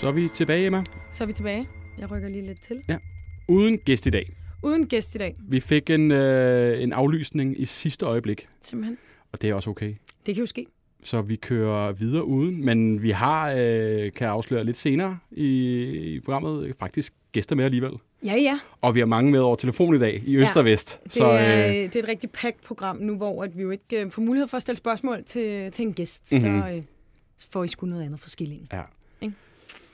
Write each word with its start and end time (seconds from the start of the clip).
Så 0.00 0.06
er 0.08 0.12
vi 0.12 0.28
tilbage, 0.28 0.66
Emma. 0.66 0.84
Så 1.12 1.24
er 1.24 1.26
vi 1.26 1.32
tilbage. 1.32 1.68
Jeg 1.98 2.10
rykker 2.10 2.28
lige 2.28 2.46
lidt 2.46 2.60
til. 2.62 2.82
Uden 3.48 3.78
gæst 3.78 4.06
i 4.06 4.10
dag. 4.10 4.32
Uden 4.62 4.86
gæst 4.86 5.14
i 5.14 5.18
dag, 5.18 5.36
Vi 5.38 5.60
fik 5.60 5.90
en, 5.90 6.10
øh, 6.10 6.82
en 6.82 6.92
aflysning 6.92 7.60
i 7.60 7.64
sidste 7.64 8.06
øjeblik, 8.06 8.48
simpelthen. 8.62 8.98
og 9.32 9.42
det 9.42 9.50
er 9.50 9.54
også 9.54 9.70
okay. 9.70 9.94
Det 10.26 10.34
kan 10.34 10.42
jo 10.42 10.46
ske. 10.46 10.66
Så 11.02 11.22
vi 11.22 11.36
kører 11.36 11.92
videre 11.92 12.24
uden, 12.24 12.64
men 12.64 13.02
vi 13.02 13.10
har, 13.10 13.52
øh, 13.58 14.12
kan 14.12 14.28
afsløre 14.28 14.64
lidt 14.64 14.76
senere 14.76 15.18
i, 15.30 15.80
i 16.14 16.20
programmet, 16.20 16.74
faktisk 16.78 17.12
gæster 17.32 17.56
med 17.56 17.64
alligevel. 17.64 17.92
Ja, 18.24 18.34
ja. 18.36 18.58
Og 18.80 18.94
vi 18.94 18.98
har 18.98 19.06
mange 19.06 19.30
med 19.30 19.40
over 19.40 19.56
telefon 19.56 19.94
i 19.94 19.98
dag, 19.98 20.22
i 20.26 20.36
øst 20.36 20.54
Ja, 20.54 20.58
og 20.58 20.64
vest. 20.64 21.00
Det, 21.04 21.12
så, 21.12 21.24
er, 21.24 21.68
øh, 21.68 21.74
det 21.74 21.96
er 21.96 22.00
et 22.02 22.08
rigtig 22.08 22.30
packed 22.30 22.62
program 22.64 22.96
nu, 22.96 23.16
hvor 23.16 23.42
at 23.44 23.56
vi 23.56 23.62
jo 23.62 23.70
ikke 23.70 24.04
øh, 24.04 24.10
får 24.10 24.22
mulighed 24.22 24.48
for 24.48 24.56
at 24.56 24.62
stille 24.62 24.76
spørgsmål 24.76 25.24
til, 25.24 25.72
til 25.72 25.82
en 25.86 25.92
gæst. 25.92 26.32
Mhm. 26.32 26.40
Så, 26.40 26.46
øh, 26.48 26.82
får 27.50 27.64
I 27.64 27.68
sgu 27.68 27.86
noget 27.86 28.02
andet 28.04 28.20
for 28.20 28.30
skillingen. 28.30 28.68
ja. 28.72 28.82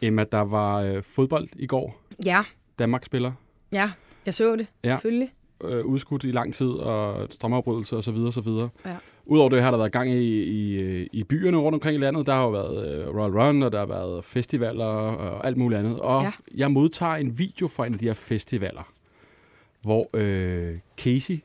Emma, 0.06 0.24
der 0.32 0.40
var 0.40 0.80
øh, 0.80 1.02
fodbold 1.02 1.48
i 1.56 1.66
går. 1.66 2.00
Ja, 2.24 2.40
Danmark 2.78 3.04
spiller. 3.04 3.32
ja. 3.72 3.90
Jeg 4.26 4.34
så 4.34 4.56
det, 4.56 4.66
Ja. 4.84 4.88
selvfølgelig. 4.88 5.28
øh, 5.64 5.84
udskudt 5.84 6.24
i 6.24 6.30
lang 6.30 6.54
tid, 6.54 6.66
og 6.68 7.28
strømafbrydelser 7.30 7.96
osv. 7.96 8.16
osv. 8.16 8.48
Ja. 8.86 8.96
Udover 9.26 9.48
det 9.48 9.62
har 9.62 9.70
der 9.70 9.78
været 9.78 9.92
gang 9.92 10.10
i, 10.10 10.42
i, 10.42 11.06
i 11.12 11.24
byerne 11.24 11.56
rundt 11.56 11.74
omkring 11.74 11.96
i 11.96 12.00
landet. 12.00 12.26
Der 12.26 12.34
har 12.34 12.42
jo 12.42 12.50
været 12.50 12.98
øh, 13.08 13.16
Royal 13.16 13.38
Run, 13.40 13.62
og 13.62 13.72
der 13.72 13.78
har 13.78 13.86
været 13.86 14.24
festivaler 14.24 14.84
og 14.84 15.46
alt 15.46 15.56
muligt 15.56 15.78
andet. 15.78 16.00
Og 16.00 16.22
Ja. 16.22 16.32
jeg 16.54 16.70
modtager 16.70 17.12
en 17.14 17.38
video 17.38 17.68
fra 17.68 17.86
en 17.86 17.92
af 17.92 17.98
de 17.98 18.04
her 18.06 18.14
festivaler, 18.14 18.92
hvor 19.82 20.10
øh, 20.14 20.78
Casey 20.96 21.38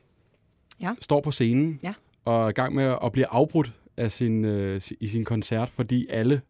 Ja. 0.80 0.94
står 1.00 1.20
på 1.20 1.30
scenen 1.30 1.80
Ja. 1.82 1.92
og 2.24 2.44
er 2.44 2.48
i 2.48 2.52
gang 2.52 2.74
med 2.74 2.96
at 3.04 3.12
blive 3.12 3.26
afbrudt 3.26 3.72
af 3.96 4.12
sin, 4.12 4.44
øh, 4.44 4.80
i 5.00 5.06
sin 5.06 5.24
koncert, 5.24 5.68
fordi 5.68 6.06
alle 6.10 6.40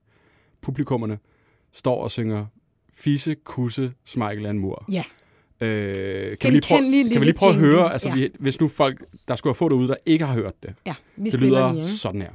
publikummerne 0.60 1.18
står 1.72 2.02
og 2.02 2.10
synger 2.10 2.46
Fisse, 2.94 3.34
Kusse, 3.44 3.92
Smeichel 4.04 4.54
Mur. 4.54 4.84
Ja. 4.92 5.04
Øh, 5.60 6.38
kan, 6.38 6.52
vi 6.52 6.56
lige 6.56 6.60
prøve, 6.68 6.78
Genkendelige 6.78 7.10
kan 7.12 7.20
vi 7.20 7.26
lige 7.26 7.34
prøve 7.34 7.52
at 7.52 7.58
høre, 7.58 7.92
altså 7.92 8.08
Ja. 8.08 8.14
vi, 8.14 8.28
hvis 8.38 8.60
nu 8.60 8.68
folk, 8.68 9.04
der 9.28 9.36
skulle 9.36 9.50
have 9.50 9.56
få 9.56 9.68
det 9.68 9.76
ud, 9.76 9.88
der 9.88 9.94
ikke 10.06 10.26
har 10.26 10.34
hørt 10.34 10.62
det. 10.62 10.74
Ja, 10.86 10.94
vi 11.16 11.30
Det 11.30 11.40
lyder 11.40 11.72
lige, 11.72 11.86
sådan 11.88 12.22
her. 12.22 12.30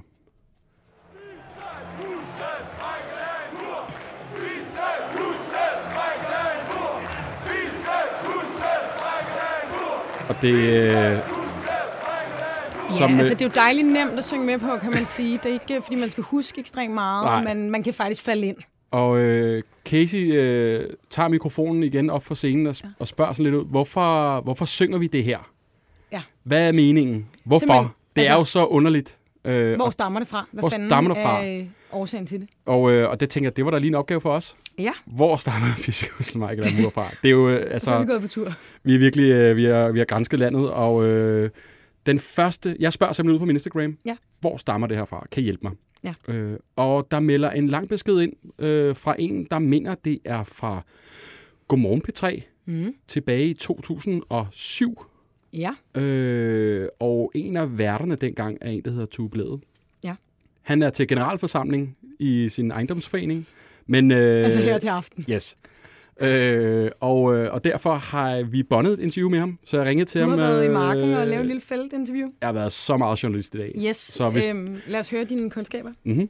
Og 10.29 10.35
det... 10.41 10.53
Øh, 10.53 11.19
Ja, 12.99 13.05
øh, 13.11 13.17
altså 13.17 13.33
det 13.33 13.41
er 13.41 13.45
jo 13.45 13.51
dejligt 13.55 13.87
nemt 13.87 14.11
at 14.19 14.25
synge 14.25 14.45
med 14.45 14.59
på, 14.59 14.77
kan 14.81 14.91
man 14.91 15.05
sige. 15.05 15.33
Det 15.37 15.45
er 15.45 15.53
ikke, 15.53 15.81
fordi 15.81 15.95
man 15.95 16.09
skal 16.09 16.23
huske 16.23 16.59
ekstremt 16.61 16.93
meget, 16.93 17.25
Nej. 17.43 17.53
men 17.53 17.69
man 17.69 17.83
kan 17.83 17.93
faktisk 17.93 18.21
falde 18.21 18.47
ind. 18.47 18.57
Og 18.95 19.19
øh, 19.19 19.63
Casey 19.85 20.31
øh, 20.33 20.89
tager 21.09 21.29
mikrofonen 21.29 21.83
igen 21.83 22.09
op 22.09 22.23
fra 22.25 22.35
scenen 22.35 22.67
og, 22.67 22.75
ja. 22.83 22.89
og 22.99 23.07
spørger 23.07 23.33
sådan 23.33 23.43
lidt 23.43 23.55
ud, 23.55 23.65
hvorfor, 23.65 24.41
hvorfor 24.41 24.65
synger 24.65 24.97
vi 24.97 25.07
det 25.07 25.23
her? 25.23 25.49
Ja. 26.11 26.21
Hvad 26.43 26.67
er 26.67 26.71
meningen? 26.71 27.27
Hvorfor? 27.43 27.59
Simpelthen. 27.59 27.87
Det 28.15 28.27
er 28.29 28.35
Altså- 28.35 28.59
jo 28.59 28.65
så 28.65 28.65
underligt. 28.65 29.17
Øh, 29.45 29.75
Hvor 29.75 29.89
stammer 29.89 30.19
det 30.19 30.27
fra? 30.29 30.45
Hvad 30.51 30.61
Hvor 30.61 30.69
fanden 30.69 30.89
stammer 30.89 31.13
det 31.13 31.23
fra? 31.23 31.43
er 31.45 31.59
øh, 31.59 31.65
årsagen 31.91 32.25
til 32.27 32.41
det? 32.41 32.49
og, 32.65 32.91
øh, 32.91 33.09
og 33.09 33.19
det 33.19 33.29
tænker 33.29 33.45
jeg, 33.49 33.57
det 33.57 33.65
var 33.65 33.71
da 33.71 33.77
lige 33.77 33.87
en 33.87 33.95
opgave 33.95 34.21
for 34.21 34.31
os. 34.33 34.55
Ja, 34.79 34.91
Hvor 35.05 35.37
stammer 35.37 35.67
Fiskehusen 35.77 36.39
Michael 36.39 36.63
Amur 36.79 36.89
fra? 36.89 37.07
Det 37.21 37.27
er 37.27 37.31
jo, 37.31 37.49
øh, 37.49 37.71
og 37.73 37.81
så 37.81 37.93
er 37.93 37.97
vi 37.97 38.01
altså, 38.01 38.11
gået 38.11 38.21
på 38.21 38.27
tur. 38.27 38.51
vi 38.83 38.95
er 38.95 38.99
virkelig, 38.99 39.31
øh, 39.31 39.57
vi 39.57 39.65
har, 39.65 39.91
vi 39.91 39.99
har 39.99 40.05
grænsket 40.05 40.39
landet, 40.39 40.71
og 40.71 41.05
øh, 41.05 41.49
den 42.05 42.19
første, 42.19 42.75
jeg 42.79 42.93
spørger 42.93 43.13
simpelthen 43.13 43.35
ud 43.35 43.39
på 43.39 43.45
min 43.45 43.55
Instagram, 43.55 43.97
Ja. 44.05 44.15
hvor 44.39 44.57
stammer 44.57 44.87
det 44.87 44.97
her 44.97 45.05
fra? 45.05 45.25
Kan 45.31 45.41
I 45.41 45.43
hjælpe 45.43 45.59
mig? 45.63 45.71
Ja. 46.05 46.33
Øh, 46.33 46.59
og 46.75 47.07
der 47.11 47.19
melder 47.19 47.51
en 47.51 47.67
lang 47.67 47.89
besked 47.89 48.19
ind 48.21 48.33
øh, 48.59 48.95
fra 48.95 49.15
en, 49.19 49.47
der 49.51 49.59
mener, 49.59 49.95
det 49.95 50.19
er 50.25 50.43
fra 50.43 50.81
Godmorgen 51.67 52.01
P3 52.09 52.41
Mm. 52.67 52.95
tilbage 53.07 53.49
i 53.49 53.53
2007. 53.53 55.05
Ja, 55.53 55.71
Øh, 56.01 56.87
og 56.99 57.31
en 57.35 57.57
af 57.57 57.77
værterne 57.77 58.15
dengang 58.15 58.57
er 58.61 58.69
en, 58.69 58.81
der 58.85 58.91
hedder 58.91 59.05
Tue 59.05 59.29
Blæde. 59.29 59.59
Ja. 60.03 60.15
Han 60.61 60.81
er 60.81 60.89
til 60.89 61.07
generalforsamling 61.07 61.97
i 62.19 62.49
sin 62.49 62.71
ejendomsforening. 62.71 63.47
Men, 63.87 64.11
øh, 64.11 64.45
altså 64.45 64.61
her 64.61 64.79
til 64.79 64.87
aften. 64.87 65.25
Yes. 65.29 65.57
Øh, 66.21 66.91
og, 66.99 67.35
øh, 67.37 67.53
og 67.53 67.63
derfor 67.63 67.93
har 67.93 68.43
vi 68.43 68.63
bondet 68.63 68.93
et 68.93 68.99
interview 68.99 69.29
med 69.29 69.39
ham, 69.39 69.59
så 69.65 69.77
jeg 69.77 69.85
ringede 69.85 70.09
til 70.09 70.21
Du 70.21 70.29
ham. 70.29 70.39
har 70.39 70.47
været 70.47 70.63
i 70.63 70.67
øh, 70.67 70.73
marken 70.73 71.13
og 71.13 71.27
lavet 71.27 71.39
et 71.41 71.45
lille 71.45 71.61
feltinterview. 71.61 72.29
Jeg 72.41 72.47
har 72.47 72.53
været 72.53 72.71
så 72.71 72.97
meget 72.97 73.23
journalist 73.23 73.55
i 73.55 73.57
dag. 73.57 73.71
Yes, 73.87 73.95
Så 73.97 74.29
hvis- 74.29 74.47
øhm, 74.47 74.77
lad 74.87 74.99
os 74.99 75.09
høre 75.09 75.23
dine 75.23 75.49
kundskaber. 75.49 75.91
Mm-hmm. 76.03 76.29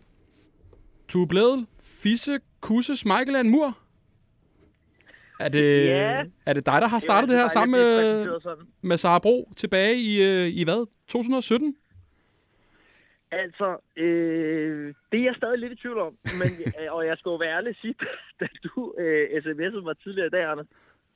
Tue 1.08 1.28
Blædel, 1.28 1.66
Fisse, 1.84 2.40
Kusse, 2.62 2.94
Michael 3.08 3.36
and 3.36 3.50
Mur. 3.50 3.78
Er 5.40 5.50
det, 5.50 5.86
Ja. 5.86 6.22
er 6.46 6.54
det 6.54 6.66
dig, 6.66 6.82
der 6.82 6.88
har 6.88 7.00
startet 7.00 7.30
det 7.30 7.38
her 7.38 7.48
sammen 7.48 7.80
med, 7.82 8.28
med 8.82 8.98
Sara 8.98 9.20
Bro 9.20 9.52
tilbage 9.58 9.96
i, 9.96 10.24
øh, 10.24 10.48
i 10.48 10.64
hvad? 10.64 10.88
2017? 11.08 11.76
Altså, 13.32 13.78
øh, 13.96 14.94
det 15.12 15.20
er 15.20 15.24
jeg 15.24 15.36
stadig 15.38 15.60
lidt 15.60 15.74
i 15.74 15.76
tvivl 15.76 16.00
om, 16.00 16.18
men, 16.40 16.52
øh, 16.82 16.94
og 16.94 17.06
jeg 17.06 17.18
skal 17.18 17.30
jo 17.30 17.36
være 17.36 17.56
ærlig 17.58 17.70
og 17.70 17.76
sige, 17.82 17.96
da 18.40 18.48
du 18.64 18.94
øh, 18.98 19.44
sms'ede 19.44 19.82
mig 19.82 19.98
tidligere 19.98 20.28
i 20.28 20.30
dag, 20.30 20.44
Anders, 20.44 20.68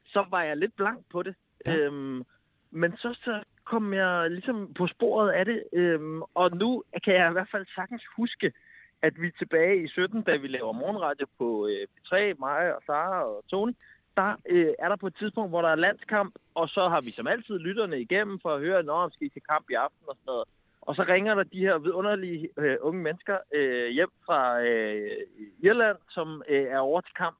så 0.05 0.25
var 0.29 0.43
jeg 0.43 0.57
lidt 0.57 0.75
blank 0.75 0.99
på 1.11 1.23
det. 1.23 1.35
Ja. 1.65 1.75
Øhm, 1.75 2.23
men 2.71 2.97
så, 2.97 3.19
så 3.23 3.43
kom 3.63 3.93
jeg 3.93 4.31
ligesom 4.31 4.73
på 4.73 4.87
sporet 4.87 5.31
af 5.31 5.45
det, 5.45 5.63
øhm, 5.73 6.21
og 6.21 6.57
nu 6.57 6.83
kan 7.03 7.13
jeg 7.13 7.29
i 7.29 7.31
hvert 7.33 7.51
fald 7.51 7.65
sagtens 7.75 8.03
huske, 8.15 8.53
at 9.01 9.13
vi 9.21 9.31
tilbage 9.31 9.83
i 9.83 9.87
17, 9.87 10.21
da 10.21 10.37
vi 10.37 10.47
laver 10.47 10.71
morgenradio 10.71 11.27
på 11.37 11.67
øh, 11.67 11.87
P3, 11.93 12.15
mig 12.39 12.75
og 12.75 12.81
Sara 12.85 13.23
og 13.23 13.43
Tony, 13.49 13.73
der 14.17 14.35
øh, 14.49 14.73
er 14.79 14.89
der 14.89 14.95
på 14.95 15.07
et 15.07 15.15
tidspunkt, 15.19 15.51
hvor 15.51 15.61
der 15.61 15.69
er 15.69 15.85
landskamp, 15.87 16.33
og 16.55 16.69
så 16.69 16.89
har 16.89 17.01
vi 17.01 17.11
som 17.11 17.27
altid 17.27 17.59
lytterne 17.59 18.01
igennem 18.01 18.39
for 18.39 18.49
at 18.53 18.61
høre, 18.61 18.83
når 18.83 19.03
om 19.03 19.11
skal 19.11 19.27
I 19.27 19.29
til 19.29 19.41
kamp 19.49 19.65
i 19.69 19.73
aften 19.73 20.05
og 20.07 20.15
sådan 20.15 20.31
noget. 20.33 20.47
Og 20.89 20.95
så 20.95 21.03
ringer 21.03 21.35
der 21.35 21.43
de 21.43 21.59
her 21.59 21.77
vidunderlige 21.77 22.49
øh, 22.57 22.77
unge 22.81 23.01
mennesker 23.01 23.37
øh, 23.53 23.89
hjem 23.89 24.09
fra 24.25 24.61
øh, 24.61 25.17
Irland, 25.59 25.97
som 26.09 26.43
øh, 26.49 26.63
er 26.63 26.79
over 26.79 27.01
til 27.01 27.13
kamp. 27.13 27.37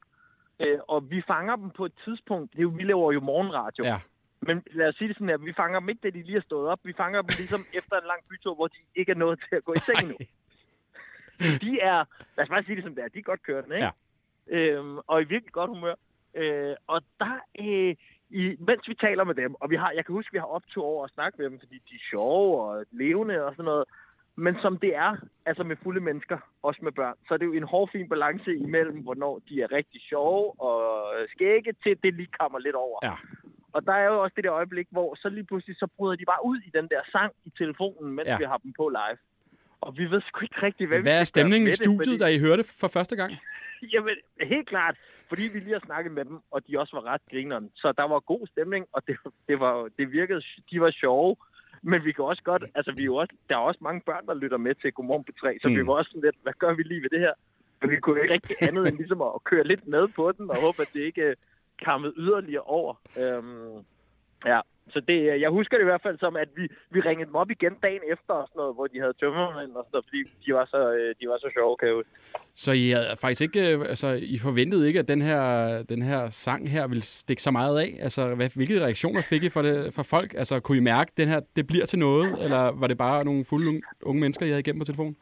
Øh, 0.59 0.79
og 0.87 1.11
vi 1.11 1.21
fanger 1.27 1.55
dem 1.55 1.69
på 1.69 1.85
et 1.85 1.93
tidspunkt. 2.05 2.51
Det 2.51 2.59
er 2.59 2.61
jo, 2.61 2.69
vi 2.69 2.83
laver 2.83 3.11
jo 3.11 3.19
morgenradio. 3.19 3.83
Ja. 3.83 3.97
Men 4.41 4.63
lad 4.71 4.87
os 4.87 4.95
sige 4.95 5.07
det 5.07 5.15
sådan 5.15 5.29
her, 5.29 5.37
vi 5.37 5.53
fanger 5.53 5.79
dem 5.79 5.89
ikke, 5.89 6.01
da 6.03 6.09
de 6.09 6.23
lige 6.23 6.37
er 6.37 6.41
stået 6.41 6.69
op. 6.69 6.79
Vi 6.83 6.93
fanger 6.97 7.21
dem 7.21 7.29
ligesom 7.37 7.65
efter 7.79 7.95
en 7.97 8.07
lang 8.07 8.21
bytur, 8.29 8.55
hvor 8.55 8.67
de 8.67 8.77
ikke 8.95 9.11
er 9.11 9.15
nået 9.15 9.39
til 9.49 9.55
at 9.55 9.63
gå 9.63 9.73
i 9.73 9.79
seng 9.79 9.99
endnu. 9.99 10.17
De 11.65 11.79
er, 11.81 12.03
lad 12.37 12.43
os 12.43 12.49
bare 12.49 12.63
sige 12.63 12.75
det 12.75 12.83
som 12.83 12.95
det 12.95 13.03
er, 13.03 13.07
de 13.07 13.19
er 13.19 13.23
godt 13.31 13.43
kørende, 13.43 13.75
ikke? 13.75 13.91
Ja. 14.51 14.57
Øhm, 14.57 14.97
og 15.07 15.21
i 15.21 15.25
virkelig 15.25 15.53
godt 15.53 15.69
humør. 15.69 15.95
Øh, 16.35 16.75
og 16.87 17.01
der, 17.19 17.35
øh, 17.59 17.95
i, 18.29 18.55
mens 18.59 18.87
vi 18.87 18.93
taler 18.93 19.23
med 19.23 19.35
dem, 19.35 19.55
og 19.59 19.69
vi 19.69 19.75
har, 19.75 19.91
jeg 19.91 20.05
kan 20.05 20.13
huske, 20.13 20.31
vi 20.31 20.37
har 20.37 20.45
optur 20.45 20.83
over 20.83 21.05
at 21.05 21.11
snakke 21.11 21.35
med 21.37 21.49
dem, 21.49 21.59
fordi 21.59 21.75
de 21.89 21.95
er 21.95 22.07
sjove 22.09 22.61
og 22.63 22.85
levende 22.91 23.45
og 23.45 23.51
sådan 23.51 23.65
noget. 23.65 23.85
Men 24.35 24.55
som 24.61 24.77
det 24.77 24.95
er, 24.95 25.15
altså 25.45 25.63
med 25.63 25.75
fulde 25.83 26.01
mennesker, 26.01 26.37
også 26.63 26.79
med 26.83 26.91
børn, 26.91 27.15
så 27.27 27.33
er 27.33 27.37
det 27.37 27.45
jo 27.45 27.53
en 27.53 27.63
hårfin 27.63 28.09
balance 28.09 28.55
imellem, 28.55 28.97
hvornår 28.97 29.41
de 29.49 29.61
er 29.61 29.71
rigtig 29.71 30.01
sjove 30.01 30.61
og 30.61 31.13
skægge, 31.33 31.73
til 31.83 31.97
det 32.03 32.13
lige 32.13 32.29
kommer 32.39 32.59
lidt 32.59 32.75
over. 32.75 32.99
Ja. 33.03 33.13
Og 33.73 33.85
der 33.85 33.93
er 33.93 34.05
jo 34.05 34.21
også 34.23 34.33
det 34.35 34.43
der 34.43 34.53
øjeblik, 34.53 34.87
hvor 34.91 35.15
så 35.15 35.29
lige 35.29 35.43
pludselig, 35.43 35.75
så 35.75 35.87
bryder 35.97 36.15
de 36.15 36.25
bare 36.25 36.45
ud 36.45 36.57
i 36.57 36.69
den 36.73 36.87
der 36.93 37.01
sang 37.11 37.31
i 37.45 37.51
telefonen, 37.57 38.15
mens 38.15 38.27
Ja. 38.27 38.37
vi 38.37 38.43
har 38.43 38.57
dem 38.57 38.73
på 38.77 38.89
live. 38.89 39.17
Og 39.81 39.97
vi 39.97 40.05
ved 40.11 40.21
sgu 40.21 40.39
ikke 40.41 40.61
rigtig, 40.63 40.87
hvad, 40.87 40.97
vi 40.97 41.01
Hvad 41.01 41.19
er 41.19 41.23
stemningen 41.23 41.67
i 41.67 41.71
det, 41.71 41.79
studiet, 41.79 42.19
da 42.19 42.25
I 42.25 42.39
hørte 42.39 42.63
for 42.79 42.87
første 42.87 43.15
gang? 43.15 43.31
Jamen, 43.93 44.15
helt 44.41 44.67
klart. 44.69 44.95
Fordi 45.29 45.41
vi 45.53 45.59
lige 45.59 45.73
har 45.73 45.85
snakket 45.85 46.11
med 46.11 46.25
dem, 46.25 46.39
og 46.51 46.67
de 46.67 46.79
også 46.79 46.95
var 46.95 47.05
ret 47.13 47.21
grineren. 47.31 47.71
Så 47.75 47.91
der 47.97 48.03
var 48.03 48.19
god 48.19 48.47
stemning, 48.47 48.85
og 48.93 49.01
det, 49.07 49.17
det, 49.47 49.59
var, 49.59 49.89
det 49.97 50.11
virkede, 50.11 50.41
de 50.71 50.81
var 50.81 50.91
sjove. 50.91 51.35
Men 51.81 52.05
vi 52.05 52.11
kan 52.11 52.25
også 52.25 52.43
godt, 52.43 52.63
altså 52.75 52.91
vi 52.91 53.05
er 53.05 53.11
også, 53.11 53.33
der 53.49 53.55
er 53.55 53.59
også 53.59 53.79
mange 53.81 54.01
børn, 54.05 54.25
der 54.25 54.33
lytter 54.33 54.57
med 54.57 54.75
til 54.75 54.91
Godmorgen 54.93 55.23
på 55.23 55.31
3, 55.41 55.57
så 55.61 55.67
Mm. 55.69 55.75
vi 55.75 55.87
var 55.87 55.93
også 55.93 56.09
sådan 56.09 56.21
lidt, 56.21 56.35
hvad 56.43 56.53
gør 56.59 56.73
vi 56.73 56.83
lige 56.83 57.01
ved 57.01 57.09
det 57.09 57.19
her? 57.19 57.33
Men 57.81 57.89
vi 57.91 57.99
kunne 57.99 58.21
ikke 58.21 58.33
rigtig 58.33 58.55
andet 58.67 58.87
end 58.87 58.97
ligesom 58.97 59.21
at 59.21 59.43
køre 59.43 59.63
lidt 59.63 59.87
med 59.87 60.07
på 60.07 60.31
den, 60.31 60.49
og 60.49 60.57
håbe, 60.61 60.81
at 60.81 60.89
det 60.93 60.99
ikke 61.01 61.21
øh, 61.21 61.35
kammede 61.85 62.13
yderligere 62.17 62.63
over. 62.63 62.93
Øhm, 63.17 63.85
ja, 64.45 64.59
så 64.93 64.99
det, 65.07 65.19
øh, 65.31 65.41
jeg 65.41 65.49
husker 65.49 65.77
det 65.77 65.83
i 65.83 65.91
hvert 65.91 66.05
fald 66.05 66.17
som, 66.19 66.35
at 66.35 66.49
vi, 66.55 66.65
vi 66.89 66.99
ringede 66.99 67.27
dem 67.29 67.35
op 67.35 67.51
igen 67.51 67.73
dagen 67.85 68.03
efter, 68.13 68.33
og 68.33 68.47
sådan 68.47 68.59
noget, 68.59 68.75
hvor 68.75 68.87
de 68.87 68.99
havde 68.99 69.13
tømmermænd 69.19 69.71
og 69.79 69.83
sådan 69.85 69.93
noget, 69.93 70.05
fordi 70.09 70.21
de 70.45 70.53
var 70.53 70.65
så, 70.73 70.81
øh, 70.97 71.15
de 71.19 71.29
var 71.31 71.37
så 71.37 71.49
sjove, 71.57 71.77
kan 71.77 71.87
jeg 71.87 71.95
huske. 71.95 72.11
Så 72.55 72.71
I 72.71 72.89
havde 72.89 73.17
faktisk 73.21 73.41
ikke, 73.41 73.61
øh, 73.73 73.81
altså 73.93 74.07
I 74.21 74.37
forventede 74.37 74.87
ikke, 74.87 74.99
at 74.99 75.07
den 75.07 75.21
her, 75.21 75.43
den 75.83 76.01
her 76.01 76.29
sang 76.29 76.69
her 76.69 76.87
ville 76.87 77.03
stikke 77.03 77.43
så 77.43 77.51
meget 77.51 77.79
af? 77.79 77.97
Altså, 77.99 78.35
hvad, 78.35 78.49
hvilke 78.55 78.83
reaktioner 78.85 79.21
fik 79.21 79.43
I 79.43 79.49
fra, 79.49 79.63
det, 79.63 79.93
fra 79.93 80.03
folk? 80.03 80.33
Altså, 80.33 80.59
kunne 80.59 80.77
I 80.77 80.81
mærke, 80.93 81.11
at 81.11 81.17
den 81.17 81.27
her, 81.27 81.39
det 81.55 81.67
bliver 81.67 81.85
til 81.85 81.99
noget? 81.99 82.43
Eller 82.43 82.71
var 82.81 82.87
det 82.87 82.97
bare 82.97 83.25
nogle 83.25 83.45
fulde 83.45 83.67
unge, 83.67 83.81
unge 84.01 84.21
mennesker, 84.21 84.45
I 84.45 84.49
havde 84.49 84.59
igennem 84.59 84.79
på 84.79 84.85
telefonen? 84.85 85.15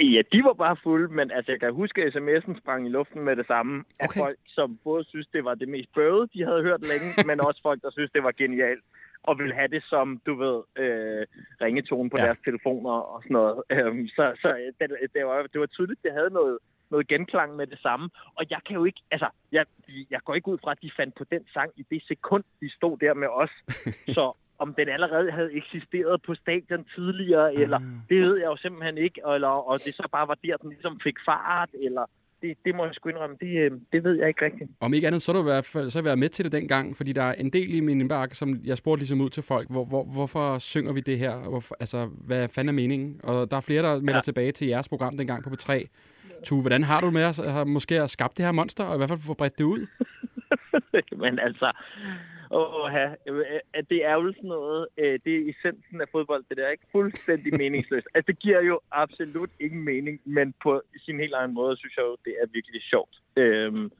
Ja, 0.00 0.22
de 0.32 0.44
var 0.44 0.52
bare 0.52 0.76
fulde, 0.82 1.08
men 1.14 1.30
altså, 1.30 1.52
jeg 1.52 1.60
kan 1.60 1.72
huske, 1.74 2.02
at 2.02 2.16
sms'en 2.16 2.60
sprang 2.60 2.86
i 2.86 2.90
luften 2.90 3.20
med 3.22 3.36
det 3.36 3.46
samme 3.46 3.84
af 4.00 4.06
Okay. 4.08 4.20
folk, 4.20 4.38
som 4.46 4.78
både 4.84 5.04
synes, 5.04 5.26
det 5.32 5.44
var 5.44 5.54
det 5.54 5.68
mest 5.68 5.92
bøvede, 5.94 6.28
de 6.34 6.44
havde 6.44 6.62
hørt 6.62 6.86
længe, 6.86 7.08
men 7.28 7.40
også 7.40 7.60
folk, 7.62 7.82
der 7.82 7.90
synes, 7.90 8.10
det 8.14 8.22
var 8.22 8.32
genialt, 8.32 8.84
og 9.22 9.38
ville 9.38 9.54
have 9.54 9.68
det 9.68 9.82
som, 9.84 10.20
du 10.26 10.34
ved, 10.34 10.58
øh, 10.84 11.26
ringetone 11.60 12.10
på 12.10 12.16
Ja. 12.16 12.22
ja. 12.22 12.26
deres 12.28 12.38
telefoner 12.44 12.90
og 12.90 13.22
sådan 13.22 13.34
noget. 13.34 13.62
Øhm, 13.70 14.08
så 14.08 14.24
så 14.42 14.48
det, 14.80 14.90
det, 15.14 15.26
var, 15.26 15.42
det 15.52 15.60
var 15.60 15.66
tydeligt, 15.66 16.02
det 16.02 16.12
havde 16.12 16.30
noget, 16.30 16.58
noget 16.90 17.08
genklang 17.08 17.56
med 17.56 17.66
det 17.66 17.78
samme. 17.78 18.10
Og 18.34 18.44
jeg 18.50 18.60
kan 18.66 18.76
jo 18.76 18.84
ikke, 18.84 19.00
altså, 19.10 19.28
jeg, 19.52 19.64
jeg 20.10 20.20
går 20.24 20.34
ikke 20.34 20.48
ud 20.48 20.58
fra, 20.64 20.70
at 20.70 20.82
de 20.82 20.90
fandt 20.96 21.14
på 21.14 21.24
den 21.24 21.46
sang 21.54 21.70
i 21.76 21.84
det 21.90 22.02
sekund, 22.08 22.44
de 22.60 22.70
stod 22.74 22.98
der 22.98 23.14
med 23.14 23.28
os. 23.28 23.50
Så 24.16 24.36
om 24.58 24.74
den 24.74 24.88
allerede 24.88 25.30
havde 25.30 25.52
eksisteret 25.52 26.22
på 26.22 26.34
stadion 26.34 26.84
tidligere, 26.94 27.54
eller 27.54 27.78
det 28.08 28.22
ved 28.22 28.36
jeg 28.36 28.46
jo 28.46 28.56
simpelthen 28.56 28.98
ikke, 28.98 29.20
eller, 29.34 29.48
og 29.48 29.78
det 29.84 29.94
så 29.94 30.08
bare 30.12 30.28
var 30.28 30.38
der, 30.44 30.56
den 30.56 30.70
ligesom 30.70 31.00
fik 31.04 31.16
fart, 31.26 31.70
eller 31.82 32.04
det, 32.42 32.56
det 32.64 32.74
må 32.74 32.84
jeg 32.84 32.94
sgu 32.94 33.08
indrømme, 33.08 33.36
det, 33.40 33.52
øh, 33.58 33.70
det 33.92 34.04
ved 34.04 34.14
jeg 34.18 34.28
ikke 34.28 34.44
rigtigt. 34.44 34.70
Om 34.80 34.94
ikke 34.94 35.06
andet, 35.06 35.22
så 35.22 35.32
har 35.32 35.38
du 35.38 35.48
i 35.48 35.52
hvert 35.52 35.64
fald 35.64 35.90
så 35.90 36.02
været 36.02 36.18
med 36.18 36.28
til 36.28 36.44
det 36.44 36.52
dengang, 36.52 36.96
fordi 36.96 37.12
der 37.12 37.22
er 37.22 37.32
en 37.32 37.50
del 37.50 37.74
i 37.74 37.80
min 37.80 38.00
indbakke, 38.00 38.34
som 38.34 38.60
jeg 38.64 38.76
spurgte 38.76 39.00
ligesom 39.00 39.20
ud 39.20 39.30
til 39.30 39.42
folk, 39.42 39.70
hvor, 39.70 39.84
hvor, 39.84 40.04
hvorfor 40.04 40.58
synger 40.58 40.92
vi 40.92 41.00
det 41.00 41.18
her? 41.18 41.48
Hvorfor, 41.48 41.76
altså, 41.80 42.08
hvad 42.26 42.48
fanden 42.48 42.68
er 42.68 42.82
meningen? 42.82 43.20
Og 43.22 43.50
der 43.50 43.56
er 43.56 43.60
flere, 43.60 43.82
der 43.82 43.94
melder 43.94 44.14
ja. 44.14 44.20
tilbage 44.20 44.52
til 44.52 44.66
jeres 44.66 44.88
program 44.88 45.16
dengang 45.16 45.44
på 45.44 45.50
B3. 45.50 45.86
Tue, 46.44 46.60
hvordan 46.60 46.82
har 46.82 47.00
du 47.00 47.10
med 47.10 47.22
at 47.22 47.52
har 47.52 47.64
måske 47.64 48.02
at 48.02 48.10
skabt 48.10 48.36
det 48.36 48.44
her 48.44 48.52
monster, 48.52 48.84
og 48.84 48.94
i 48.94 48.98
hvert 48.98 49.08
fald 49.08 49.20
få 49.20 49.34
bredt 49.34 49.58
det 49.58 49.64
ud? 49.64 49.86
Men 51.22 51.38
altså, 51.38 51.72
åh, 52.50 52.90
det 53.90 54.04
er 54.04 54.12
jo 54.12 54.32
sådan 54.32 54.48
noget, 54.48 54.86
øh, 54.98 55.18
det 55.24 55.32
er 55.36 55.50
essensen 55.50 56.00
af 56.00 56.08
fodbold, 56.12 56.44
det 56.48 56.56
der 56.56 56.66
er 56.66 56.70
ikke 56.70 56.92
fuldstændig 56.92 57.56
meningsløst. 57.62 58.08
Altså, 58.14 58.26
det 58.32 58.38
giver 58.38 58.60
jo 58.60 58.80
absolut 58.90 59.50
ingen 59.60 59.84
mening, 59.84 60.20
men 60.24 60.54
på 60.62 60.82
sin 61.04 61.20
helt 61.20 61.34
egen 61.34 61.54
måde, 61.54 61.76
synes 61.76 61.96
jeg 61.96 62.02
jo, 62.02 62.16
det 62.24 62.34
er 62.42 62.46
virkelig 62.52 62.82
sjovt. 62.82 63.14
Øhm, 63.36 63.90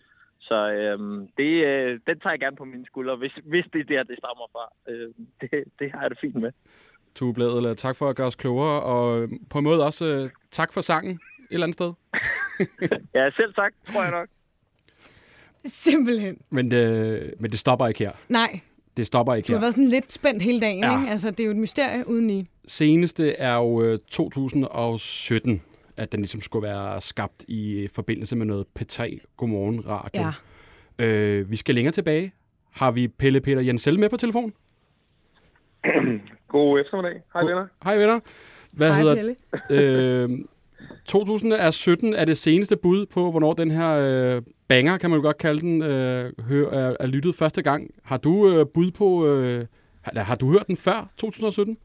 så 0.41 0.71
øhm, 0.71 1.29
det, 1.37 1.53
øh, 1.67 2.01
den 2.07 2.21
tager 2.21 2.33
jeg 2.33 2.41
gerne 2.41 2.57
på 2.57 2.65
mine 2.65 2.87
skuldre, 2.87 3.17
hvis, 3.17 3.33
hvis 3.45 3.65
det 3.73 3.81
er 3.81 3.85
der, 3.85 4.03
det 4.03 4.19
stammer 4.19 4.47
fra. 4.53 4.93
Øhm, 4.93 5.27
det, 5.41 5.65
det 5.79 5.93
har 5.93 6.01
jeg 6.01 6.11
det 6.11 6.19
fint 6.21 6.35
med. 6.35 6.53
Tue 7.15 7.35
Bladel, 7.35 7.77
tak 7.77 7.97
for 7.97 8.09
at 8.09 8.17
gøre 8.17 8.27
os 8.27 8.37
klogere, 8.37 8.83
og 8.83 9.29
på 9.51 9.59
en 9.59 9.65
måde 9.65 9.85
også 9.85 10.05
øh, 10.05 10.31
tak 10.51 10.73
for 10.73 10.81
sangen 10.81 11.21
eller 11.51 11.65
andet 11.67 11.75
sted. 11.75 11.93
ja, 13.15 13.31
selv 13.31 13.55
tak, 13.55 13.73
tror 13.93 14.03
jeg 14.03 14.11
nok. 14.11 14.29
Simpelthen. 15.65 16.39
Men 16.51 16.71
det, 16.71 17.35
men 17.41 17.51
det 17.51 17.59
stopper 17.59 17.87
ikke 17.87 17.99
her. 17.99 18.13
Nej. 18.29 18.61
Det 18.97 19.07
stopper 19.07 19.35
ikke 19.35 19.47
Du 19.47 19.53
har 19.53 19.59
her. 19.59 19.61
været 19.61 19.75
sådan 19.75 19.89
lidt 19.89 20.13
spændt 20.13 20.43
hele 20.43 20.61
dagen, 20.61 20.85
Ja. 20.85 21.01
ikke? 21.01 21.11
Altså, 21.11 21.31
det 21.31 21.41
er 21.41 21.45
jo 21.45 21.51
et 21.51 21.57
mysterie 21.57 22.09
uden 22.09 22.31
i. 22.31 22.49
Seneste 22.67 23.33
er 23.33 23.55
jo 23.55 23.83
øh, 23.83 23.99
2017, 24.09 25.63
at 25.97 26.13
den 26.13 26.21
ligesom 26.21 26.41
skulle 26.41 26.63
være 26.69 27.01
skabt 27.01 27.45
i 27.49 27.89
forbindelse 27.95 28.37
med 28.37 28.47
noget 28.47 28.67
P3 28.81 29.19
Godmorgen 29.37 29.87
Radio. 29.89 30.23
Ja. 30.99 31.05
Øh, 31.05 31.51
vi 31.51 31.57
skal 31.57 31.75
længere 31.75 31.93
tilbage. 31.93 32.33
Har 32.71 32.91
vi 32.91 33.09
Pelle 33.09 33.41
Peter 33.41 33.61
Jensel 33.61 33.99
med 33.99 34.09
på 34.09 34.17
telefon? 34.17 34.53
God 36.49 36.81
eftermiddag. 36.81 37.23
Hej 37.33 37.43
venner. 37.43 37.67
Hej 37.85 37.97
venner. 37.97 38.21
Hvad 38.73 38.89
Hej, 38.91 39.01
hedder 39.01 39.15
Pelle. 39.15 39.37
øh, 39.71 40.39
2017 41.05 42.13
er 42.13 42.25
det 42.25 42.39
seneste 42.39 42.77
bud 42.77 43.07
på, 43.07 43.31
hvornår 43.31 43.53
den 43.53 43.71
her 43.71 43.91
øh, 43.91 44.43
banger, 44.69 44.99
kan 44.99 45.11
man 45.11 45.19
jo 45.19 45.23
godt 45.23 45.39
kalde 45.39 45.61
den, 45.61 45.83
øh, 45.83 46.33
hør, 46.49 46.71
er, 46.71 46.97
er 47.01 47.07
lyttet 47.07 47.35
første 47.35 47.63
gang. 47.63 47.95
Har 48.03 48.17
du 48.17 48.49
øh, 48.49 48.67
bud 48.75 48.91
på, 48.91 49.27
øh, 49.27 49.67
har, 50.03 50.21
har 50.21 50.37
du 50.37 50.53
hørt 50.53 50.67
den 50.67 50.77
før 50.77 51.11
2017? 51.17 51.79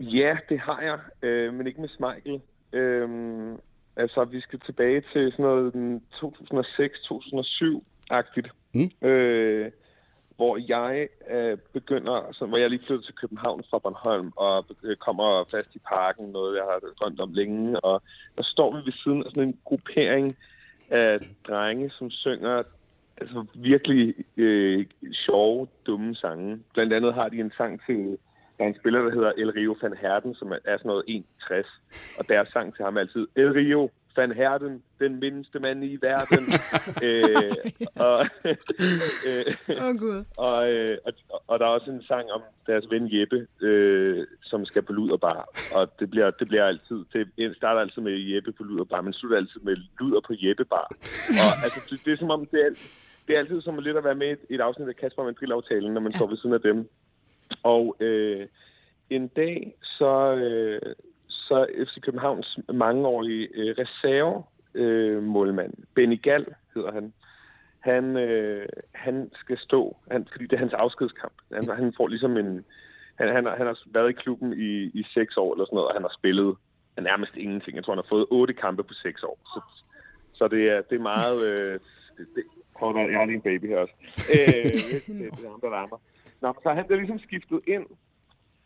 Ja, 0.00 0.36
det 0.48 0.60
har 0.60 0.80
jeg, 0.80 0.98
øh, 1.28 1.54
men 1.54 1.66
ikke 1.66 1.80
med 1.80 1.88
Smeichel. 1.88 2.40
Øhm, 2.72 3.56
altså, 3.96 4.24
vi 4.24 4.40
skal 4.40 4.60
tilbage 4.60 5.02
til 5.12 5.32
sådan 5.32 5.44
noget 5.44 5.72
den 5.72 6.02
2006-2007-agtigt. 6.14 8.48
Mm. 8.72 8.90
Øh, 9.08 9.70
hvor 10.36 10.58
jeg 10.68 11.08
øh, 11.30 11.58
begynder, 11.72 12.32
så, 12.32 12.46
hvor 12.46 12.56
jeg 12.58 12.70
lige 12.70 12.86
flyttede 12.86 13.06
til 13.06 13.14
København 13.14 13.64
fra 13.70 13.78
Bornholm, 13.78 14.32
og 14.36 14.66
øh, 14.82 14.96
kommer 14.96 15.44
fast 15.50 15.74
i 15.74 15.78
parken, 15.78 16.26
noget 16.26 16.56
jeg 16.56 16.64
har 16.64 16.80
drømt 17.00 17.20
om 17.20 17.32
længe, 17.32 17.80
og 17.80 18.02
der 18.36 18.42
står 18.42 18.76
vi 18.76 18.80
ved 18.84 18.92
siden 18.92 19.22
af 19.24 19.30
sådan 19.34 19.48
en 19.48 19.58
gruppering 19.64 20.36
af 20.90 21.18
drenge, 21.48 21.90
som 21.90 22.10
synger 22.10 22.62
altså 23.16 23.46
virkelig 23.54 24.14
øh, 24.36 24.86
sjove, 25.12 25.68
dumme 25.86 26.14
sange. 26.14 26.62
Blandt 26.74 26.92
andet 26.92 27.14
har 27.14 27.28
de 27.28 27.40
en 27.40 27.52
sang 27.56 27.80
til, 27.86 28.18
der 28.58 28.64
er 28.64 28.68
en 28.68 28.78
spiller, 28.80 29.02
der 29.02 29.10
hedder 29.10 29.32
El 29.36 29.50
Rio 29.50 29.76
van 29.82 29.96
Herden, 30.00 30.34
som 30.34 30.52
er 30.52 30.58
sådan 30.64 30.88
noget 30.88 31.04
61, 31.06 31.66
og 32.18 32.28
deres 32.28 32.48
sang 32.48 32.74
til 32.74 32.84
ham 32.84 32.96
er 32.96 33.00
altid, 33.00 33.26
El 33.36 33.52
Rio 33.52 33.90
van 34.16 34.32
Herden, 34.32 34.82
den 35.00 35.20
mindste 35.20 35.58
mand 35.58 35.84
i 35.84 35.98
verden. 36.02 36.44
øh, 37.06 37.56
og, 37.94 38.18
øh, 39.26 39.44
oh, 39.84 39.96
Gud. 39.98 40.24
og, 40.36 40.72
øh, 40.72 40.98
og, 41.06 41.12
og 41.46 41.58
der 41.58 41.66
er 41.66 41.70
også 41.70 41.90
en 41.90 42.02
sang 42.02 42.30
om 42.30 42.42
deres 42.66 42.84
ven 42.90 43.08
Jeppe, 43.12 43.46
øh, 43.60 44.26
som 44.42 44.64
skal 44.64 44.82
på 44.82 44.92
luderbar. 44.92 45.48
Og 45.74 46.00
det 46.00 46.10
bliver, 46.10 46.30
det 46.30 46.48
bliver 46.48 46.64
altid, 46.64 47.04
det 47.12 47.56
starter 47.56 47.80
altid 47.80 48.02
med 48.02 48.18
Jeppe 48.18 48.52
på 48.52 48.62
luderbar, 48.64 49.00
men 49.00 49.12
slutter 49.12 49.38
altid 49.38 49.60
med 49.60 49.76
luder 50.00 50.20
på 50.20 50.32
Jeppebar. 50.42 50.86
Og 51.44 51.50
altså, 51.64 51.80
det, 51.90 52.00
det 52.04 52.12
er 52.12 52.16
som 52.16 52.30
om, 52.30 52.46
det 52.46 52.60
er, 52.66 52.70
det 53.26 53.34
er 53.34 53.38
altid 53.38 53.60
som 53.60 53.78
lidt 53.78 53.96
at 53.96 54.04
være 54.04 54.14
med 54.14 54.28
i 54.28 54.32
et, 54.32 54.38
et 54.50 54.60
afsnit 54.60 54.88
af 54.88 54.96
Kasper 54.96 55.24
Mandrill-aftalen, 55.24 55.94
når 55.94 56.00
man 56.00 56.12
ja. 56.12 56.18
står 56.18 56.26
ved 56.26 56.36
siden 56.36 56.54
af 56.54 56.60
dem. 56.60 56.88
Og 57.62 57.96
øh, 58.00 58.46
en 59.10 59.28
dag, 59.28 59.74
så, 59.82 60.34
øh, 60.34 60.94
så 61.48 61.66
FC 61.86 62.00
Københavns 62.00 62.58
mangeårige 62.72 63.48
øh, 63.54 63.74
reserve 63.78 64.42
øh, 64.74 65.22
målmand, 65.22 65.72
Benny 65.94 66.22
Gall 66.22 66.46
hedder 66.74 66.92
han, 66.92 67.12
han, 67.80 68.16
øh, 68.16 68.66
han 68.94 69.30
skal 69.34 69.58
stå, 69.58 69.96
han, 70.10 70.28
fordi 70.32 70.44
det 70.46 70.52
er 70.52 70.58
hans 70.58 70.72
afskedskamp. 70.72 71.32
Han, 71.52 71.68
han 71.68 71.92
får 71.96 72.08
ligesom 72.08 72.36
en... 72.36 72.64
Han, 73.18 73.28
han, 73.34 73.44
har- 73.44 73.56
han 73.56 73.66
har 73.66 73.78
været 73.86 74.10
i 74.10 74.12
klubben 74.12 74.52
i, 74.52 74.70
i 75.00 75.04
seks 75.14 75.36
år 75.36 75.52
eller 75.54 75.64
sådan 75.64 75.74
noget, 75.76 75.88
og 75.88 75.94
han 75.94 76.02
har 76.02 76.14
spillet 76.18 76.56
nærmest 77.00 77.36
ingenting. 77.36 77.76
Jeg 77.76 77.84
tror, 77.84 77.92
han 77.94 78.02
har 78.04 78.08
fået 78.14 78.26
otte 78.30 78.54
kampe 78.54 78.82
på 78.84 78.94
seks 78.94 79.22
år. 79.22 79.38
Så, 79.54 79.60
så 80.32 80.48
det, 80.48 80.70
er, 80.70 80.82
det 80.82 80.96
er 80.96 81.02
meget... 81.14 81.38
Øh, 81.52 81.80
det, 82.18 82.26
det, 82.34 82.42
prøv 82.78 82.96
at, 82.96 83.10
jeg 83.10 83.18
har 83.18 83.24
lige 83.26 83.36
en 83.36 83.40
baby 83.50 83.66
her 83.66 83.78
også. 83.78 83.94
Øh, 84.34 84.64
det, 84.64 85.06
det, 85.06 85.38
det 85.38 85.44
er 85.44 85.50
ham, 85.50 85.60
der 85.60 85.70
larmer. 85.70 85.98
Nå, 86.40 86.54
så 86.62 86.68
han 86.72 86.84
bliver 86.86 86.98
ligesom 87.00 87.18
skiftet 87.18 87.60
ind, 87.66 87.86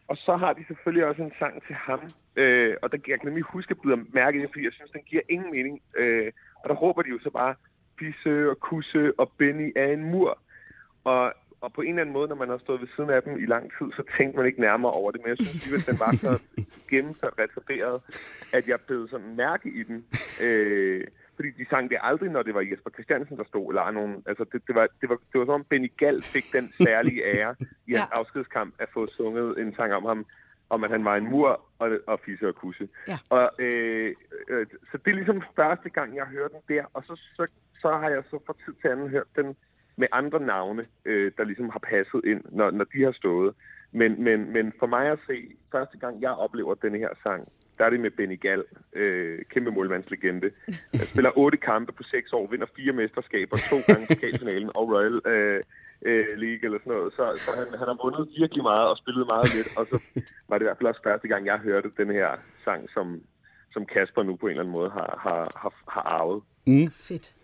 og 0.09 0.17
så 0.17 0.37
har 0.37 0.53
de 0.53 0.65
selvfølgelig 0.67 1.07
også 1.07 1.23
en 1.23 1.33
sang 1.39 1.63
til 1.67 1.75
ham. 1.75 2.01
Øh, 2.37 2.77
og 2.83 2.93
der, 2.93 2.99
jeg 3.09 3.21
kan 3.21 3.29
nemlig 3.29 3.45
huske 3.45 3.71
at 3.71 3.81
byde 3.83 4.05
mærke 4.13 4.39
i 4.39 4.43
det, 4.43 4.51
fordi 4.53 4.65
jeg 4.65 4.73
synes, 4.73 4.91
den 4.91 5.03
giver 5.03 5.23
ingen 5.29 5.51
mening. 5.57 5.81
Øh, 5.97 6.33
og 6.63 6.69
der 6.69 6.75
råber 6.75 7.03
de 7.03 7.09
jo 7.09 7.19
så 7.23 7.31
bare, 7.31 7.55
Bisse 7.99 8.51
og 8.51 8.61
Kusse 8.61 9.13
og 9.21 9.33
Benny 9.39 9.73
er 9.77 9.93
en 9.93 10.05
mur. 10.11 10.39
Og, 11.05 11.33
og 11.61 11.73
på 11.73 11.81
en 11.81 11.89
eller 11.89 12.01
anden 12.01 12.13
måde, 12.13 12.29
når 12.29 12.37
man 12.37 12.49
har 12.49 12.59
stået 12.59 12.81
ved 12.81 12.89
siden 12.97 13.11
af 13.11 13.23
dem 13.23 13.39
i 13.43 13.47
lang 13.47 13.71
tid, 13.79 13.87
så 13.97 14.03
tænkte 14.17 14.37
man 14.37 14.47
ikke 14.47 14.61
nærmere 14.61 14.93
over 14.93 15.11
det. 15.11 15.21
Men 15.21 15.29
jeg 15.29 15.37
synes 15.37 15.55
alligevel, 15.55 15.87
den 15.87 16.00
var 16.00 16.12
så 16.17 16.38
gennemført 16.91 17.35
retarderet, 17.38 18.03
at 18.53 18.69
jeg 18.69 18.81
blev 18.81 19.09
sådan 19.09 19.37
mærke 19.37 19.69
i 19.69 19.83
den. 19.83 20.07
Øh, 20.41 21.05
fordi 21.38 21.50
de 21.50 21.66
sang 21.71 21.90
det 21.90 21.99
aldrig, 22.11 22.30
når 22.30 22.42
det 22.42 22.54
var 22.54 22.61
Jesper 22.71 22.90
Christiansen, 22.90 23.37
der 23.37 23.45
stod, 23.45 23.66
eller 23.71 23.90
nogen. 23.90 24.14
Altså, 24.26 24.45
det, 24.52 24.62
det, 24.66 24.75
var, 24.75 24.88
det, 25.00 25.09
var, 25.09 25.18
det 25.33 25.37
var 25.40 25.45
som 25.45 25.54
om 25.61 25.64
Benny 25.71 25.90
Gall 25.97 26.23
fik 26.23 26.47
den 26.52 26.73
særlige 26.83 27.23
ære 27.25 27.54
i 27.87 27.92
hans 27.92 28.11
Ja. 28.12 28.18
afskedskamp 28.18 28.75
at 28.78 28.88
få 28.95 29.07
sunget 29.07 29.59
en 29.62 29.75
sang 29.75 29.92
om 29.92 30.04
ham, 30.04 30.26
om 30.71 30.85
at 30.85 30.90
han 30.90 31.04
var 31.04 31.16
en 31.16 31.30
mur 31.30 31.61
og, 31.78 31.90
og 32.07 32.21
fisse 32.25 32.49
og 32.49 32.54
kusse. 32.54 32.88
Ja. 33.09 33.18
Og, 33.30 33.50
øh, 33.59 34.14
øh, 34.49 34.66
så 34.90 34.99
det 35.04 35.11
er 35.11 35.14
ligesom 35.14 35.42
første 35.57 35.90
gang, 35.90 36.16
jeg 36.16 36.26
hørte 36.26 36.54
den 36.54 36.76
der, 36.76 36.85
og 36.95 37.02
så, 37.07 37.14
så, 37.37 37.47
så 37.83 37.88
har 37.92 38.09
jeg 38.09 38.23
så 38.30 38.38
fra 38.47 38.54
tid 38.64 38.75
til 38.80 38.88
anden 38.88 39.09
hørt 39.09 39.26
den 39.37 39.57
med 39.97 40.09
andre 40.12 40.40
navne, 40.40 40.87
øh, 41.04 41.33
der 41.37 41.45
ligesom 41.45 41.68
har 41.71 41.78
passet 41.78 42.21
ind, 42.25 42.42
når, 42.52 42.71
når 42.71 42.85
de 42.85 43.02
har 43.04 43.12
stået. 43.12 43.54
Men, 43.92 44.25
men, 44.25 44.52
men 44.52 44.73
for 44.78 44.87
mig 44.87 45.07
at 45.07 45.18
se, 45.26 45.57
første 45.73 45.99
gang 45.99 46.23
jeg 46.23 46.30
oplever 46.30 46.75
denne 46.75 46.99
her 46.99 47.09
sang, 47.23 47.49
der 47.78 47.85
er 47.85 47.90
det 47.90 48.00
med 48.00 48.11
Benny 48.11 48.40
Gall, 48.40 48.64
øh, 48.92 49.38
kæmpe 49.52 49.70
målmandslegende. 49.70 50.50
Han 50.94 51.06
spiller 51.06 51.30
otte 51.38 51.58
kampe 51.58 51.92
på 51.92 52.02
seks 52.02 52.32
år, 52.32 52.47
vinder 52.50 52.66
fire 52.76 52.92
mesterskaber, 52.92 53.56
to 53.70 53.76
gange 53.87 54.06
pokalfinalen 54.06 54.70
og 54.75 54.85
Royal 54.92 55.20
øh, 55.26 55.61
øh, 56.08 56.26
League 56.42 56.64
eller 56.66 56.78
sådan 56.78 56.92
noget. 56.92 57.12
Så, 57.12 57.25
så 57.44 57.50
han, 57.58 57.66
han 57.80 57.88
har 57.88 57.99
vundet 58.04 58.28
virkelig 58.38 58.62
meget 58.62 58.87
og 58.88 58.97
spillet 58.97 59.26
meget 59.26 59.54
lidt, 59.56 59.68
og 59.78 59.87
så 59.90 59.97
var 60.49 60.54
det 60.58 60.64
i 60.64 60.68
hvert 60.68 60.78
fald 60.78 60.88
også 60.88 61.00
første 61.04 61.28
gang, 61.28 61.47
jeg 61.47 61.58
hørte 61.58 61.88
den 61.97 62.11
her 62.11 62.28
sang, 62.64 62.80
som, 62.94 63.20
som 63.73 63.87
Kasper 63.87 64.23
nu 64.23 64.37
på 64.37 64.47
en 64.47 64.50
eller 64.50 64.62
anden 64.62 64.73
måde 64.73 64.90
har, 64.90 65.11
har, 65.25 65.42
har, 65.62 65.73
har 65.94 66.04
arvet. 66.18 66.42
Mm. 66.66 66.90
Fedt. 66.90 67.35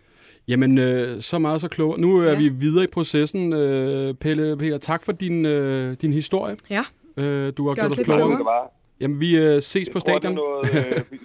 Jamen, 0.47 0.77
øh, 0.77 1.21
så 1.21 1.39
meget 1.39 1.61
så 1.61 1.69
klog. 1.69 1.99
Nu 1.99 2.17
er 2.17 2.23
Ja. 2.23 2.31
ja. 2.31 2.37
vi 2.37 2.49
videre 2.49 2.83
i 2.83 2.87
processen. 2.93 3.53
Øh, 3.53 4.13
Pelle 4.13 4.57
Peter, 4.57 4.77
tak 4.77 5.03
for 5.03 5.11
din, 5.11 5.45
øh, 5.45 5.93
din 6.01 6.13
historie. 6.13 6.55
Ja. 6.69 6.83
Øh, 7.17 7.53
du 7.57 7.67
har 7.67 7.75
gjort 7.75 7.91
os 7.91 7.99
klogere. 8.05 8.67
Jamen, 8.99 9.19
vi 9.19 9.37
øh, 9.45 9.61
ses 9.61 9.89
på 9.89 9.99
Jeg 10.05 10.13
er 10.13 10.19
stadion. 10.19 10.35
noget, 10.35 10.75
øh, 10.75 11.01
vi, 11.11 11.17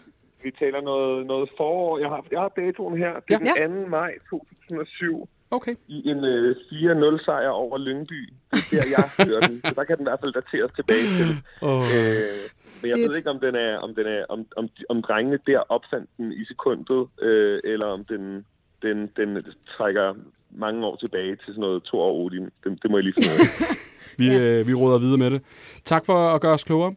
vi 0.42 0.50
taler 0.58 0.80
noget, 0.80 1.26
noget 1.26 1.48
forår. 1.56 1.98
Jeg 1.98 2.08
har, 2.08 2.26
jeg 2.30 2.40
har 2.40 2.52
datoen 2.56 2.98
her. 2.98 3.12
Det 3.28 3.34
er 3.34 3.40
Ja. 3.58 3.66
den 3.66 3.82
2. 3.84 3.88
maj 3.88 4.10
2007 4.30 5.28
Okay. 5.52 5.74
i 5.88 6.08
en 6.08 6.24
øh, 6.24 6.56
4-0-sejr 6.72 7.48
over 7.48 7.78
Lyngby. 7.78 8.32
Det 8.52 8.78
er 8.78 8.82
der, 8.82 8.88
jeg 8.96 9.26
hører 9.26 9.40
den. 9.46 9.60
Så 9.68 9.72
der 9.76 9.84
kan 9.84 9.96
den 9.98 10.04
i 10.06 10.08
hvert 10.10 10.20
fald 10.22 10.32
dateres 10.32 10.72
tilbage 10.76 11.06
til. 11.18 11.30
Oh. 11.62 11.84
Øh, 11.96 12.40
men 12.82 12.90
jeg 12.90 12.98
ved 12.98 13.16
ikke, 13.16 13.30
om 13.30 13.40
den 13.40 13.54
er, 13.54 13.78
om, 13.78 13.94
den 13.94 14.06
er, 14.06 14.24
om, 14.28 14.46
om, 14.56 14.68
om 14.88 15.02
drengene 15.02 15.38
der 15.46 15.58
opfandt 15.58 16.10
den 16.16 16.32
i 16.32 16.44
sekundet, 16.44 17.06
øh, 17.22 17.60
eller 17.64 17.86
om 17.86 18.04
den, 18.04 18.46
den, 18.82 18.96
den 19.16 19.28
trækker 19.76 20.14
mange 20.50 20.86
år 20.86 20.96
tilbage 20.96 21.36
til 21.36 21.46
sådan 21.46 21.60
noget 21.60 21.82
to 21.82 21.98
år 22.00 22.24
Odin. 22.24 22.44
Det, 22.64 22.78
det 22.82 22.90
må 22.90 22.96
jeg 22.96 23.04
lige 23.04 23.14
finde 23.14 23.28
ud 23.34 23.40
af. 23.40 23.76
Vi, 24.20 24.26
øh, 24.36 24.66
vi 24.68 24.74
råder 24.74 24.98
videre 24.98 25.18
med 25.18 25.30
det. 25.30 25.42
Tak 25.84 26.06
for 26.06 26.18
at 26.34 26.40
gøre 26.40 26.52
os 26.54 26.64
klogere. 26.64 26.94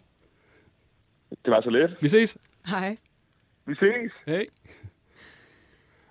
Det 1.46 1.52
var 1.52 1.62
så 1.62 1.70
let. 1.70 1.96
Vi 2.02 2.08
ses. 2.08 2.38
Hej. 2.68 2.98
Vi 3.66 3.76
ses. 3.76 4.12
Hej. 4.28 4.46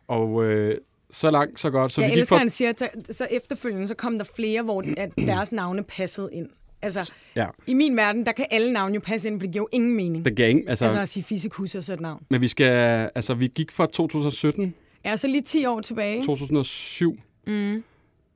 Og 0.09 0.45
øh, 0.45 0.79
så 1.11 1.31
langt, 1.31 1.61
så 1.61 1.71
godt. 1.71 1.93
Så 1.93 2.01
jeg 2.01 2.09
vi 2.09 2.13
elsker, 2.13 2.27
for... 2.37 2.37
han 2.39 2.51
siger, 2.51 2.69
at 2.71 2.83
så 3.17 3.27
efterfølgende 3.31 3.89
så 3.89 3.95
kom 3.95 4.19
der 4.19 4.25
flere, 4.37 4.63
hvor 4.63 4.85
at 4.97 5.11
deres 5.17 5.53
navne 5.53 5.83
passede 5.85 6.29
ind. 6.33 6.49
Altså, 6.83 7.13
Ja, 7.37 7.47
i 7.67 7.75
min 7.75 7.97
verden, 7.97 8.27
der 8.27 8.33
kan 8.33 8.47
alle 8.51 8.73
navne 8.73 8.95
jo 8.95 9.01
passe 9.01 9.29
ind, 9.29 9.41
for 9.41 9.47
det 9.47 9.53
giver 9.53 9.63
jo 9.63 9.69
ingen 9.73 9.97
mening. 9.97 10.25
det 10.25 10.37
gav 10.37 10.51
ingen... 10.51 10.69
Altså, 10.69 10.85
Altså 10.85 11.01
at 11.01 11.09
sige 11.09 11.25
Fisekus 11.25 11.75
og 11.75 11.85
sådan 11.85 11.99
et 11.99 12.03
navn. 12.03 12.23
Men 12.29 12.41
vi 12.41 12.49
skal... 12.49 13.11
Altså, 13.15 13.35
vi 13.35 13.47
gik 13.55 13.71
fra 13.71 13.87
2017, 13.87 14.75
Ja, 15.05 15.17
så 15.17 15.27
lige 15.27 15.43
10 15.43 15.67
år 15.67 15.81
tilbage. 15.81 16.23
2007. 16.25 17.19
Mm. 17.47 17.85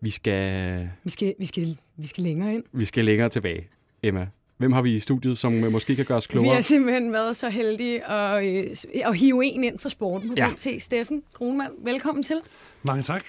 Vi 0.00 0.11
skal, 0.11 0.88
Vi, 1.05 1.11
skal, 1.11 1.35
vi, 1.38 1.45
skal, 1.45 1.76
vi 1.97 2.07
skal 2.07 2.25
længere 2.25 2.55
ind. 2.55 2.64
vi 2.73 2.85
skal 2.85 3.05
længere 3.05 3.28
tilbage. 3.28 3.69
Emma, 4.02 4.26
hvem 4.59 4.73
har 4.73 4.83
vi 4.83 4.95
i 4.95 4.99
studiet, 4.99 5.39
som 5.39 5.65
øh, 5.65 5.73
måske 5.73 5.97
kan 5.97 6.05
gøre 6.05 6.19
os 6.19 6.29
Vi 6.29 6.33
klogere? 6.33 6.55
har 6.55 6.61
simpelthen 6.63 7.13
været 7.13 7.37
så 7.37 7.49
heldige 7.49 8.11
at, 8.11 8.45
øh, 8.47 8.65
at 9.05 9.17
hive 9.19 9.45
en 9.45 9.65
ind 9.65 9.79
for 9.79 9.89
sporten 9.89 10.29
på 10.29 10.35
Ja. 10.39 10.49
BT. 10.57 10.83
Steffen 10.83 11.23
Grunwald, 11.35 11.73
velkommen 11.85 12.23
til. 12.23 12.37
Mange 12.83 13.03
tak. 13.03 13.25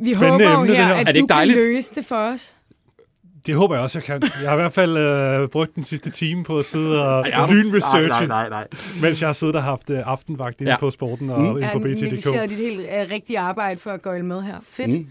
Vi 0.00 0.12
Spændende 0.14 0.30
håber 0.46 0.50
jo 0.58 0.60
emne, 0.60 0.74
her, 0.76 0.84
her. 0.86 0.94
at 0.94 1.08
Er 1.08 1.12
det 1.12 1.20
du 1.20 1.26
kan 1.26 1.48
løse 1.48 1.94
det 1.94 2.04
for 2.04 2.16
os. 2.16 2.56
Det 3.46 3.54
håber 3.54 3.74
jeg 3.74 3.82
også, 3.82 3.98
jeg 3.98 4.04
kan. 4.04 4.22
Jeg 4.42 4.50
har 4.50 4.56
i 4.56 4.60
hvert 4.60 4.72
fald 4.72 4.96
øh, 4.96 5.48
brugt 5.48 5.74
den 5.74 5.82
sidste 5.82 6.10
time 6.10 6.44
på 6.44 6.58
at 6.58 6.64
sidde 6.64 7.04
og 7.16 7.48
lynresearche, 7.48 8.08
Nej, 8.08 8.26
nej, 8.26 8.48
nej. 8.48 8.68
mens 9.02 9.20
jeg 9.20 9.28
har 9.28 9.32
siddet 9.32 9.56
og 9.56 9.62
haft 9.62 9.90
øh, 9.90 9.98
aftenvagt 10.04 10.60
inde 10.60 10.70
Ja. 10.72 10.78
på 10.78 10.90
sporten 10.90 11.30
og 11.30 11.40
Mm. 11.42 11.56
inde 11.56 11.68
på 11.72 11.78
BT.dk. 11.78 12.00
negligeret 12.02 12.50
dit 12.50 12.58
helt 12.58 12.80
uh, 12.80 13.10
rigtige 13.12 13.38
arbejde 13.38 13.80
for 13.80 13.90
at 13.90 14.02
gøjle 14.02 14.24
med 14.24 14.42
her. 14.42 14.56
Fedt. 14.68 14.94
Mm. 14.98 15.06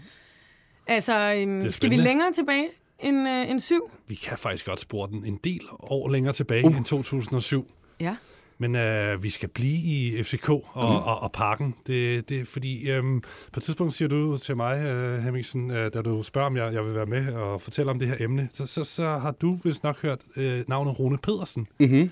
Altså, 0.86 1.34
øhm, 1.38 1.70
skal 1.70 1.90
vi 1.90 1.96
længere 1.96 2.32
tilbage 2.32 2.66
end, 3.00 3.28
øh, 3.28 3.50
end 3.50 3.60
syv? 3.60 3.90
Vi 4.06 4.14
kan 4.14 4.38
faktisk 4.38 4.66
godt 4.66 4.80
spore 4.80 5.08
den 5.08 5.24
en 5.24 5.40
del 5.44 5.60
år 5.70 6.08
længere 6.08 6.32
tilbage 6.32 6.66
uh. 6.66 6.76
end 6.76 6.84
2007. 6.84 7.70
Ja. 8.00 8.16
Men 8.58 8.76
øh, 8.76 9.22
vi 9.22 9.30
skal 9.30 9.48
blive 9.48 9.76
i 9.76 10.22
FCK 10.22 10.48
og, 10.48 10.62
mm. 10.74 10.80
og, 10.80 11.20
og 11.20 11.32
parken. 11.32 11.74
Det, 11.86 12.28
det 12.28 12.40
er 12.40 12.44
fordi, 12.44 12.90
øhm, 12.90 13.20
på 13.52 13.60
et 13.60 13.62
tidspunkt 13.62 13.94
siger 13.94 14.08
du 14.08 14.36
til 14.36 14.56
mig, 14.56 14.78
øh, 14.78 15.18
Hemmingsen, 15.18 15.70
øh, 15.70 15.90
da 15.94 16.02
du 16.02 16.22
spørger, 16.22 16.46
om 16.46 16.56
jeg, 16.56 16.74
jeg 16.74 16.84
vil 16.84 16.94
være 16.94 17.06
med 17.06 17.34
og 17.34 17.60
fortælle 17.60 17.90
om 17.90 17.98
det 17.98 18.08
her 18.08 18.16
emne, 18.20 18.48
så, 18.52 18.66
så, 18.66 18.84
så 18.84 19.08
har 19.08 19.30
du 19.30 19.58
vist 19.64 19.84
nok 19.84 20.02
hørt 20.02 20.20
øh, 20.36 20.64
navnet 20.68 20.98
Rune 20.98 21.18
Pedersen. 21.18 21.66
Mm-hmm. 21.80 22.10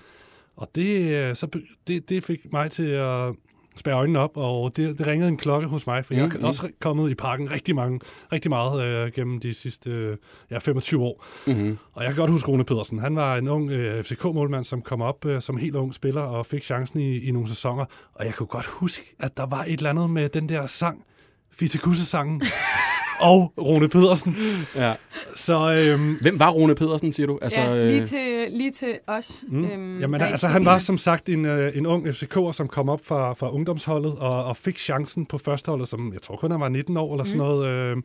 Og 0.57 0.69
det, 0.75 1.15
øh, 1.29 1.37
så, 1.37 1.61
det, 1.87 2.09
det 2.09 2.25
fik 2.25 2.53
mig 2.53 2.71
til 2.71 2.87
at 2.87 3.35
spære 3.77 3.95
øjnene 3.95 4.19
op, 4.19 4.37
og 4.37 4.77
det, 4.77 4.99
det 4.99 5.07
ringede 5.07 5.29
en 5.29 5.37
klokke 5.37 5.69
hos 5.69 5.87
mig, 5.87 6.05
for 6.05 6.15
mm, 6.15 6.21
jeg 6.21 6.31
er 6.41 6.47
også 6.47 6.69
kommet 6.81 7.11
i 7.11 7.15
parken 7.15 7.51
rigtig, 7.51 7.75
mange, 7.75 8.01
rigtig 8.33 8.49
meget 8.49 8.85
øh, 8.85 9.13
gennem 9.13 9.41
de 9.41 9.55
sidste 9.55 9.91
øh, 9.91 10.17
ja, 10.51 10.59
25 10.59 11.03
år. 11.03 11.25
Mm-hmm. 11.47 11.79
Og 11.93 12.03
jeg 12.03 12.11
kan 12.13 12.21
godt 12.21 12.31
huske 12.31 12.49
Rune 12.49 12.65
Pedersen. 12.65 12.99
Han 12.99 13.17
var 13.17 13.37
en 13.37 13.49
ung 13.49 13.71
øh, 13.71 14.05
FCK-målmand, 14.05 14.65
som 14.65 14.83
kom 14.83 15.03
op 15.03 15.25
øh, 15.25 15.43
som 15.43 15.57
helt 15.57 15.77
ung 15.77 15.95
spiller 15.95 16.23
og 16.23 16.47
fik 16.47 16.63
chancen 16.63 17.01
i, 17.01 17.19
i 17.19 17.31
nogle 17.31 17.49
sæsoner. 17.49 17.85
Og 18.15 18.27
jeg 18.27 18.35
kunne 18.35 18.47
godt 18.47 18.67
huske, 18.67 19.15
at 19.21 19.37
der 19.37 19.47
var 19.47 19.65
et 19.65 19.73
eller 19.73 19.91
andet 19.91 20.11
med 20.11 20.29
den 20.29 20.49
der 20.49 20.67
sang, 20.67 21.05
Fisekusse-sangen, 21.53 22.43
og 23.23 23.53
Rune 23.59 23.89
Pedersen. 23.89 24.37
Ja. 24.77 24.93
Så 25.37 25.75
øhm, 25.75 26.19
Hvem 26.21 26.39
var 26.39 26.51
Rune 26.51 26.75
Pedersen, 26.75 27.13
siger 27.13 27.27
du? 27.27 27.39
Altså, 27.43 27.61
ja, 27.61 27.77
øh, 27.77 27.85
lige 27.85 28.07
til, 28.07 28.47
lige 28.51 28.71
til 28.71 28.99
os. 29.07 29.45
Mm. 29.49 29.65
Øhm, 29.65 30.01
Jamen, 30.01 30.21
der 30.21 30.27
altså, 30.27 30.49
han 30.49 30.65
var 30.65 30.79
som 30.79 30.99
sagt 30.99 31.29
en, 31.29 31.45
øh, 31.45 31.77
en 31.77 31.87
ung 31.87 32.07
FCK'er, 32.07 32.53
som 32.53 32.69
kom 32.69 32.89
op 32.89 33.01
fra, 33.05 33.33
fra 33.33 33.53
ungdomsholdet 33.53 34.13
og, 34.13 34.45
og 34.45 34.57
fik 34.57 34.79
chancen 34.79 35.27
på 35.27 35.39
førsteholdet, 35.39 35.89
som 35.89 36.13
jeg 36.13 36.23
tror 36.23 36.37
kun 36.37 36.51
han 36.51 36.61
var 36.61 36.69
19 36.69 36.97
år 36.97 37.13
eller 37.15 37.25
sådan 37.25 37.39
noget, 37.39 37.67
øh, 37.67 37.97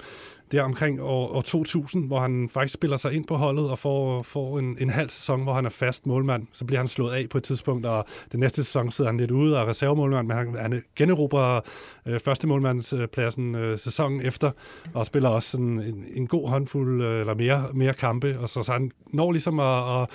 der 0.52 0.64
omkring 0.64 1.02
år, 1.02 1.36
år 1.36 1.42
2000, 1.42 2.08
hvor 2.08 2.20
han 2.20 2.50
faktisk 2.52 2.74
spiller 2.74 2.98
sig 2.98 3.14
ind 3.14 3.26
på 3.26 3.36
holdet 3.36 3.70
og 3.70 3.80
får, 3.80 4.24
får 4.24 4.60
en, 4.60 4.78
en 4.80 4.90
halv 4.90 5.10
sæson, 5.10 5.44
hvor 5.44 5.54
han 5.54 5.66
er 5.66 5.70
fast 5.70 6.06
målmand. 6.06 6.48
Så 6.54 6.66
bliver 6.66 6.80
han 6.80 6.88
slået 6.88 7.14
af 7.14 7.30
på 7.30 7.38
et 7.38 7.44
tidspunkt, 7.44 7.86
og 7.86 8.06
den 8.32 8.40
næste 8.40 8.64
sæson 8.64 8.92
sidder 8.92 9.12
han 9.12 9.20
lidt 9.20 9.32
ude 9.32 9.56
og 9.56 9.62
er 9.62 9.70
reservemålmand, 9.70 10.28
men 10.28 10.38
han, 10.38 10.56
han 10.60 10.84
generober 10.96 11.62
øh, 12.06 12.20
første 12.20 12.48
målmandspladsen 12.48 13.56
øh, 13.56 13.80
sæsonen 13.80 14.22
efter, 14.22 14.52
og 14.94 15.06
spiller 15.08 15.30
også 15.30 15.50
sådan 15.50 15.80
en, 15.80 16.06
en 16.14 16.28
god 16.28 16.50
håndfuld, 16.50 17.04
øh, 17.04 17.20
eller 17.20 17.34
mere, 17.34 17.66
mere 17.74 17.94
kampe, 17.94 18.40
og 18.40 18.50
så, 18.50 18.64
så 18.64 18.72
han 18.72 18.92
når 19.14 19.32
ligesom 19.32 19.60
at, 19.60 20.02
at 20.02 20.10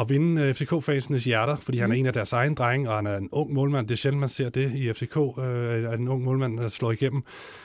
at 0.00 0.08
vinde 0.08 0.42
øh, 0.42 0.54
FCK-fansenes 0.54 1.24
hjerter, 1.24 1.56
fordi 1.56 1.78
mm. 1.78 1.80
han 1.80 1.92
er 1.92 1.96
en 1.96 2.06
af 2.06 2.12
deres 2.12 2.32
egen 2.32 2.54
drenge, 2.54 2.90
og 2.90 2.96
han 2.96 3.06
er 3.06 3.16
en 3.16 3.28
ung 3.32 3.52
målmand. 3.52 3.88
Det 3.88 3.94
er 3.94 3.98
sjældent, 3.98 4.20
man 4.20 4.28
ser 4.28 4.48
det 4.48 4.72
i 4.72 4.92
FCK, 4.92 5.16
øh, 5.16 5.92
at 5.92 6.00
en 6.00 6.08
ung 6.08 6.24
målmand 6.24 6.58
der 6.58 6.68
slår 6.68 6.92
igennem. 6.92 7.22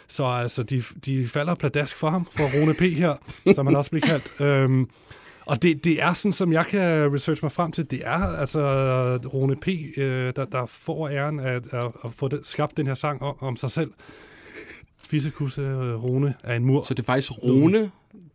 Så 0.07 0.25
altså, 0.25 0.63
de, 0.63 0.83
de 1.05 1.27
falder 1.27 1.55
pladask 1.55 1.97
for 1.97 2.09
ham, 2.09 2.27
for 2.31 2.43
Rune 2.43 2.73
P. 2.73 2.81
her, 2.81 3.15
som 3.55 3.67
han 3.67 3.75
også 3.75 3.91
bliver 3.91 4.07
kaldt. 4.07 4.41
Øhm, 4.41 4.89
og 5.45 5.61
det, 5.61 5.83
det 5.83 6.01
er 6.01 6.13
sådan, 6.13 6.33
som 6.33 6.53
jeg 6.53 6.65
kan 6.65 7.13
researche 7.13 7.45
mig 7.45 7.51
frem 7.51 7.71
til, 7.71 7.91
det 7.91 8.01
er 8.03 8.37
altså 8.37 8.59
Rune 9.33 9.55
P., 9.55 9.67
øh, 9.97 10.33
der, 10.35 10.45
der 10.45 10.65
får 10.65 11.09
æren 11.09 11.39
at, 11.39 11.63
at, 11.71 11.91
at 12.05 12.11
få 12.11 12.27
det, 12.27 12.39
skabt 12.43 12.77
den 12.77 12.87
her 12.87 12.95
sang 12.95 13.21
om, 13.21 13.35
om 13.39 13.57
sig 13.57 13.71
selv. 13.71 13.91
Fisekusse 15.07 15.61
øh, 15.61 16.03
Rune 16.03 16.33
er 16.43 16.55
en 16.55 16.65
mur. 16.65 16.83
Så 16.83 16.93
det 16.93 16.99
er 16.99 17.05
faktisk 17.05 17.31
Rune, 17.31 17.91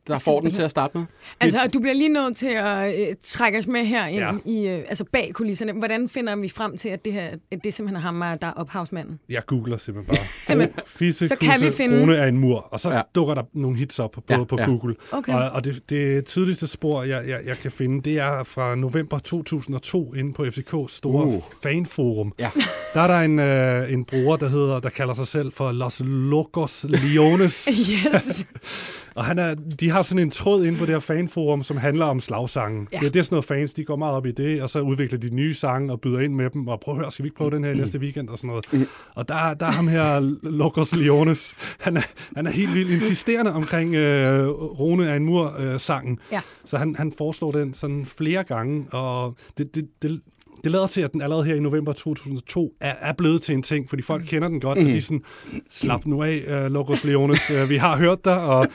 der 0.08 0.18
får 0.24 0.40
den 0.40 0.52
til 0.52 0.62
at 0.62 0.70
starte 0.70 0.98
med? 0.98 1.06
Altså, 1.40 1.58
du 1.74 1.80
bliver 1.80 1.94
lige 1.94 2.08
nødt 2.08 2.36
til 2.36 2.50
at 2.54 3.00
øh, 3.00 3.06
trække 3.24 3.58
os 3.58 3.66
med 3.66 3.84
her 3.84 4.06
ind 4.06 4.18
Ja. 4.18 4.32
i, 4.44 4.68
øh, 4.68 4.78
altså 4.88 5.04
bag 5.12 5.30
kulisserne. 5.34 5.72
Hvordan 5.72 6.08
finder 6.08 6.36
vi 6.36 6.48
frem 6.48 6.76
til, 6.78 6.88
at 6.88 7.04
det, 7.04 7.12
her, 7.12 7.28
at 7.50 7.64
det 7.64 7.74
simpelthen 7.74 7.96
er 7.96 8.00
ham, 8.22 8.38
der 8.38 8.46
er 8.46 8.52
ophavsmanden? 8.52 9.18
Jeg 9.28 9.42
googler 9.46 9.78
simpelthen 9.78 10.16
bare. 10.16 10.26
Simpelthen. 10.42 10.80
Fise, 10.86 11.28
Så 11.28 11.36
kan 11.36 11.60
vi 11.60 11.70
finde- 11.70 12.00
Rune 12.02 12.16
er 12.16 12.26
en 12.26 12.38
mur, 12.38 12.58
og 12.70 12.80
så 12.80 12.90
Ja. 12.90 13.02
dukker 13.14 13.34
der 13.34 13.42
nogle 13.54 13.76
hits 13.78 13.98
op 13.98 14.10
på, 14.10 14.22
Ja, 14.30 14.44
på 14.44 14.56
ja. 14.58 14.64
Google. 14.66 14.94
Okay. 15.12 15.32
Og, 15.34 15.50
og 15.50 15.64
det, 15.64 15.82
det 15.90 16.24
tydeligste 16.24 16.66
spor, 16.66 17.02
jeg, 17.02 17.28
jeg, 17.28 17.40
jeg 17.46 17.56
kan 17.56 17.72
finde, 17.72 18.02
det 18.02 18.18
er 18.18 18.42
fra 18.42 18.74
november 18.74 19.18
2002 19.18 20.14
inde 20.14 20.32
på 20.32 20.44
FCK's 20.44 20.88
store 20.96 21.26
uh. 21.26 21.42
fanforum. 21.62 22.32
Ja. 22.38 22.50
Der 22.94 23.00
er 23.00 23.06
der 23.06 23.20
en, 23.20 23.38
øh, 23.38 23.92
en 23.92 24.04
bruger, 24.04 24.36
der 24.36 24.48
hedder, 24.48 24.80
der 24.80 24.90
kalder 24.90 25.14
sig 25.14 25.26
selv 25.26 25.52
for 25.52 25.72
Los 25.72 26.02
Locos 26.04 26.86
Leones. 26.88 27.68
Yes. 28.14 28.46
og 29.18 29.24
han 29.24 29.38
er, 29.38 29.54
de 29.80 29.90
har 29.90 30.02
sådan 30.02 30.22
en 30.22 30.30
tråd 30.30 30.64
inde 30.64 30.78
på 30.78 30.86
det 30.86 30.94
her 30.94 31.00
fanforum, 31.00 31.62
som 31.62 31.76
handler 31.76 32.04
om 32.04 32.20
slagsangen. 32.20 32.88
Ja. 32.92 32.98
Det, 32.98 33.14
det 33.14 33.20
er 33.20 33.24
sådan 33.24 33.34
noget 33.34 33.44
fans, 33.44 33.74
de 33.74 33.84
går 33.84 33.96
meget 33.96 34.14
op 34.14 34.26
i 34.26 34.30
det, 34.30 34.62
og 34.62 34.70
så 34.70 34.80
udvikler 34.80 35.18
de 35.18 35.34
nye 35.34 35.54
sange 35.54 35.92
og 35.92 36.00
byder 36.00 36.20
ind 36.20 36.34
med 36.34 36.50
dem, 36.50 36.68
og 36.68 36.80
prøv 36.80 36.94
at 36.94 37.00
høre, 37.00 37.10
skal 37.10 37.22
vi 37.22 37.26
ikke 37.26 37.36
prøve 37.36 37.50
den 37.50 37.64
her 37.64 37.70
i 37.70 37.76
næste 37.76 37.98
weekend 37.98 38.28
og 38.28 38.38
sådan 38.38 38.48
noget. 38.48 38.64
Mm. 38.72 38.86
Og 39.14 39.28
der, 39.28 39.54
der 39.54 39.66
er 39.66 39.70
ham 39.70 39.88
her, 39.88 40.20
Locos 40.42 40.96
Leones, 40.96 41.54
han 41.80 41.96
er, 41.96 42.02
han 42.36 42.46
er 42.46 42.50
helt 42.50 42.74
vildt 42.74 42.90
insisterende 42.90 43.52
omkring 43.52 43.94
øh, 43.94 44.48
Rune 44.48 45.10
af 45.10 45.16
en 45.16 45.24
mur-sangen. 45.24 46.18
Ja. 46.32 46.40
Så 46.64 46.78
han, 46.78 46.94
han 46.96 47.12
foreslår 47.18 47.52
den 47.52 47.74
sådan 47.74 48.06
flere 48.06 48.44
gange, 48.44 48.86
og 48.92 49.36
det, 49.58 49.74
det, 49.74 49.88
det, 50.02 50.20
det 50.64 50.72
lader 50.72 50.86
til, 50.86 51.00
at 51.00 51.12
den 51.12 51.22
allerede 51.22 51.44
her 51.44 51.54
i 51.54 51.60
november 51.60 51.92
2002 51.92 52.72
er, 52.80 52.94
er 53.00 53.12
blevet 53.12 53.42
til 53.42 53.54
en 53.54 53.62
ting, 53.62 53.88
fordi 53.88 54.02
folk 54.02 54.24
kender 54.26 54.48
den 54.48 54.60
godt, 54.60 54.78
mm. 54.78 54.86
og 54.86 54.92
de 54.92 54.96
er 54.96 55.02
sådan, 55.02 55.24
slap 55.70 56.06
nu 56.06 56.22
af, 56.22 56.64
uh, 56.66 56.72
Locos 56.72 57.04
Leones, 57.04 57.50
uh, 57.50 57.70
vi 57.70 57.76
har 57.76 57.96
hørt 57.96 58.24
dig, 58.24 58.40
og 58.40 58.68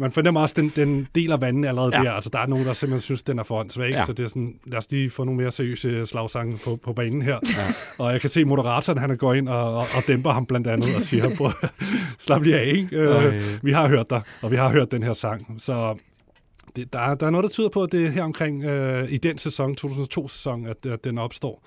man 0.00 0.12
fornemmer 0.12 0.40
også, 0.40 0.52
at 0.52 0.56
den, 0.56 0.72
den 0.76 1.08
deler 1.14 1.36
vandene 1.36 1.68
allerede 1.68 1.96
Ja. 1.96 2.02
der. 2.04 2.10
Altså, 2.12 2.30
der 2.32 2.38
er 2.38 2.46
nogen, 2.46 2.66
der 2.66 2.72
simpelthen 2.72 3.00
synes, 3.00 3.22
den 3.22 3.38
er 3.38 3.42
for 3.42 3.60
åndssvag. 3.60 3.90
Ja. 3.90 4.06
Så 4.06 4.12
det 4.12 4.24
er 4.24 4.28
sådan, 4.28 4.54
lad 4.66 4.78
os 4.78 4.90
lige 4.90 5.10
få 5.10 5.24
nogle 5.24 5.40
mere 5.40 5.50
seriøse 5.52 6.06
slagsange 6.06 6.58
på, 6.64 6.76
på 6.76 6.92
banen 6.92 7.22
her. 7.22 7.38
Ja. 7.44 7.48
Og 7.98 8.12
jeg 8.12 8.20
kan 8.20 8.30
se, 8.30 8.40
at 8.40 8.46
moderatoren, 8.46 8.98
han 8.98 9.16
går 9.16 9.34
ind 9.34 9.48
og, 9.48 9.74
og, 9.74 9.78
og 9.96 10.02
dæmper 10.06 10.30
ham 10.30 10.46
blandt 10.46 10.66
andet 10.66 10.96
og 10.96 11.02
siger, 11.02 11.36
"Prøv, 11.36 11.50
slap 12.18 12.42
lige 12.42 12.58
af, 12.58 12.66
ikke? 12.66 12.96
Øh, 12.96 13.42
vi 13.62 13.72
har 13.72 13.88
hørt 13.88 14.10
dig, 14.10 14.20
og 14.42 14.50
vi 14.50 14.56
har 14.56 14.68
hørt 14.68 14.90
den 14.90 15.02
her 15.02 15.12
sang. 15.12 15.54
Så 15.58 15.96
det, 16.76 16.92
der, 16.92 16.98
er- 16.98 17.14
der 17.14 17.26
er 17.26 17.30
noget, 17.30 17.44
der 17.44 17.50
tyder 17.50 17.68
på, 17.68 17.82
at 17.82 17.92
det 17.92 18.06
er 18.06 18.10
her 18.10 18.22
omkring 18.22 18.64
øh, 18.64 19.12
i 19.12 19.16
den 19.16 19.38
sæson, 19.38 19.76
2002-sæson, 19.80 20.66
at, 20.66 20.86
at 20.86 21.04
den 21.04 21.18
opstår. 21.18 21.66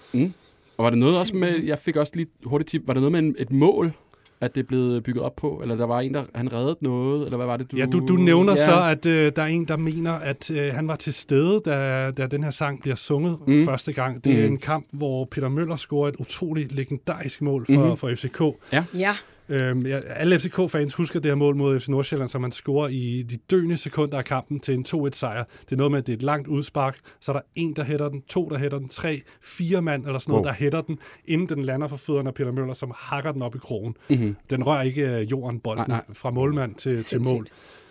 Og 0.78 0.84
var 0.84 0.90
det 0.90 1.00
noget 1.00 1.20
også 1.20 1.36
med, 1.36 1.64
jeg 1.64 1.80
fik 1.80 1.96
også 1.96 2.12
lige 2.16 2.28
hurtigt 2.44 2.70
tip, 2.70 2.82
var 2.88 2.94
det 2.94 3.02
noget 3.02 3.12
med 3.12 3.20
en, 3.20 3.36
et 3.40 3.52
mål, 3.52 3.92
at 4.44 4.56
det 4.56 4.68
blev 4.68 5.02
bygget 5.02 5.24
op 5.24 5.36
på? 5.36 5.60
Eller 5.62 5.76
der 5.76 5.86
var 5.86 6.00
en, 6.00 6.14
der 6.14 6.24
han 6.36 6.54
reddede 6.54 6.78
noget? 6.82 7.26
Eller 7.26 7.38
hvad 7.38 7.46
var 7.48 7.58
det, 7.58 7.72
du... 7.72 7.78
Ja, 7.78 7.86
du, 7.86 8.00
du 8.08 8.14
nævner 8.16 8.54
ja. 8.54 8.66
så, 8.66 8.82
at 8.84 9.06
øh, 9.06 9.32
der 9.36 9.42
er 9.42 9.46
en, 9.48 9.66
der 9.68 9.78
mener, 9.78 10.12
at 10.12 10.52
øh, 10.52 10.74
han 10.74 10.88
var 10.88 10.96
til 10.96 11.14
stede, 11.14 11.62
da, 11.66 12.12
da 12.12 12.28
den 12.28 12.44
her 12.44 12.52
sang 12.52 12.82
bliver 12.82 12.96
sunget 12.96 13.38
Mm. 13.48 13.66
første 13.66 13.94
gang. 13.94 14.24
Det 14.24 14.34
er 14.40 14.48
Mm. 14.48 14.54
en 14.54 14.58
kamp, 14.60 14.86
hvor 14.92 15.26
Peter 15.32 15.50
Møller 15.50 15.76
scorer 15.76 16.08
et 16.10 16.16
utroligt 16.16 16.72
legendarisk 16.72 17.42
mål 17.42 17.66
for, 17.74 17.90
mm. 17.90 17.98
for 17.98 18.10
FCK. 18.16 18.42
ja. 18.98 19.16
Øhm, 19.50 19.86
ja, 19.86 20.00
alle 20.06 20.40
FCK-fans 20.40 20.94
husker 20.94 21.20
det 21.20 21.32
her 21.32 21.36
mål 21.36 21.56
mod 21.56 21.80
FC 21.80 21.88
Nordsjælland, 21.88 22.30
som 22.30 22.42
man 22.42 22.52
scorer 22.52 22.88
i 22.88 23.26
de 23.30 23.38
døende 23.52 23.78
sekunder 23.78 24.18
af 24.18 24.26
kampen 24.26 24.60
til 24.60 24.74
en 24.74 24.86
2-1-sejr. 24.88 25.44
Det 25.62 25.72
er 25.72 25.76
noget 25.76 25.92
med, 25.92 26.00
at 26.00 26.08
det 26.08 26.14
er 26.14 26.18
et 26.18 26.24
langt 26.24 26.48
udspark, 26.48 26.98
så 27.20 27.32
er 27.32 27.34
der 27.36 27.42
en, 27.56 27.76
der 27.76 27.84
hætter 27.84 28.10
den, 28.10 28.22
to, 28.22 28.50
der 28.50 28.58
hætter 28.58 28.80
den, 28.80 28.90
tre, 28.90 29.22
fire 29.42 29.82
mand 29.82 30.06
eller 30.06 30.20
sådan 30.20 30.32
noget, 30.32 30.46
Wow. 30.46 30.50
der 30.52 30.54
hætter 30.58 30.82
den, 30.82 30.98
inden 31.26 31.50
den 31.50 31.66
lander 31.66 31.88
for 31.88 31.98
fødderne 31.98 32.30
af 32.30 32.34
Peter 32.34 32.52
Møller, 32.52 32.74
som 32.74 32.92
hakker 32.98 33.32
den 33.32 33.42
op 33.42 33.56
i 33.56 33.58
krogen. 33.58 33.96
Mm-hmm. 34.10 34.36
Den 34.50 34.64
rører 34.68 34.82
ikke 34.82 35.16
øh, 35.20 35.32
jorden, 35.32 35.60
bolden, 35.60 35.86
Nej, 35.88 35.98
nej, 36.08 36.14
fra 36.14 36.32
målmand 36.32 36.76
til, 36.76 37.04
til 37.04 37.22
mål. 37.22 37.48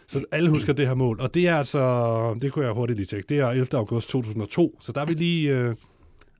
Så 0.06 0.25
alle 0.32 0.50
husker 0.50 0.73
det 0.73 0.87
her 0.87 0.94
mål. 0.94 1.18
Og 1.21 1.35
det 1.35 1.49
er 1.49 1.56
altså, 1.56 2.35
det 2.42 2.52
kunne 2.52 2.64
jeg 2.64 2.75
hurtigt 2.75 2.97
lige 2.97 3.06
tjekke, 3.06 3.26
det 3.28 3.38
er 3.38 3.49
11. 3.49 3.66
august 3.73 4.09
2002. 4.11 4.78
Så 4.80 4.92
der 4.92 5.00
er 5.00 5.04
vi 5.04 5.14
lige 5.14 5.50
øh, 5.50 5.75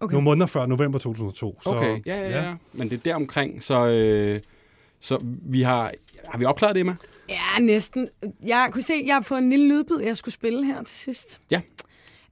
okay. 0.01 0.13
Nogle 0.13 0.25
måneder 0.25 0.47
før 0.47 0.67
november 0.67 0.99
2002. 0.99 1.59
Så, 1.63 1.71
Okay, 1.71 2.01
ja, 2.07 2.21
ja, 2.21 2.43
ja. 2.49 2.55
Men 2.73 2.91
det 2.91 2.97
er 2.97 3.03
der 3.05 3.15
omkring, 3.15 3.63
så, 3.63 3.87
øh, 3.87 4.41
så 5.03 5.19
vi 5.43 5.63
har... 5.63 5.91
Har 6.29 6.39
vi 6.39 6.45
opklaret 6.45 6.75
det, 6.75 6.81
Emma? 6.81 6.97
Ja, 7.29 7.61
næsten. 7.61 8.09
Jeg 8.47 8.69
kunne 8.73 8.83
se, 8.83 8.93
jeg 9.07 9.15
har 9.15 9.23
fået 9.23 9.39
en 9.39 9.51
lille 9.51 9.69
lydbid, 9.69 10.01
jeg 10.01 10.17
skulle 10.17 10.35
spille 10.35 10.65
her 10.67 10.83
til 10.83 10.97
sidst. 10.99 11.41
Ja. 11.51 11.61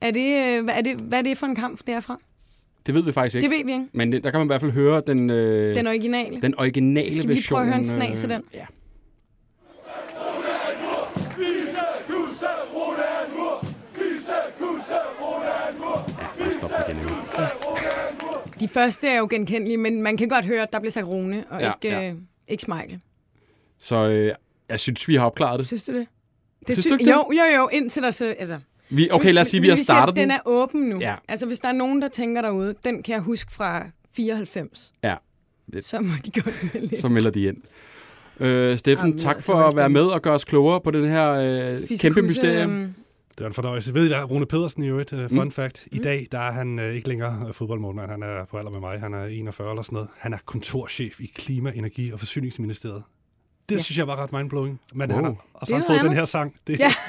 Er 0.00 0.10
det, 0.10 0.58
øh, 0.58 0.64
hvad, 0.64 0.74
er 0.74 0.80
det, 0.80 1.00
hvad 1.00 1.18
er 1.18 1.22
det 1.22 1.38
for 1.38 1.46
en 1.46 1.54
kamp 1.54 1.80
derfra? 1.86 2.18
Det 2.86 2.94
ved 2.94 3.02
vi 3.02 3.12
faktisk 3.12 3.36
ikke. 3.36 3.48
Det 3.48 3.56
ved 3.58 3.64
vi 3.64 3.72
ikke. 3.72 3.86
Men 3.92 4.12
det- 4.12 4.24
der 4.24 4.30
kan 4.30 4.40
man 4.40 4.46
i 4.46 4.48
hvert 4.48 4.60
fald 4.60 4.72
høre 4.72 5.02
den, 5.06 5.30
øh, 5.30 5.74
Den 5.76 5.86
originale. 5.86 6.40
den 6.42 6.58
originale 6.58 7.10
Skal 7.16 7.28
vi 7.28 7.34
lige 7.34 7.36
version. 7.38 7.56
prøve 7.56 7.60
at 7.62 7.66
høre 7.68 7.78
en 7.78 7.84
snas 7.84 8.24
af 8.24 8.28
øh, 8.28 8.34
den? 8.34 8.42
Ja. 8.54 8.66
De 18.60 18.68
første 18.68 19.08
er 19.08 19.18
jo 19.18 19.26
genkendelige, 19.30 19.76
men 19.76 20.02
man 20.02 20.16
kan 20.16 20.28
godt 20.28 20.44
høre, 20.44 20.62
at 20.62 20.72
der 20.72 20.78
bliver 20.78 20.92
sagt 20.92 21.06
Rune, 21.06 21.44
og 21.50 21.60
Ja, 21.60 21.72
ikke, 21.82 21.96
ja. 21.96 22.12
Ikke 22.50 22.62
Smeichel. 22.62 23.00
Så 23.78 23.97
øh, 24.09 24.33
jeg 24.69 24.80
synes, 24.80 25.09
vi 25.09 25.14
har 25.14 25.26
opklaret 25.26 25.59
det. 25.59 25.66
Synes 25.66 25.85
du 25.85 25.92
det? 25.95 26.07
Synes 26.71 26.85
sy- 26.85 26.88
du 26.88 26.95
ikke 26.95 27.04
det? 27.04 27.11
Jo, 27.11 27.25
jo, 27.33 27.57
jo, 27.57 27.69
indtil 27.73 28.02
der 28.02 28.11
så... 28.11 28.35
Altså, 28.38 28.59
Vi, 28.90 29.09
okay, 29.11 29.33
lad 29.33 29.42
os 29.42 29.49
sige, 29.49 29.61
vi 29.61 29.69
har 29.69 29.76
siger, 29.76 29.85
startet 29.85 30.16
den. 30.16 30.23
den. 30.23 30.30
er 30.30 30.40
åben 30.45 30.80
nu. 30.80 31.00
Ja. 31.00 31.14
Altså, 31.28 31.47
hvis 31.47 31.61
der 31.61 31.69
er 31.69 31.73
nogen, 31.73 32.02
der 32.02 32.09
tænker 32.09 32.42
derude, 32.42 32.75
den 32.85 33.02
kan 33.02 33.12
jeg 33.12 33.21
huske 33.23 33.52
fra 33.52 33.87
94. 34.16 34.92
Ja. 35.04 35.14
Det- 35.73 35.85
Så 35.85 36.00
må 36.00 36.12
de 36.26 36.40
godt 36.42 36.75
melde 36.75 37.00
Så 37.00 37.09
melder 37.09 37.30
de 37.30 37.42
ind. 37.45 37.57
Øh, 38.40 38.78
Steffen, 38.78 39.07
Jamen, 39.07 39.19
tak 39.19 39.42
for 39.42 39.54
at 39.54 39.76
være 39.76 39.88
med 39.90 40.02
og 40.04 40.23
gøre 40.23 40.35
os 40.35 40.45
klogere 40.45 40.80
på 40.80 40.90
den 40.90 41.09
her 41.09 41.30
øh, 41.30 41.75
Fisikusse, 41.78 41.97
kæmpe 42.02 42.23
mysterium. 42.23 42.95
Det 43.40 43.44
er 43.44 43.49
en 43.49 43.54
fornøjelse. 43.54 43.94
Ved 43.94 44.04
I 44.04 44.09
hvad, 44.09 44.30
Rune 44.30 44.47
Pedersen 44.47 44.82
i 44.82 44.87
øvrigt, 44.88 45.12
uh, 45.12 45.28
fun 45.28 45.44
Mm. 45.44 45.50
fact. 45.52 45.88
I 45.92 45.99
dag, 45.99 46.26
der 46.32 46.38
er 46.38 46.52
han 46.52 46.78
uh, 46.78 46.85
ikke 46.85 47.09
længere 47.09 47.42
øh, 47.49 47.54
fodboldmålmand. 47.54 48.11
Han 48.11 48.23
er 48.23 48.44
på 48.50 48.59
alder 48.59 48.70
med 48.70 48.80
mig. 48.80 49.00
Han 49.00 49.14
er 49.14 49.25
41 49.26 49.70
eller 49.70 49.82
sådan 49.82 49.94
noget. 49.97 50.09
Han 50.18 50.32
er 50.32 50.38
kontorchef 50.44 51.20
i 51.20 51.26
Klima-, 51.35 51.73
Energi- 51.75 52.12
og 52.12 52.18
Forsyningsministeriet. 52.18 53.02
Det 53.68 53.76
Ja. 53.76 53.80
synes 53.82 53.99
jeg 53.99 54.06
var 54.06 54.16
ret 54.16 54.32
mindblowing. 54.32 54.80
Men 54.94 55.11
Wow. 55.11 55.16
han 55.16 55.25
har, 55.25 55.30
og 55.54 55.66
så 55.66 55.75
Det 55.75 55.85
har 55.85 55.92
han 55.92 56.00
fået 56.00 56.09
den 56.11 56.16
her 56.18 56.25
sang. 56.25 56.54
Det, 56.66 56.78
Ja. 56.80 56.92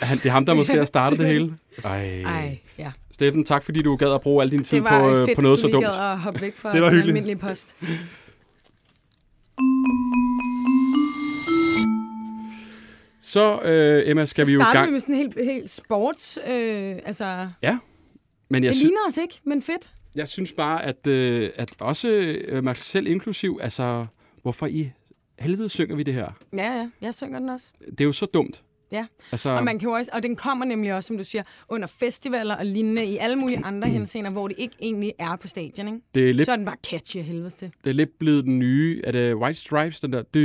Han, 0.00 0.18
det 0.18 0.26
er 0.26 0.30
ham, 0.30 0.46
der 0.46 0.54
måske 0.54 0.72
har 0.78 0.84
startet 0.84 1.18
det 1.18 1.26
hele. 1.28 1.54
Ej. 1.84 2.22
Ej, 2.22 2.58
ja. 2.78 2.92
Steffen, 3.12 3.44
tak 3.44 3.64
fordi 3.64 3.82
du 3.82 3.96
gad 3.96 4.12
at 4.14 4.20
bruge 4.20 4.44
al 4.44 4.50
din 4.50 4.64
tid 4.64 4.76
Det 4.76 4.84
var 4.84 5.00
på, 5.00 5.26
fedt, 5.26 5.36
på 5.36 5.42
noget 5.42 5.58
så 5.58 5.68
dumt. 5.68 5.84
gad 5.84 5.92
at 6.12 6.18
hoppe 6.18 6.40
væk 6.40 6.56
fra 6.56 6.72
Det 6.72 6.82
var 6.82 6.90
den 6.90 7.00
almindelige 7.02 7.36
post. 7.36 7.76
Så, 13.34 13.60
øh, 13.62 14.10
Emma, 14.10 14.24
skal 14.26 14.46
så 14.46 14.50
vi 14.50 14.54
jo 14.54 14.60
i 14.60 14.62
gang. 14.72 14.86
vi 14.86 14.92
med 14.92 15.00
sådan 15.00 15.14
helt, 15.14 15.44
helt 15.44 15.70
sports. 15.70 16.38
Øh, 16.46 16.98
altså, 17.04 17.48
Men 18.48 18.64
jeg, 18.64 18.70
det 18.70 18.76
ligner 18.78 18.98
os 19.08 19.16
ikke, 19.16 19.40
men 19.44 19.62
fedt. 19.62 19.90
jeg 20.14 20.28
synes 20.28 20.52
bare, 20.52 20.84
at, 20.84 21.06
øh, 21.06 21.50
at 21.56 21.70
også 21.78 22.08
øh, 22.08 22.64
mig 22.64 22.76
selv 22.76 23.06
inklusiv, 23.06 23.58
altså, 23.62 24.04
hvorfor 24.42 24.66
i 24.66 24.90
helvede 25.38 25.68
synger 25.68 25.96
vi 25.96 26.02
det 26.02 26.14
her? 26.14 26.28
Ja, 26.52 26.72
ja, 26.74 26.90
jeg 27.00 27.14
synger 27.14 27.38
den 27.38 27.48
også. 27.48 27.72
Det 27.90 28.00
er 28.00 28.04
jo 28.04 28.12
så 28.12 28.26
dumt. 28.26 28.62
Ja. 28.94 29.06
Altså, 29.32 29.48
Og, 29.50 29.64
man 29.64 29.78
kan 29.78 29.88
jo 29.88 29.94
også, 29.94 30.10
og 30.14 30.22
den 30.22 30.36
kommer 30.36 30.64
nemlig 30.64 30.94
også, 30.94 31.06
som 31.06 31.16
du 31.16 31.24
siger, 31.24 31.42
under 31.68 31.86
festivaler 31.86 32.56
og 32.56 32.66
lignende 32.66 33.04
i 33.04 33.16
alle 33.16 33.36
mulige 33.36 33.64
andre 33.64 33.88
henseender, 33.98 34.30
hvor 34.30 34.48
det 34.48 34.54
ikke 34.58 34.74
egentlig 34.80 35.12
er 35.18 35.36
på 35.36 35.48
stadion. 35.48 35.86
Ikke? 35.88 36.00
det, 36.14 36.30
er 36.30 36.34
lidt, 36.34 36.46
Så 36.46 36.52
er 36.52 36.56
den 36.56 36.64
bare 36.64 36.76
catchy 36.90 37.16
af 37.16 37.24
helvede 37.24 37.50
til. 37.50 37.72
det 37.84 37.90
er 37.90 37.94
lidt 37.94 38.18
blevet 38.18 38.44
den 38.44 38.58
nye, 38.58 39.00
er 39.04 39.12
det 39.12 39.34
White 39.34 39.60
Stripes, 39.60 40.00
den 40.00 40.12
der 40.12 40.22
dy, 40.22 40.38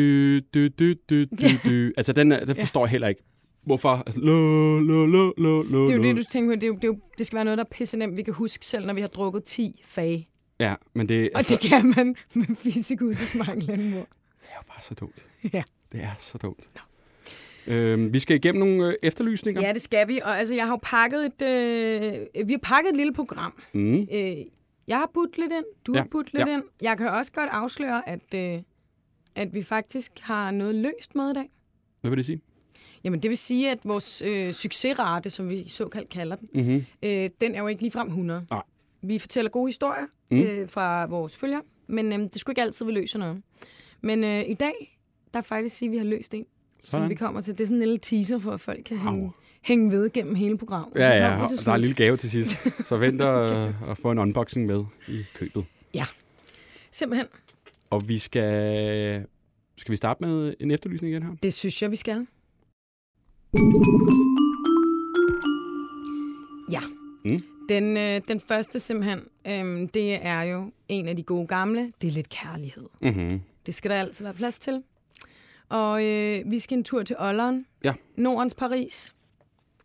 dy, 0.53 0.73
dy, 0.79 0.99
dy, 1.09 1.27
dy, 1.41 1.69
dy. 1.69 1.93
Altså, 1.97 2.13
den, 2.13 2.31
den 2.31 2.55
forstår 2.55 2.85
jeg 2.85 2.91
heller 2.91 3.07
ikke. 3.07 3.21
Hvorfor? 3.65 4.03
Altså, 4.05 4.19
lo, 4.21 4.79
lo, 4.79 5.05
lo, 5.05 5.33
lo, 5.37 5.63
lo, 5.63 5.81
Det 5.87 5.91
er 5.93 5.97
jo 5.97 6.03
det, 6.03 6.17
du 6.17 6.23
tænker 6.31 6.55
på. 6.55 6.55
Det, 6.55 6.63
er 6.63 6.67
jo, 6.67 6.75
det, 6.75 6.83
er 6.83 6.87
jo, 6.87 6.99
det 7.17 7.27
skal 7.27 7.35
være 7.35 7.45
noget, 7.45 7.57
der 7.57 7.63
er 7.63 7.67
pisse 7.71 7.97
nemt, 7.97 8.17
vi 8.17 8.23
kan 8.23 8.33
huske 8.33 8.65
selv, 8.65 8.85
når 8.85 8.93
vi 8.93 9.01
har 9.01 9.07
drukket 9.07 9.43
10 9.43 9.81
fag. 9.85 10.29
Ja, 10.59 10.75
men 10.93 11.09
det, 11.09 11.29
Og 11.33 11.37
altså, 11.37 11.53
det 11.61 11.69
kan 11.69 11.93
man 11.97 12.15
med 12.33 12.55
fysikus 12.55 13.17
og 13.21 13.37
mor. 13.37 13.43
det 13.43 13.69
er 13.69 14.55
jo 14.57 14.63
bare 14.67 14.81
så 14.81 14.93
dumt. 14.93 15.25
Ja. 15.53 15.63
Det 15.91 16.03
er 16.03 16.09
så 16.19 16.37
dumt. 16.37 16.69
Øhm, 17.69 18.13
vi 18.13 18.19
skal 18.19 18.35
igennem 18.35 18.59
nogle 18.59 18.87
øh, 18.87 18.93
efterlysninger. 19.03 19.61
Ja, 19.61 19.73
det 19.73 19.81
skal 19.81 20.07
vi. 20.07 20.19
Og 20.23 20.37
altså, 20.39 20.55
jeg 20.55 20.65
har 20.65 20.71
jo 20.73 20.79
pakket 20.81 21.25
et, 21.25 21.41
øh, 21.41 22.47
vi 22.47 22.53
har 22.53 22.59
pakket 22.63 22.89
et 22.89 22.97
lille 22.97 23.13
program. 23.13 23.53
Mm. 23.73 24.07
Øh, 24.13 24.35
jeg 24.87 24.97
har 24.97 25.11
budt 25.13 25.37
lidt 25.37 25.51
ind, 25.51 25.65
du 25.85 25.93
Ja, 25.93 25.99
har 25.99 26.07
budt 26.11 26.33
lidt 26.33 26.47
ja. 26.47 26.53
ind. 26.53 26.63
Jeg 26.81 26.97
kan 26.97 27.07
også 27.07 27.31
godt 27.31 27.49
afsløre, 27.51 28.09
at, 28.09 28.33
øh, 28.35 28.61
at 29.35 29.53
vi 29.53 29.63
faktisk 29.63 30.11
har 30.21 30.51
noget 30.51 30.75
løst 30.75 31.15
med 31.15 31.31
i 31.31 31.33
dag. 31.33 31.49
Hvad 32.01 32.11
vil 32.11 32.17
det 32.17 32.25
sige? 32.25 32.41
Jamen, 33.03 33.19
det 33.23 33.29
vil 33.29 33.37
sige, 33.37 33.71
at 33.71 33.79
vores 33.83 34.21
øh, 34.21 34.53
succesrate, 34.53 35.29
som 35.29 35.49
vi 35.49 35.67
såkaldt 35.69 36.09
kalder 36.09 36.35
den, 36.35 36.49
Mm-hmm. 36.53 36.85
øh, 37.03 37.29
den 37.41 37.55
er 37.55 37.59
jo 37.61 37.67
ikke 37.67 37.81
ligefrem 37.81 38.07
100. 38.07 38.45
Nej. 38.51 38.61
Vi 39.01 39.19
fortæller 39.19 39.49
gode 39.51 39.67
historier 39.67 40.05
mm. 40.31 40.37
øh, 40.41 40.69
fra 40.69 41.05
vores 41.05 41.37
følgere, 41.37 41.61
men 41.87 42.13
øh, 42.13 42.19
det 42.19 42.35
skulle 42.39 42.51
ikke 42.51 42.61
altid, 42.61 42.85
vi 42.85 42.91
løser 42.91 43.19
noget. 43.19 43.41
Men 44.01 44.23
øh, 44.23 44.49
i 44.49 44.53
dag, 44.53 44.99
der 45.33 45.39
er 45.39 45.43
faktisk 45.43 45.77
sige, 45.77 45.89
at 45.89 45.91
vi 45.91 45.97
har 45.97 46.05
løst 46.05 46.33
en, 46.33 46.45
som 46.81 46.89
Sådan. 46.89 47.09
vi 47.09 47.15
kommer 47.15 47.41
til. 47.41 47.57
Det 47.57 47.63
er 47.63 47.67
sådan 47.67 47.75
en 47.75 47.81
lille 47.81 47.97
teaser, 47.97 48.39
for 48.39 48.51
at 48.51 48.61
folk 48.61 48.83
kan 48.85 48.97
Au. 48.97 49.03
hænge, 49.03 49.31
hænge 49.61 49.91
ved 49.91 50.09
gennem 50.13 50.35
hele 50.35 50.57
programmet. 50.57 50.95
Ja, 50.95 51.09
ja, 51.09 51.41
og 51.41 51.49
der 51.65 51.71
er 51.71 51.75
en 51.75 51.81
lille 51.81 51.95
gave 51.95 52.17
til 52.17 52.31
sidst. 52.31 52.51
Så 52.89 52.97
vent 52.97 53.21
at, 53.21 53.73
at 53.89 53.97
få 54.01 54.11
en 54.11 54.19
unboxing 54.19 54.65
med 54.65 54.83
i 55.07 55.23
købet. 55.35 55.65
Simpelthen. 56.91 57.27
Og 57.89 58.01
vi 58.07 58.17
skal... 58.17 59.25
Skal 59.77 59.91
vi 59.91 59.97
starte 59.97 60.23
med 60.23 60.53
en 60.59 60.71
efterlysning 60.71 61.13
igen 61.13 61.23
her? 61.23 61.35
Det 61.43 61.53
synes 61.53 61.81
jeg, 61.81 61.91
vi 61.91 61.95
skal. 61.95 62.27
Ja. 66.71 66.79
Mm. 67.25 67.39
Den, 67.69 67.97
øh, 67.97 68.21
den 68.27 68.39
første 68.39 68.79
simpelthen, 68.79 69.19
øh, 69.47 69.89
det 69.93 70.25
er 70.25 70.41
jo 70.41 70.71
en 70.87 71.07
af 71.07 71.15
de 71.15 71.23
gode 71.23 71.47
gamle. 71.47 71.93
Det 72.01 72.07
er 72.07 72.11
lidt 72.11 72.29
kærlighed. 72.29 72.85
Mm-hmm. 73.01 73.41
Det 73.65 73.75
skal 73.75 73.91
der 73.91 73.97
altid 73.97 74.25
være 74.25 74.33
plads 74.33 74.57
til. 74.57 74.83
Og 75.69 76.05
øh, 76.05 76.51
vi 76.51 76.59
skal 76.59 76.77
en 76.77 76.83
tur 76.83 77.03
til 77.03 77.15
Olleren. 77.19 77.65
Ja. 77.83 77.93
Nordens 78.15 78.55
Paris. 78.55 79.15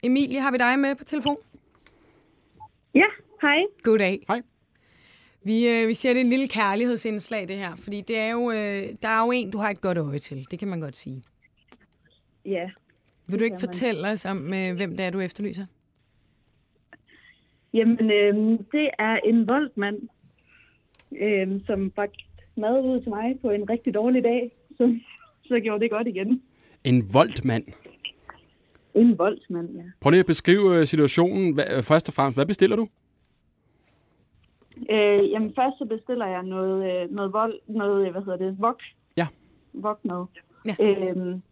Emilie, 0.02 0.40
har 0.40 0.50
vi 0.50 0.58
dig 0.58 0.78
med 0.78 0.94
på 0.94 1.04
telefon? 1.04 1.36
Ja, 2.94 3.04
hej. 3.42 3.58
Goddag. 3.82 4.24
Hej. 4.28 4.42
Vi, 5.44 5.68
øh, 5.68 5.88
vi 5.88 5.94
siger, 5.94 6.12
det 6.12 6.20
er 6.20 6.24
en 6.24 6.30
lille 6.30 6.48
kærlighedsindslag, 6.48 7.48
det 7.48 7.56
her. 7.56 7.76
Fordi 7.76 8.00
det 8.00 8.18
er 8.18 8.30
jo, 8.30 8.50
øh, 8.50 8.82
der 9.02 9.08
er 9.08 9.24
jo 9.26 9.30
en, 9.30 9.50
du 9.50 9.58
har 9.58 9.70
et 9.70 9.80
godt 9.80 9.98
øje 9.98 10.18
til. 10.18 10.46
Det 10.50 10.58
kan 10.58 10.68
man 10.68 10.80
godt 10.80 10.96
sige. 10.96 11.22
Ja, 12.44 12.70
Vil 13.26 13.38
du 13.38 13.44
ikke 13.44 13.56
kan 13.56 13.60
man. 13.62 13.68
fortælle 13.68 14.08
os 14.10 14.24
om, 14.26 14.54
øh, 14.54 14.76
hvem 14.76 14.96
det 14.96 15.06
er, 15.06 15.10
du 15.10 15.20
efterlyser? 15.20 15.66
jamen 17.74 18.10
øh, 18.10 18.58
det 18.72 18.90
er 18.98 19.16
en 19.24 19.46
voldmand, 19.48 20.08
øh, 21.20 21.60
som 21.66 21.90
bragte 21.90 22.24
mad 22.56 22.84
ud 22.84 23.00
til 23.00 23.08
mig 23.10 23.38
på 23.42 23.50
en 23.50 23.70
rigtig 23.70 23.94
dårlig 23.94 24.24
dag, 24.24 24.50
så, 24.76 24.98
så 25.44 25.60
gjorde 25.60 25.80
det 25.80 25.90
godt 25.90 26.06
igen. 26.08 26.42
En 26.84 27.04
voldmand. 27.12 27.64
En 28.94 29.18
voldsmand, 29.18 29.68
ja. 29.76 29.82
Prøv 30.00 30.10
lige 30.10 30.20
at 30.20 30.26
beskrive 30.26 30.78
øh, 30.80 30.86
situationen. 30.86 31.60
Øh, 31.60 31.82
først 31.82 32.08
og 32.08 32.14
fremmest, 32.14 32.36
hvad 32.36 32.46
bestiller 32.46 32.76
du? 32.76 32.88
Øh, 34.90 35.30
jamen 35.30 35.52
først 35.54 35.78
så 35.78 35.84
bestiller 35.84 36.26
jeg 36.26 36.42
noget, 36.42 37.02
øh, 37.02 37.10
noget 37.14 37.32
vold, 37.32 37.54
noget, 37.66 38.10
hvad 38.12 38.22
hedder 38.22 38.36
det, 38.36 38.56
vok. 38.58 38.80
Ja. 39.16 39.26
Vokmad. 39.72 40.24
Ja. 40.66 40.74
Øhm, 40.84 41.42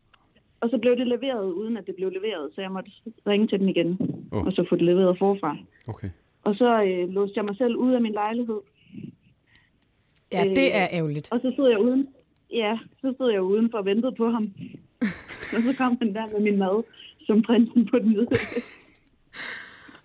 og 0.61 0.69
så 0.71 0.79
blev 0.79 0.97
det 0.97 1.07
leveret, 1.07 1.53
uden 1.53 1.77
at 1.77 1.87
det 1.87 1.95
blev 1.97 2.11
leveret, 2.11 2.51
så 2.55 2.61
jeg 2.61 2.73
måtte 2.73 2.91
ringe 3.27 3.47
til 3.47 3.59
den 3.61 3.69
igen, 3.69 3.99
oh. 4.33 4.47
og 4.47 4.53
så 4.53 4.67
få 4.69 4.77
det 4.77 4.85
leveret 4.85 5.19
forfra. 5.19 5.57
Okay. 5.87 6.11
Og 6.45 6.55
så 6.55 6.83
øh, 6.83 7.09
låste 7.09 7.33
jeg 7.37 7.45
mig 7.45 7.57
selv 7.57 7.77
ud 7.77 7.93
af 7.93 8.01
min 8.01 8.13
lejlighed, 8.13 8.61
Ja, 10.33 10.45
Øh, 10.45 10.57
det 10.57 10.77
er 10.77 10.87
ærgerligt. 10.93 11.33
Og 11.33 11.41
så 11.41 11.51
stod 11.55 11.71
jeg 11.71 11.79
uden. 11.79 12.09
Ja, 12.53 12.79
så 13.01 13.13
stod 13.15 13.33
jeg 13.33 13.43
udenfor 13.43 13.79
og 13.79 13.85
ventede 13.85 14.15
på 14.17 14.31
ham. 14.31 14.53
og 15.57 15.63
så 15.63 15.75
kom 15.79 15.97
han 15.99 16.15
der 16.15 16.27
med 16.33 16.41
min 16.41 16.59
mad, 16.59 16.83
som 17.27 17.43
prinsen 17.43 17.87
på 17.91 17.99
den 17.99 18.13
hvide. 18.13 18.29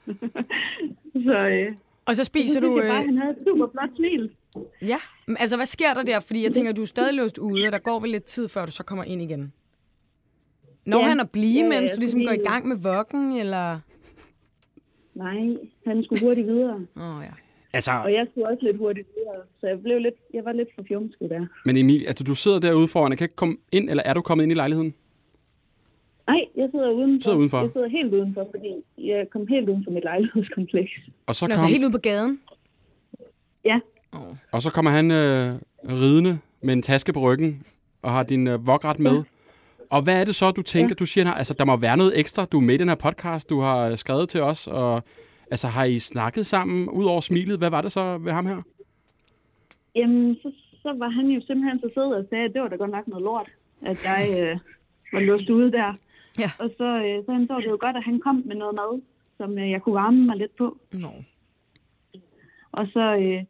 så, 1.28 1.38
øh, 1.48 1.76
Og 2.06 2.16
så 2.16 2.24
spiser 2.24 2.60
du... 2.62 2.80
jeg 2.80 2.88
bare, 2.90 3.00
Øh, 3.02 3.06
han 3.06 3.18
havde 3.18 3.32
et 3.32 3.38
super 3.48 3.68
flot 3.72 3.90
smil. 3.96 4.32
ja, 4.82 4.98
Men 5.28 5.38
altså 5.40 5.56
hvad 5.56 5.66
sker 5.66 5.94
der 5.94 6.04
der? 6.04 6.20
Fordi 6.20 6.44
jeg 6.44 6.52
tænker, 6.52 6.72
du 6.74 6.82
er 6.82 6.86
stadig 6.86 7.14
låst 7.14 7.38
ude, 7.38 7.66
og 7.68 7.72
der 7.72 7.80
går 7.80 8.00
vel 8.00 8.10
lidt 8.10 8.24
tid, 8.24 8.48
før 8.50 8.66
du 8.66 8.72
så 8.72 8.84
kommer 8.84 9.04
ind 9.04 9.22
igen. 9.22 9.54
Når 10.86 11.00
Ja. 11.00 11.08
han 11.08 11.20
at 11.20 11.32
blive, 11.32 11.64
Ja, 11.64 11.70
mens 11.70 11.92
du 11.92 12.00
ligesom 12.00 12.24
går 12.26 12.32
i 12.32 12.44
gang 12.52 12.68
med 12.68 12.78
vokken, 12.78 13.34
eller... 13.34 13.80
Nej, 15.16 15.58
han 15.88 16.04
skulle 16.04 16.22
hurtigt 16.22 16.48
videre. 16.48 16.86
Åh 16.98 17.18
oh, 17.18 17.24
ja. 17.24 17.32
Altså, 17.78 17.92
Og 17.92 18.12
jeg 18.14 18.28
skulle 18.32 18.48
også 18.48 18.64
lidt 18.66 18.78
hurtigt 18.78 19.08
videre, 19.18 19.42
så 19.60 19.68
jeg, 19.68 19.78
blev 19.84 19.98
lidt, 20.00 20.16
jeg 20.34 20.46
var 20.46 20.52
lidt 20.52 20.70
for 20.76 20.84
fjumsket 20.88 21.30
der. 21.30 21.46
men 21.66 21.78
Emil, 21.78 22.02
altså, 22.08 22.24
du 22.24 22.36
sidder 22.36 22.60
derude 22.60 22.88
foran. 22.88 23.12
Jeg 23.12 23.18
kan 23.18 23.26
ikke 23.26 23.36
komme 23.36 23.58
ind, 23.72 23.90
eller 23.90 24.04
er 24.06 24.14
du 24.14 24.22
kommet 24.22 24.44
ind 24.44 24.52
i 24.52 24.56
lejligheden? 24.56 24.94
Nej, 26.28 26.42
jeg 26.56 26.68
sidder 26.72 26.90
udenfor. 26.92 27.24
sidder 27.24 27.38
udenfor? 27.38 27.62
Jeg 27.62 27.70
sidder 27.74 27.88
helt 27.88 28.14
udenfor, 28.14 28.48
fordi 28.56 28.72
jeg 29.08 29.28
kom 29.30 29.48
helt 29.48 29.70
uden 29.70 29.84
for 29.84 29.92
mit 29.92 30.04
lejlighedskompleks. 30.04 30.92
Og 31.28 31.36
så, 31.36 31.48
Nå, 31.48 31.54
kom, 31.54 31.60
så 31.60 31.66
helt 31.74 31.84
ude 31.84 31.92
på 31.92 31.98
gaden? 31.98 32.40
Ja, 33.66 33.80
Oh. 34.14 34.36
og 34.52 34.62
så 34.62 34.70
kommer 34.70 34.92
han 34.92 35.12
øh, 35.12 35.54
ridende 35.90 36.40
med 36.62 36.74
en 36.74 36.82
taske 36.82 37.14
på 37.14 37.20
ryggen, 37.20 37.64
og 38.02 38.12
har 38.12 38.24
din 38.24 38.48
øh, 38.48 38.68
vokret 38.68 39.00
med. 39.00 39.24
Og 39.90 40.02
hvad 40.02 40.22
er 40.22 40.26
det 40.26 40.36
så, 40.36 40.52
du 40.52 40.62
tænker? 40.62 40.96
Du 40.96 41.06
siger, 41.06 41.34
altså, 41.34 41.54
der 41.54 41.66
må 41.66 41.78
være 41.78 41.98
noget 41.98 42.20
ekstra. 42.20 42.46
Du 42.46 42.58
er 42.58 42.62
med 42.62 42.74
i 42.76 42.78
den 42.78 42.88
her 42.88 42.96
podcast, 42.96 43.50
du 43.50 43.60
har 43.60 43.90
øh, 43.90 43.98
skrevet 43.98 44.30
til 44.30 44.42
os, 44.42 44.68
og 44.68 45.04
altså, 45.52 45.68
har 45.68 45.84
I 45.84 46.00
snakket 46.00 46.46
sammen, 46.46 46.90
ud 46.90 47.06
over 47.06 47.22
smilet? 47.22 47.58
Hvad 47.58 47.70
var 47.70 47.82
det 47.82 47.92
så 47.92 48.18
ved 48.18 48.32
ham 48.32 48.46
her? 48.46 48.62
Jamen, 49.96 50.36
så, 50.36 50.52
så 50.82 50.94
var 50.94 51.10
han 51.10 51.26
jo 51.26 51.42
simpelthen 51.48 51.80
så 51.80 51.90
sød 51.94 52.14
og 52.14 52.26
sagde, 52.30 52.46
at 52.46 52.54
det 52.54 52.62
var 52.62 52.68
da 52.68 52.76
godt 52.76 52.92
nok 52.92 53.08
noget 53.08 53.24
lort, 53.24 53.50
at 53.86 54.06
jeg 54.06 54.22
øh, 54.42 54.60
var 55.14 55.20
låst 55.20 55.50
ude 55.50 55.72
der. 55.72 55.94
Ja. 56.40 56.52
Og 56.60 56.70
så, 56.78 56.84
øh, 57.06 57.26
så 57.26 57.32
han 57.32 57.48
så 57.48 57.58
det 57.58 57.70
jo 57.70 57.78
godt, 57.82 57.98
at 57.98 58.04
han 58.04 58.20
kom 58.20 58.44
med 58.46 58.56
noget 58.56 58.76
mad, 58.76 59.02
som 59.38 59.58
øh, 59.58 59.72
jeg 59.72 59.82
kunne 59.82 59.96
varme 59.96 60.26
mig 60.26 60.38
lidt 60.38 60.56
på. 60.56 60.78
Nå. 60.92 61.12
Og 62.72 62.88
så 62.88 63.16
øh, 63.16 63.44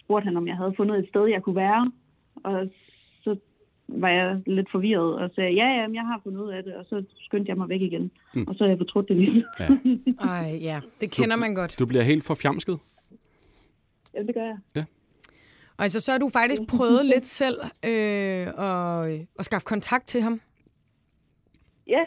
spurgte 0.00 0.24
han, 0.24 0.36
om 0.36 0.48
jeg 0.48 0.56
havde 0.56 0.74
fundet 0.76 0.98
et 0.98 1.08
sted, 1.08 1.26
jeg 1.26 1.42
kunne 1.42 1.56
være. 1.56 1.92
Og 2.44 2.68
var 3.94 4.08
jeg 4.08 4.42
lidt 4.46 4.70
forvirret 4.70 5.14
og 5.14 5.30
sagde, 5.34 5.50
ja, 5.50 5.66
ja, 5.66 5.86
jeg 5.92 6.02
har 6.02 6.20
fundet 6.24 6.40
ud 6.40 6.50
af 6.50 6.64
det. 6.64 6.74
Og 6.74 6.84
så 6.84 7.04
skyndte 7.16 7.48
jeg 7.48 7.56
mig 7.56 7.68
væk 7.68 7.80
igen. 7.80 8.10
Mm. 8.34 8.44
Og 8.48 8.54
så 8.54 8.64
har 8.64 8.68
jeg 8.68 8.78
fortrudt 8.78 9.08
det 9.08 9.16
lige. 9.16 9.44
Ja. 9.60 9.68
Ej, 10.30 10.58
ja, 10.62 10.80
det 11.00 11.10
kender 11.10 11.36
man 11.36 11.54
godt. 11.54 11.78
Du 11.78 11.86
bliver 11.86 12.02
helt 12.02 12.24
forfjamsket. 12.24 12.78
ja, 14.14 14.22
det 14.22 14.34
gør 14.34 14.44
jeg. 14.74 14.84
Og 15.76 15.82
altså, 15.84 16.00
så 16.00 16.12
har 16.12 16.18
du 16.18 16.28
faktisk 16.28 16.62
prøvet 16.68 17.06
lidt 17.06 17.26
selv 17.26 17.56
øh, 17.84 18.46
at, 18.46 19.26
at 19.38 19.44
skaffe 19.44 19.64
kontakt 19.64 20.06
til 20.06 20.22
ham. 20.22 20.40
Ja, 21.86 22.04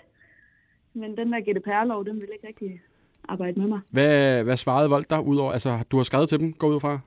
men 0.93 1.17
den 1.17 1.33
der 1.33 1.39
GDPR-lov, 1.39 2.05
den 2.05 2.15
vil 2.15 2.29
ikke 2.33 2.47
rigtig 2.47 2.81
arbejde 3.29 3.59
med 3.59 3.67
mig. 3.67 3.79
Hvad, 3.89 4.43
hvad 4.43 4.57
svarede 4.57 4.89
Vold 4.89 5.05
der 5.09 5.19
udover? 5.19 5.51
Altså, 5.51 5.83
du 5.91 5.97
har 5.97 6.03
skrevet 6.03 6.29
til 6.29 6.39
dem, 6.39 6.53
går 6.53 6.67
ud 6.67 6.79
fra? 6.79 6.99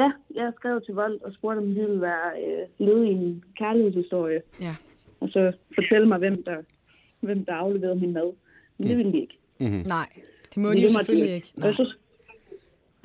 Ja, 0.00 0.12
jeg 0.34 0.44
har 0.44 0.52
skrevet 0.56 0.84
til 0.84 0.94
Vold 0.94 1.20
og 1.20 1.32
spurgt, 1.32 1.58
om 1.58 1.66
de 1.66 1.74
ville 1.74 2.00
være 2.00 2.28
øh, 2.44 2.86
led 2.86 3.04
i 3.04 3.08
en 3.08 3.44
kærlighedshistorie. 3.56 4.40
Ja. 4.60 4.74
Og 5.20 5.28
så 5.28 5.52
fortælle 5.74 6.08
mig, 6.08 6.18
hvem 6.18 6.42
der, 6.44 6.56
hvem 7.20 7.44
der 7.44 7.52
afleverede 7.52 8.00
min 8.00 8.12
mad. 8.12 8.32
Men 8.78 8.88
det 8.88 8.96
ville 8.96 9.12
de 9.12 9.20
ikke. 9.20 9.38
Mm-hmm. 9.58 9.82
Nej, 9.86 10.08
det 10.54 10.62
må 10.62 10.72
de 10.72 10.82
jo 10.82 10.88
selvfølgelig 10.88 11.28
de 11.28 11.34
ikke. 11.34 11.52
Og 11.56 11.60
Nej. 11.60 11.72
så, 11.72 11.94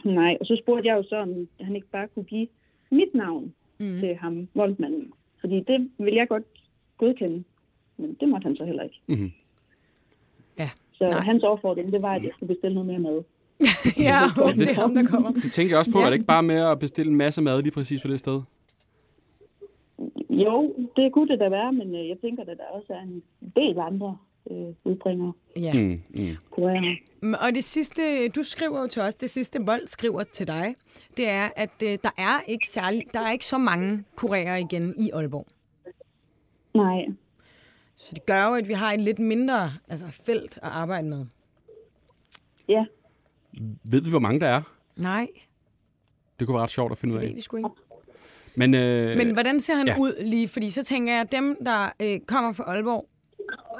nej, 0.05 0.37
og 0.39 0.45
så 0.45 0.61
spurgte 0.63 0.87
jeg 0.87 0.97
jo 0.97 1.03
så, 1.03 1.15
om 1.15 1.47
han 1.59 1.75
ikke 1.75 1.87
bare 1.87 2.07
kunne 2.07 2.25
give 2.25 2.47
mit 2.91 3.13
navn 3.13 3.53
mm. 3.77 3.99
til 3.99 4.15
ham, 4.15 4.47
voldmanden. 4.53 5.11
Fordi 5.39 5.59
det 5.59 5.91
vil 5.97 6.13
jeg 6.13 6.27
godt 6.27 6.43
godkende. 6.97 7.43
Men 7.97 8.17
det 8.19 8.29
måtte 8.29 8.45
han 8.45 8.55
så 8.55 8.65
heller 8.65 8.83
ikke. 8.83 9.01
Mm-hmm. 9.07 9.31
Ja. 10.59 10.69
Så 10.93 11.03
nej. 11.03 11.19
hans 11.19 11.43
opfordring, 11.43 11.91
det 11.91 12.01
var, 12.01 12.15
at 12.15 12.23
jeg 12.23 12.31
skulle 12.33 12.53
bestille 12.55 12.73
noget 12.73 12.87
mere 12.87 12.99
mad. 12.99 13.23
Ja, 13.97 14.19
og 14.43 14.53
det 14.53 14.69
er 14.69 14.73
ham, 14.73 14.95
der 14.95 15.05
kommer. 15.05 15.31
Det 15.31 15.51
tænker 15.51 15.71
jeg 15.71 15.79
også 15.79 15.91
på. 15.91 15.99
Ja. 15.99 16.05
Er 16.05 16.09
det 16.09 16.13
ikke 16.13 16.25
bare 16.25 16.43
med 16.43 16.55
at 16.71 16.79
bestille 16.79 17.09
en 17.09 17.15
masse 17.17 17.41
mad 17.41 17.61
lige 17.61 17.71
præcis 17.71 18.01
på 18.01 18.07
det 18.07 18.19
sted? 18.19 18.41
Jo, 20.29 20.75
det 20.95 21.13
kunne 21.13 21.27
det 21.27 21.39
da 21.39 21.49
være, 21.49 21.73
men 21.73 21.95
øh, 21.95 22.09
jeg 22.09 22.17
tænker, 22.21 22.41
at 22.43 22.47
der 22.57 22.63
også 22.71 22.93
er 22.93 23.01
en 23.01 23.23
del 23.55 23.79
andre 23.79 24.17
øh, 24.51 24.67
udbringere 24.83 25.33
Ja. 25.57 25.73
Mm, 25.73 26.01
mm. 26.09 26.35
Mm, 27.21 27.33
Og 27.33 27.55
det 27.55 27.63
sidste, 27.63 28.29
du 28.29 28.43
skriver 28.43 28.81
jo 28.81 28.87
til 28.87 29.01
os, 29.01 29.15
det 29.15 29.29
sidste 29.29 29.59
Vold 29.65 29.87
skriver 29.87 30.23
til 30.23 30.47
dig, 30.47 30.75
det 31.17 31.29
er, 31.29 31.49
at 31.55 31.69
øh, 31.83 31.89
der 32.03 32.09
er 32.17 32.41
ikke 32.47 32.67
særlig, 32.69 33.03
der 33.13 33.19
er 33.19 33.31
ikke 33.31 33.45
så 33.45 33.57
mange 33.57 34.03
kurerer 34.15 34.57
igen 34.57 34.93
i 34.97 35.09
Aalborg. 35.13 35.47
Nej, 36.73 37.05
Så 37.95 38.11
det 38.15 38.25
gør 38.25 38.47
jo, 38.47 38.53
at 38.53 38.67
vi 38.67 38.73
har 38.73 38.93
et 38.93 38.99
lidt 38.99 39.19
mindre 39.19 39.71
altså, 39.89 40.05
felt 40.25 40.57
at 40.57 40.69
arbejde 40.71 41.07
med. 41.07 41.25
ja, 42.69 42.85
Ved 43.83 44.01
vi, 44.01 44.09
hvor 44.09 44.19
mange 44.19 44.39
der 44.39 44.47
er? 44.47 44.61
Nej, 44.95 45.27
Det 46.39 46.47
kunne 46.47 46.55
være 46.55 46.63
ret 46.63 46.69
sjovt 46.69 46.91
at 46.91 46.97
finde 46.97 47.13
ud 47.15 47.19
det 47.19 47.23
ved 47.23 47.29
af. 47.31 47.35
vi 47.35 47.41
sgu 47.41 47.57
ikke. 47.57 47.69
Men, 48.55 48.73
øh, 48.73 49.17
Men 49.17 49.33
hvordan 49.33 49.59
ser 49.59 49.75
han 49.75 49.87
ja. 49.87 49.95
ud 49.99 50.23
lige? 50.25 50.47
Fordi 50.47 50.69
så 50.69 50.83
tænker 50.83 51.13
jeg, 51.13 51.21
at 51.21 51.31
dem, 51.31 51.57
der 51.65 51.89
øh, 52.01 52.19
kommer 52.19 52.53
fra 52.53 52.63
Aalborg 52.63 53.09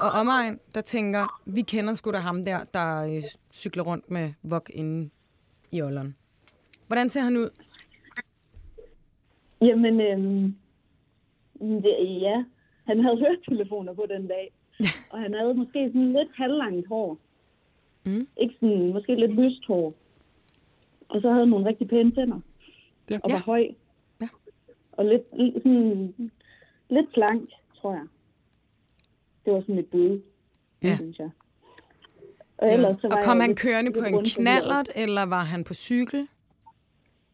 og 0.01 0.11
omegn, 0.11 0.59
der 0.75 0.81
tænker, 0.81 1.41
vi 1.45 1.61
kender 1.61 1.93
sgu 1.93 2.11
da 2.11 2.17
ham 2.17 2.43
der, 2.43 2.63
der 2.73 2.97
øh, 3.17 3.23
cykler 3.53 3.83
rundt 3.83 4.11
med 4.11 4.33
vok 4.43 4.69
inde 4.73 5.09
i 5.71 5.79
Aalborg. 5.79 6.11
Hvordan 6.87 7.09
ser 7.09 7.21
han 7.21 7.37
ud? 7.37 7.49
jamen, 9.61 10.01
øhm, 10.01 10.55
det, 11.81 12.21
ja, 12.21 12.43
han 12.87 12.99
havde 13.03 13.17
høretelefoner 13.17 13.93
på 13.93 14.05
den 14.09 14.27
dag. 14.27 14.51
og 15.11 15.19
han 15.19 15.33
havde 15.33 15.53
måske 15.53 15.87
sådan 15.87 16.13
lidt 16.13 16.29
halvlangt 16.35 16.87
hår. 16.87 17.17
Mm. 18.05 18.27
Ikke 18.37 18.55
sådan, 18.59 18.93
måske 18.93 19.15
lidt 19.15 19.31
lyst 19.41 19.65
hår. 19.67 19.93
Og 21.09 21.21
så 21.21 21.27
havde 21.29 21.39
han 21.41 21.49
nogle 21.49 21.65
rigtig 21.65 21.87
pæne 21.87 22.11
tænder. 22.15 22.39
Ja. 23.09 23.15
Og 23.23 23.31
var 23.31 23.35
Ja. 23.37 23.41
høj. 23.41 23.67
Ja. 24.21 24.27
Og 24.91 25.05
lidt, 25.05 25.21
lidt 25.37 25.53
sådan, 25.63 26.31
lidt 26.89 27.13
slank, 27.13 27.49
tror 27.75 27.93
jeg. 27.93 28.05
Det 29.45 29.53
var 29.53 29.61
sådan 29.61 29.77
et 29.77 29.87
bud, 29.87 30.21
Ja. 30.83 30.95
synes 30.95 31.19
jeg. 31.19 31.29
Og, 32.57 32.67
er 32.69 32.73
ellers, 32.73 32.91
så 32.91 33.07
var 33.07 33.15
og 33.17 33.23
kom 33.23 33.37
jeg 33.37 33.43
han 33.43 33.49
lidt- 33.49 33.59
kørende 33.59 33.91
på 33.93 33.99
en 33.99 34.23
knallert, 34.25 34.89
eller 34.95 35.23
var 35.25 35.43
han 35.43 35.63
på 35.63 35.73
cykel? 35.73 36.27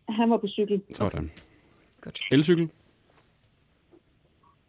Han 0.10 0.30
var 0.30 0.38
på 0.38 0.48
cykel. 0.48 0.82
Sådan. 0.94 1.32
Godt. 2.02 2.20
Elcykel? 2.32 2.70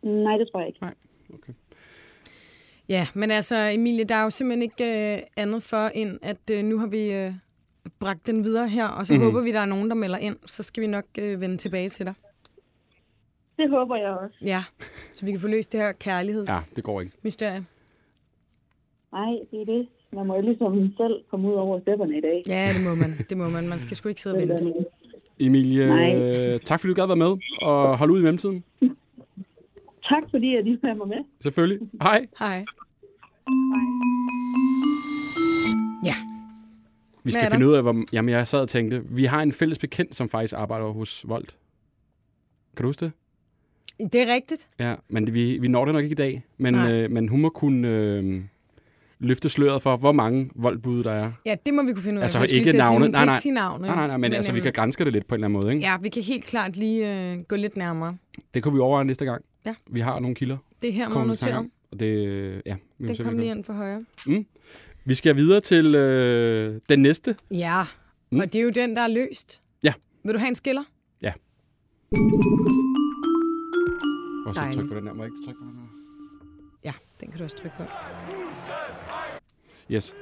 Nej, 0.03 0.37
det 0.37 0.49
tror 0.53 0.61
jeg 0.61 0.69
ikke. 0.69 0.79
Nej. 0.81 0.95
Okay. 1.35 1.53
Ja, 2.91 3.07
men 3.15 3.31
altså, 3.31 3.71
Emilie, 3.75 4.05
der 4.05 4.15
er 4.15 4.23
jo 4.23 4.31
simpelthen 4.31 4.63
ikke 4.63 5.15
øh, 5.17 5.23
andet 5.37 5.63
for, 5.63 5.87
end 5.87 6.19
at 6.23 6.51
øh, 6.53 6.65
nu 6.65 6.79
har 6.79 6.87
vi 6.87 7.13
øh, 7.13 7.33
bragt 8.01 8.27
den 8.27 8.45
videre 8.45 8.69
her, 8.69 8.87
og 8.89 9.07
så 9.07 9.13
Mhm. 9.13 9.21
mm-hmm. 9.23 9.35
håber 9.35 9.45
vi, 9.45 9.53
der 9.53 9.61
er 9.61 9.65
nogen, 9.67 9.89
der 9.89 9.95
melder 9.95 10.19
ind. 10.19 10.37
Så 10.47 10.63
skal 10.63 10.81
vi 10.83 10.87
nok 10.87 11.05
øh, 11.19 11.41
vende 11.41 11.57
tilbage 11.57 11.89
til 11.89 12.07
dig. 12.07 12.15
Det 13.59 13.71
håber 13.71 13.97
jeg 13.97 14.11
også. 14.11 14.37
Ja, 14.43 14.65
så 15.15 15.25
vi 15.25 15.31
kan 15.31 15.41
få 15.41 15.49
løst 15.49 15.73
det 15.73 15.81
her 15.81 15.87
Ja, 15.87 15.93
kærlighedsmysterie. 15.93 16.77
det 16.77 16.85
går 16.85 17.01
ikke. 17.01 17.13
Nej, 19.13 19.33
det 19.51 19.61
er 19.61 19.65
det. 19.65 19.89
Man 20.13 20.27
må 20.27 20.35
jo 20.35 20.41
ligesom 20.43 20.93
selv 20.97 21.25
komme 21.31 21.49
ud 21.49 21.55
over 21.55 21.81
stepperne 21.81 22.19
i 22.19 22.21
dag. 22.21 22.43
Ja, 22.49 22.73
det 22.75 22.85
må 22.85 22.95
man. 22.95 23.19
Det 23.31 23.37
må 23.39 23.49
man. 23.49 23.69
Man 23.69 23.79
skal 23.79 23.97
sgu 23.97 24.09
ikke 24.09 24.21
sidde 24.21 24.37
og 24.37 24.49
vente. 24.49 24.75
Emilie, 25.47 25.87
Nej. 25.87 26.15
øh, 26.55 26.61
tak 26.61 26.81
fordi 26.81 26.89
du 26.91 27.01
gad 27.01 27.07
være 27.07 27.17
med, 27.17 27.37
og 27.63 27.99
hold 27.99 28.11
ud 28.11 28.19
i 28.21 28.23
mellemtiden. 28.23 28.65
Tak 30.09 30.23
fordi, 30.31 30.57
at 30.57 30.67
I 30.67 30.79
var 30.83 30.95
med 30.95 31.07
med. 31.07 31.25
Selvfølgelig. 31.41 31.89
Hej. 32.03 32.27
Hej. 32.39 32.65
Vi 37.25 37.33
skal 37.33 37.45
er 37.45 37.51
finde 37.51 37.69
ud 37.69 37.75
af, 37.75 37.83
hvor... 37.83 38.05
Jamen, 38.13 38.29
jeg 38.29 38.49
sad 38.49 38.61
og 38.61 38.69
tænkte, 38.69 39.03
vi 39.05 39.25
har 39.25 39.43
en 39.43 39.53
fælles 39.53 39.79
bekendt, 39.79 40.15
som 40.15 40.29
faktisk 40.29 40.55
arbejder 40.57 40.87
hos 40.87 41.25
Volt. 41.29 41.57
Kan 42.77 42.83
du 42.83 42.89
huske 42.89 43.05
det? 43.05 43.13
det 44.13 44.23
er 44.29 44.35
rigtigt. 44.35 44.69
Ja, 44.79 44.95
men 45.09 45.27
det- 45.27 45.35
vi, 45.35 45.59
vi 45.59 45.69
når 45.69 45.85
det 45.85 45.95
nok 45.95 46.03
ikke 46.05 46.13
i 46.13 46.17
dag. 46.17 46.45
Men, 46.59 46.75
Nej. 46.75 46.93
øh, 46.93 47.11
men 47.11 47.29
hun 47.29 47.41
må 47.41 47.49
kunne 47.49 47.89
øh, 47.89 48.41
løfte 49.19 49.49
sløret 49.49 49.83
for, 49.83 49.97
hvor 49.97 50.13
mange 50.13 50.51
voldbud 50.55 51.05
der 51.05 51.13
er. 51.13 51.33
Ja, 51.47 51.55
det 51.67 51.75
må 51.75 51.83
vi 51.83 51.93
kunne 51.93 52.03
finde 52.03 52.17
ud 52.19 52.21
af. 52.21 52.23
Altså, 52.23 52.55
ikke 52.55 52.71
sige, 52.71 52.79
navne. 52.79 53.05
hun 53.05 53.11
Nej, 53.11 53.21
kan 53.21 53.27
nej. 53.27 53.35
ikke 53.35 53.43
sige 53.43 53.53
navne. 53.53 53.87
Nej, 53.87 53.97
nej, 53.97 54.07
nej, 54.07 54.17
men, 54.17 54.21
men 54.21 54.33
altså, 54.33 54.53
vi 54.53 54.59
øhm, 54.59 54.63
kan 54.63 54.73
grænske 54.73 55.05
det 55.05 55.13
lidt 55.13 55.27
på 55.29 55.35
en 55.35 55.39
eller 55.45 55.47
anden 55.49 55.61
måde. 55.65 55.75
Ikke? 55.75 55.87
Ja, 55.87 55.97
vi 56.03 56.09
kan 56.09 56.23
helt 56.23 56.45
klart 56.45 56.77
lige 56.77 57.33
øh, 57.33 57.39
gå 57.39 57.57
lidt 57.57 57.77
nærmere. 57.77 58.17
Det 58.55 58.63
kunne 58.63 58.75
vi 58.75 58.81
overveje 58.81 59.05
næste 59.05 59.25
gang. 59.25 59.45
Ja. 59.67 59.75
Vi 59.91 60.01
har 60.01 60.19
nogle 60.21 60.35
kilder. 60.35 60.57
Det 60.83 60.93
her 60.93 61.07
at 61.07 61.13
noteret. 61.15 61.39
snakke 61.39 61.59
om, 61.59 61.71
Og 61.93 62.01
det, 62.01 62.63
ja, 62.67 62.77
vi 62.99 63.17
se, 63.17 63.23
kom 63.25 63.39
lige 63.39 63.51
ind 63.51 63.65
for 63.65 63.73
højre. 63.73 64.01
Vi 65.05 65.15
skal 65.15 65.37
videre 65.37 65.61
til 65.61 65.95
øh, 65.95 66.81
den 66.89 66.99
næste. 67.03 67.37
Ja, 67.51 67.83
Mm. 68.33 68.41
og 68.41 68.53
det 68.53 68.59
er 68.59 68.63
jo 68.63 68.71
den, 68.71 68.97
der 68.97 69.03
er 69.03 69.09
løst. 69.09 69.61
Ja. 69.83 69.93
Vil 70.25 70.35
du 70.35 70.39
have 70.39 70.49
en 70.49 70.55
skiller? 70.55 70.85
Og 74.47 74.55
så 74.55 74.63
tryk 74.75 74.89
på 74.89 74.95
den 74.97 75.07
her. 75.07 75.13
Må 75.13 75.23
jeg 75.23 75.33
ikke 75.33 75.45
trykke 75.47 75.61
på 75.61 75.67
den 75.67 75.75
her? 75.79 75.87
Ja, 76.85 76.93
den 77.21 77.31
kan 77.31 77.39
du 77.39 77.45
også 77.45 77.57
trykke 77.57 77.77
på. 77.77 77.83
Yes. 79.91 80.15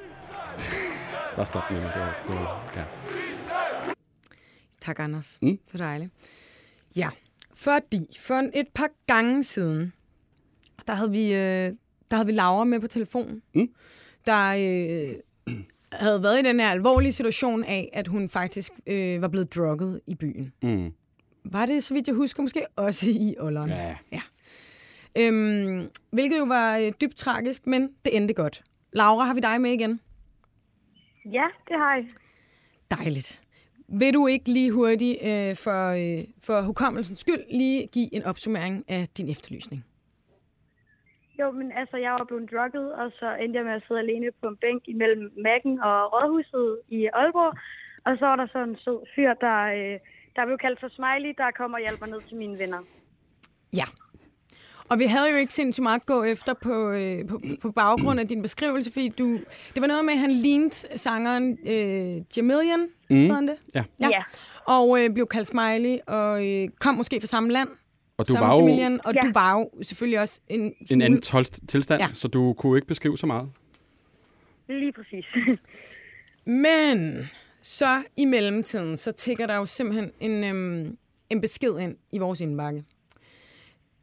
Bare 1.35 1.45
stop 1.45 1.63
med 1.71 1.81
det. 1.81 1.87
Det 1.93 2.01
var, 2.01 2.23
det 2.27 2.35
var, 2.35 2.73
ja. 2.75 2.83
Tak, 4.81 4.99
Anders. 4.99 5.39
Mm. 5.41 5.59
Så 5.71 5.77
dejligt. 5.77 6.13
Ja, 6.95 7.09
fordi 7.53 8.17
for 8.19 8.33
et 8.59 8.67
par 8.75 8.89
gange 9.07 9.43
siden, 9.43 9.93
der 10.87 10.93
havde 10.93 11.11
vi, 11.11 11.25
øh, 11.33 11.73
der 12.11 12.15
havde 12.15 12.25
vi 12.25 12.31
Laura 12.33 12.63
med 12.63 12.79
på 12.79 12.87
telefonen, 12.87 13.41
Mm. 13.53 13.69
Der 14.29 14.47
øh, 14.49 15.55
havde 15.93 16.23
været 16.23 16.39
i 16.39 16.43
den 16.43 16.59
her 16.59 16.69
alvorlige 16.69 17.11
situation 17.11 17.63
af, 17.63 17.89
at 17.93 18.07
hun 18.07 18.29
faktisk 18.29 18.71
øh, 18.87 19.21
var 19.21 19.27
blevet 19.27 19.55
drugget 19.55 20.01
i 20.07 20.15
byen. 20.15 20.53
Mm. 20.63 20.93
Var 21.45 21.65
det, 21.65 21.83
så 21.83 21.93
vidt 21.93 22.07
jeg 22.07 22.15
husker, 22.15 22.41
måske 22.41 22.65
også 22.75 23.09
i 23.09 23.35
Olleren. 23.39 23.69
Ja. 24.11 24.21
Øhm, 25.17 25.89
hvilket 26.11 26.39
jo 26.39 26.43
var 26.43 26.77
øh, 26.77 26.91
dybt 27.01 27.15
tragisk, 27.15 27.67
men 27.67 27.81
det 28.05 28.17
endte 28.17 28.33
godt. 28.33 28.63
Laura, 28.93 29.25
har 29.25 29.33
vi 29.33 29.39
dig 29.39 29.61
med 29.61 29.71
igen? 29.71 29.99
Ja, 31.25 31.45
det 31.67 31.77
har 31.77 31.95
jeg. 31.95 32.05
Dejligt. 32.91 33.41
Vil 33.87 34.13
du 34.13 34.27
ikke 34.27 34.51
lige 34.51 34.71
hurtigt 34.71 35.17
øh, 35.23 35.55
for, 35.55 35.89
øh, 35.89 36.23
for 36.41 36.61
hukommelsens 36.61 37.19
skyld 37.19 37.43
lige 37.51 37.87
give 37.87 38.15
en 38.15 38.23
opsummering 38.23 38.83
af 38.87 39.07
din 39.17 39.29
efterlysning? 39.29 39.85
Jo, 41.39 41.51
men 41.51 41.71
altså, 41.71 41.97
jeg 41.97 42.11
var 42.11 42.23
blevet 42.23 42.51
drugget, 42.51 42.93
og 42.93 43.11
så 43.19 43.27
endte 43.41 43.57
jeg 43.57 43.65
med 43.65 43.73
at 43.73 43.83
sidde 43.87 43.99
alene 43.99 44.27
på 44.41 44.47
en 44.47 44.57
bænk 44.63 44.81
imellem 44.87 45.25
Mac'en 45.45 45.75
og 45.89 45.97
Rådhuset 46.13 46.79
i 46.87 46.99
Aalborg. 47.05 47.53
Og 48.05 48.17
så 48.19 48.25
var 48.25 48.35
der 48.35 48.47
sådan 48.47 48.69
en 48.69 48.77
sød 48.83 48.99
fyr, 49.15 49.33
der, 49.33 49.59
øh, 49.77 49.99
der 50.35 50.45
blev 50.45 50.57
kaldt 50.57 50.79
for 50.79 50.89
Smiley, 50.97 51.33
der 51.37 51.57
kommer 51.59 51.77
og 51.77 51.83
hjælper 51.85 52.05
ned 52.05 52.21
til 52.27 52.37
mine 52.37 52.59
venner. 52.59 52.81
Ja. 53.75 53.87
Og 54.89 54.99
vi 54.99 55.05
havde 55.05 55.31
jo 55.31 55.37
ikke 55.37 55.53
sindssygt 55.53 55.83
meget 55.83 55.99
at 55.99 56.05
gå 56.05 56.23
efter 56.23 56.53
på, 56.53 56.89
øh, 56.89 57.27
på, 57.29 57.41
på 57.61 57.71
baggrund 57.71 58.19
af 58.19 58.27
din 58.27 58.41
beskrivelse, 58.41 58.91
fordi 58.91 59.09
du, 59.09 59.27
det 59.73 59.81
var 59.81 59.87
noget 59.87 60.05
med, 60.05 60.13
at 60.13 60.19
han 60.19 60.31
lignede 60.31 60.97
sangeren 60.97 61.57
øh, 61.67 62.37
Jamilian, 62.37 62.87
mm. 63.09 63.15
hedder 63.15 63.33
han 63.33 63.47
det? 63.47 63.57
Ja. 63.75 63.83
Ja. 63.99 64.07
Ja. 64.09 64.23
Og 64.65 65.03
øh, 65.03 65.13
blev 65.13 65.27
kaldt 65.27 65.47
Smiley, 65.47 65.97
og 66.07 66.47
øh, 66.47 66.69
kom 66.79 66.95
måske 66.95 67.19
fra 67.21 67.27
samme 67.27 67.49
land 67.51 67.69
Og 68.19 68.27
du 68.27 68.33
som 68.33 68.41
var 68.41 68.51
jo 68.51 68.57
Jamilian, 68.57 68.99
og 69.05 69.13
Ja. 69.13 69.19
du 69.21 69.31
var 69.33 69.53
jo 69.59 69.69
selvfølgelig 69.81 70.19
også 70.19 70.39
en, 70.49 70.61
en 70.61 70.73
smule- 70.91 71.05
anden 71.05 71.21
tolst 71.21 71.59
tilstand, 71.67 72.01
Ja. 72.01 72.07
så 72.13 72.27
du 72.27 72.53
kunne 72.53 72.77
ikke 72.77 72.87
beskrive 72.87 73.17
så 73.17 73.25
meget. 73.25 73.49
Lige 74.67 74.91
præcis. 74.91 75.25
Men 76.45 77.17
så 77.61 78.03
i 78.17 78.25
mellemtiden, 78.25 78.97
så 78.97 79.11
tigger 79.11 79.47
der 79.47 79.55
jo 79.55 79.65
simpelthen 79.65 80.11
en, 80.19 80.43
øhm, 80.43 80.97
en 81.29 81.41
besked 81.41 81.79
ind 81.79 81.97
i 82.11 82.17
vores 82.17 82.41
indbakke. 82.41 82.83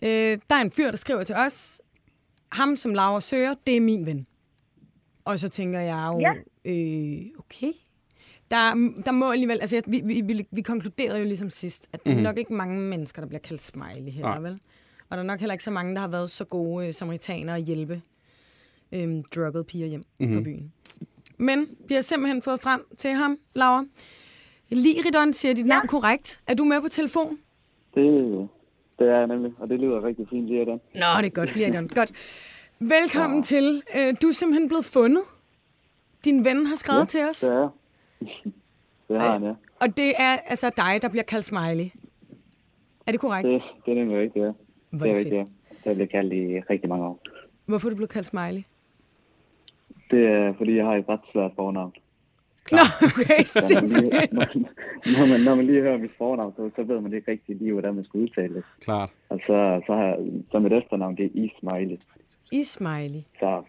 Øh, 0.02 0.38
der 0.50 0.57
er 0.57 0.61
en 0.61 0.70
fyr, 0.70 0.90
der 0.90 0.96
skriver 0.96 1.24
til 1.24 1.35
os, 1.35 1.81
ham 2.52 2.76
som 2.76 2.94
Laura 2.94 3.20
søger, 3.20 3.55
det 3.66 3.76
er 3.76 3.81
min 3.81 4.07
ven. 4.07 4.26
Og 5.24 5.38
så 5.38 5.48
tænker 5.48 5.81
jeg 5.81 6.11
jo, 6.12 6.20
Ja. 6.20 6.33
øh, 6.64 7.26
okay. 7.38 7.72
Der, 8.50 8.92
der 9.06 9.11
må 9.12 9.30
alligevel, 9.30 9.59
altså 9.61 9.82
vi, 9.87 10.00
vi, 10.04 10.20
vi, 10.20 10.46
vi 10.52 10.62
konkluderede 10.62 11.18
jo 11.18 11.24
ligesom 11.24 11.50
sidst, 11.50 11.88
at 11.92 12.04
det 12.04 12.11
er 12.11 12.14
Mhm. 12.14 12.22
nok 12.22 12.38
ikke 12.38 12.54
mange 12.54 12.80
mennesker, 12.80 13.22
der 13.22 13.28
bliver 13.28 13.40
kaldt 13.40 13.62
smiley 13.62 14.12
heller, 14.12 14.28
Nej. 14.28 14.38
vel? 14.40 14.61
Og 15.09 15.16
der 15.16 15.22
er 15.22 15.26
nok 15.26 15.40
heller 15.40 15.52
ikke 15.54 15.64
så 15.64 15.70
mange, 15.70 15.94
der 15.94 16.00
har 16.00 16.09
været 16.09 16.30
så 16.30 16.44
gode 16.44 16.87
øh, 16.87 16.94
samaritanere 16.94 17.56
at 17.56 17.62
hjælpe 17.62 18.02
øhm, 18.92 19.22
druggede 19.35 19.64
piger 19.64 19.87
hjem 19.87 20.04
mm-hmm. 20.18 20.35
Mhm. 20.35 20.44
på 20.44 20.44
byen. 20.44 20.72
Men 21.38 21.66
vi 21.88 21.94
har 21.94 22.00
simpelthen 22.00 22.42
fået 22.42 22.61
frem 22.61 22.87
til 22.98 23.11
ham, 23.11 23.38
Laura. 23.54 23.85
Liridon 24.70 25.32
siger 25.32 25.54
dit 25.54 25.66
navn 25.66 25.87
korrekt. 25.88 26.40
Er 26.46 26.54
du 26.54 26.64
med 26.64 26.80
på 26.80 26.88
telefon? 26.88 27.38
Det, 27.94 28.48
det 28.98 29.09
er 29.09 29.16
jeg 29.18 29.26
nemlig, 29.26 29.52
og 29.59 29.68
det 29.68 29.80
lyder 29.80 30.04
rigtig 30.04 30.26
fint 30.30 30.46
lige 30.46 30.61
den. 30.61 30.80
Nå, 30.94 31.06
det 31.18 31.26
er 31.26 31.28
godt, 31.28 31.54
Liridon. 31.56 31.88
Godt. 31.88 32.12
Velkommen 32.78 33.38
ja. 33.38 33.44
til. 33.44 33.82
Øh, 33.96 34.14
du 34.22 34.26
er 34.28 34.32
simpelthen 34.32 34.68
blevet 34.68 34.85
fundet. 34.85 35.22
Din 36.24 36.44
ven 36.44 36.66
har 36.66 36.74
skrevet 36.76 37.00
ja, 37.00 37.04
til 37.04 37.20
os. 37.28 37.40
Det 37.40 37.50
er. 37.52 37.68
Det 39.09 39.20
har 39.20 39.33
han, 39.33 39.42
ja. 39.42 39.55
Og 39.81 39.96
det 39.96 40.12
er 40.18 40.37
altså 40.46 40.70
dig, 40.76 41.02
der 41.02 41.09
bliver 41.09 41.22
kaldt 41.24 41.44
smiley. 41.44 41.87
Er 43.07 43.12
det 43.12 43.20
korrekt? 43.20 43.48
Det, 43.48 43.62
det 43.87 43.90
er 43.92 43.94
nemlig 43.94 44.18
rigtigt, 44.18 44.44
ja. 44.44 44.52
Hvor 44.90 45.07
Det 45.07 45.11
er 45.11 45.14
er 45.14 45.18
rigtigt, 45.18 45.37
ja. 45.37 45.44
Det 45.85 45.90
er 45.90 45.94
blevet 45.94 46.11
kaldt 46.11 46.33
i 46.33 46.61
rigtig 46.70 46.88
mange 46.88 47.05
år. 47.07 47.20
Hvorfor 47.66 47.88
er 47.88 47.90
du 47.90 47.96
blevet 47.96 48.11
kaldt 48.11 48.26
smiley? 48.26 48.62
Det 50.11 50.26
er, 50.26 50.55
fordi 50.57 50.76
jeg 50.76 50.85
har 50.85 50.94
et 50.94 51.09
ret 51.09 51.20
svært 51.33 51.50
fornavn. 51.57 51.92
Nå, 52.72 52.79
okay, 53.07 53.40
Når 53.55 53.81
man, 53.81 53.88
lige, 53.88 54.02
simpelthen. 54.02 54.66
når, 55.18 55.26
man, 55.29 55.40
når 55.40 55.55
man 55.55 55.66
lige 55.66 55.81
hører 55.81 55.98
mit 55.98 56.11
fornavn, 56.18 56.52
så, 56.57 56.70
så 56.76 56.83
ved 56.83 57.00
man 57.00 57.12
ikke 57.14 57.31
rigtig 57.31 57.57
lige, 57.57 57.72
hvordan 57.72 57.94
man 57.94 58.05
skal 58.05 58.20
udtale 58.20 58.55
det. 58.55 58.64
Klart. 58.81 59.11
Og 59.29 59.38
så, 59.46 59.81
så, 59.87 59.92
har, 59.94 60.05
jeg- 60.05 60.18
så 60.50 60.59
mit 60.59 60.72
efternavn, 60.72 61.16
det 61.16 61.24
er 61.24 61.31
Ismaili. 61.35 61.98
I 62.52 62.64
smiley. 62.64 63.20
Så 63.40 63.62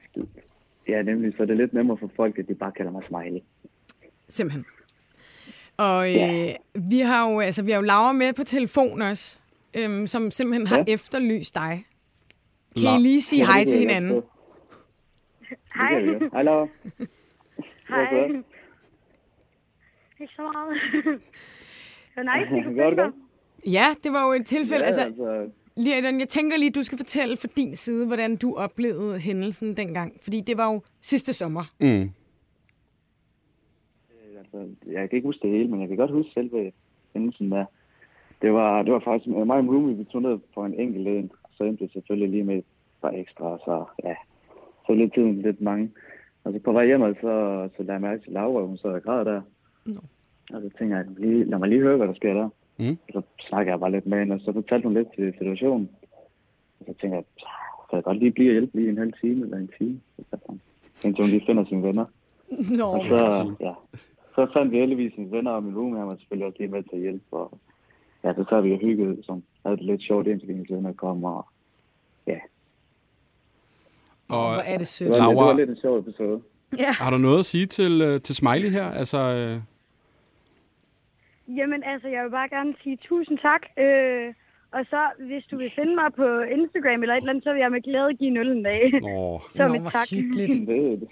ja, 0.87 1.01
nemlig, 1.01 1.33
så 1.37 1.41
er 1.43 1.47
det 1.47 1.57
lidt 1.57 1.73
nemmere 1.73 1.97
for 1.97 2.09
folk, 2.15 2.39
at 2.39 2.47
de 2.47 2.55
bare 2.55 2.71
kalder 2.71 2.91
mig 2.91 3.03
Smiley. 3.07 3.39
Simpelthen. 4.29 4.65
Og 5.77 6.13
øh, 6.15 6.47
vi 6.89 6.99
har 6.99 7.31
jo 7.31 7.39
altså 7.39 7.63
vi 7.63 7.71
har 7.71 7.77
jo 7.79 7.83
Laura 7.85 8.11
med 8.11 8.33
på 8.33 8.43
telefon 8.43 9.01
også, 9.01 9.39
øhm, 9.77 10.07
som 10.07 10.31
simpelthen 10.31 10.67
har 10.67 10.77
Ja. 10.77 10.83
efterlyst 10.87 11.55
dig. 11.55 11.85
Kan 12.77 12.85
La- 12.85 12.97
I 12.99 13.01
lige 13.01 13.21
sige 13.21 13.45
hej 13.45 13.63
til 13.63 13.77
hinanden? 13.79 14.21
Hej. 15.75 15.93
Hej, 16.33 16.43
Laura. 16.43 16.67
Hej. 17.89 18.27
Ikke 20.21 20.33
så 20.35 20.41
meget. 20.41 20.81
det 22.15 22.15
var 22.15 22.23
nice, 22.95 23.01
det. 23.01 23.13
Ja, 23.73 23.85
det 24.03 24.11
var 24.13 24.25
jo 24.27 24.31
et 24.33 24.45
tilfælde. 24.45 24.81
Ja, 24.83 24.87
altså, 24.87 25.01
altså, 25.01 25.49
Liridon, 25.77 26.19
jeg 26.19 26.29
tænker 26.29 26.57
lige, 26.57 26.71
du 26.71 26.83
skal 26.83 26.97
fortælle 26.97 27.37
fra 27.37 27.47
din 27.57 27.75
side, 27.75 28.07
hvordan 28.07 28.35
du 28.35 28.55
oplevede 28.55 29.19
hændelsen 29.19 29.77
dengang. 29.77 30.13
Fordi 30.23 30.41
det 30.41 30.57
var 30.57 30.71
jo 30.73 30.81
sidste 31.01 31.33
sommer. 31.33 31.63
Mm. 31.79 32.11
Jeg 34.91 35.09
kan 35.09 35.17
ikke 35.17 35.27
huske 35.27 35.47
det 35.47 35.57
hele, 35.57 35.69
men 35.69 35.79
jeg 35.79 35.87
kan 35.87 35.97
godt 35.97 36.11
huske 36.11 36.31
selve 36.31 36.71
hændelsen 37.13 37.51
der. 37.51 37.65
Det 38.41 38.53
var, 38.53 38.83
det 38.83 38.93
var 38.93 38.99
faktisk 38.99 39.27
mig 39.27 39.57
og 39.57 39.63
min 39.63 39.73
roomie, 39.73 39.97
vi 39.97 40.03
tog 40.03 40.21
ned 40.21 40.37
på 40.55 40.65
en 40.65 40.73
enkelt 40.73 41.07
en, 41.07 41.31
så 41.51 41.63
endte 41.63 41.83
det 41.83 41.93
selvfølgelig 41.93 42.29
lige 42.29 42.43
med 42.43 42.57
et 42.57 42.65
par 43.01 43.11
ekstra, 43.11 43.57
så 43.57 43.85
ja, 44.03 44.15
så 44.87 44.93
lidt 44.93 45.13
tiden 45.13 45.41
lidt 45.41 45.61
mange. 45.61 45.91
Og 46.43 46.53
så 46.53 46.59
på 46.59 46.71
vej 46.71 46.85
hjemme, 46.85 47.15
så, 47.21 47.69
så 47.77 47.83
lader 47.83 47.93
jeg 47.93 48.01
mærke 48.01 48.23
til 48.23 48.31
Laura, 48.33 48.65
hun 48.65 48.77
sad 48.77 48.89
og 48.89 49.03
græd 49.03 49.25
der. 49.25 49.41
Nå. 49.85 49.99
Og 50.53 50.61
så 50.61 50.69
tænker 50.77 50.97
jeg, 50.97 51.05
lige, 51.17 51.43
lad 51.43 51.59
mig 51.59 51.69
lige 51.69 51.81
høre, 51.81 51.97
hvad 51.97 52.07
der 52.07 52.13
sker 52.13 52.33
der. 52.33 52.49
Mm. 52.77 52.97
Og 53.07 53.13
så 53.13 53.21
snakker 53.39 53.71
jeg 53.71 53.79
bare 53.79 53.91
lidt 53.91 54.05
med 54.07 54.19
hende, 54.19 54.35
og 54.35 54.41
så 54.41 54.53
fortalte 54.53 54.85
hun 54.85 54.93
lidt 54.93 55.07
til 55.15 55.33
situationen. 55.37 55.89
Og 56.79 56.85
så 56.87 56.93
tænker 57.01 57.17
jeg, 57.17 57.25
kan 57.89 57.95
jeg 57.95 58.03
godt 58.03 58.17
lige 58.17 58.31
blive 58.31 58.49
og 58.49 58.53
hjælpe 58.53 58.77
lige 58.77 58.89
en 58.89 58.97
halv 58.97 59.13
time 59.21 59.45
eller 59.45 59.57
en 59.57 59.71
time. 59.77 59.99
Indtil 61.05 61.23
hun 61.23 61.31
lige 61.31 61.45
finder 61.45 61.65
sine 61.65 61.83
venner. 61.83 62.05
Nå, 62.77 62.85
Og 62.85 63.05
så, 63.05 63.53
ja, 63.59 63.73
så 64.37 64.47
fandt 64.53 64.71
vi 64.71 64.77
heldigvis 64.77 65.17
mine 65.17 65.31
venner, 65.31 65.51
og 65.51 65.63
min 65.63 65.77
roomie 65.77 65.99
han 65.99 66.07
var 66.07 66.15
selvfølgelig 66.15 66.47
også 66.47 66.57
lige 66.59 66.71
med 66.71 66.83
til 66.83 66.95
at 66.95 67.01
hjælpe. 67.01 67.25
Og, 67.31 67.57
ja, 68.23 68.33
så 68.33 68.45
sad 68.49 68.61
vi 68.61 68.71
og 68.73 68.79
hyggede, 68.79 69.23
som 69.23 69.43
havde 69.65 69.77
det 69.77 69.85
lidt 69.85 70.01
sjovt, 70.03 70.27
indtil 70.27 70.47
mine 70.47 70.65
venner 70.69 70.93
kom. 70.93 71.23
Og, 71.23 71.45
ja, 72.27 72.39
Og 74.29 74.53
hvor 74.53 74.61
er 74.61 74.71
det 74.71 74.79
det 74.79 74.87
sødt. 74.87 75.13
det 75.13 75.19
Laura- 75.21 75.43
var 75.45 75.53
lidt 75.57 75.69
en 75.69 75.77
sjov 75.77 75.97
episode. 75.99 76.41
Ja. 76.77 76.91
har 77.03 77.09
du 77.11 77.17
noget 77.17 77.39
at 77.39 77.45
sige 77.45 77.65
til, 77.65 78.01
øh, 78.01 78.21
til 78.21 78.35
Smiley 78.35 78.69
her? 78.69 78.85
Altså, 78.85 79.17
øh, 79.17 79.59
Jamen, 81.57 81.83
altså, 81.83 82.07
jeg 82.07 82.23
vil 82.23 82.29
bare 82.29 82.49
gerne 82.49 82.73
sige 82.83 82.97
tusind 83.09 83.37
tak. 83.37 83.61
Øh, 83.77 84.33
og 84.71 84.85
så, 84.89 85.01
hvis 85.19 85.43
du 85.51 85.57
vil 85.57 85.71
finde 85.75 85.95
mig 85.95 86.09
på 86.13 86.27
Instagram 86.57 87.01
eller 87.01 87.15
et 87.15 87.17
eller 87.17 87.29
andet, 87.29 87.43
så 87.43 87.51
vil 87.53 87.59
jeg 87.59 87.71
med 87.71 87.81
glæde 87.81 88.13
give 88.19 88.27
en 88.29 88.37
øl 88.37 88.51
en 88.57 88.63
dag. 88.63 88.91
Nå, 89.01 89.35
et 89.75 89.81
hvor 89.81 89.89
tak. 89.89 90.07
hyggeligt. 90.11 91.03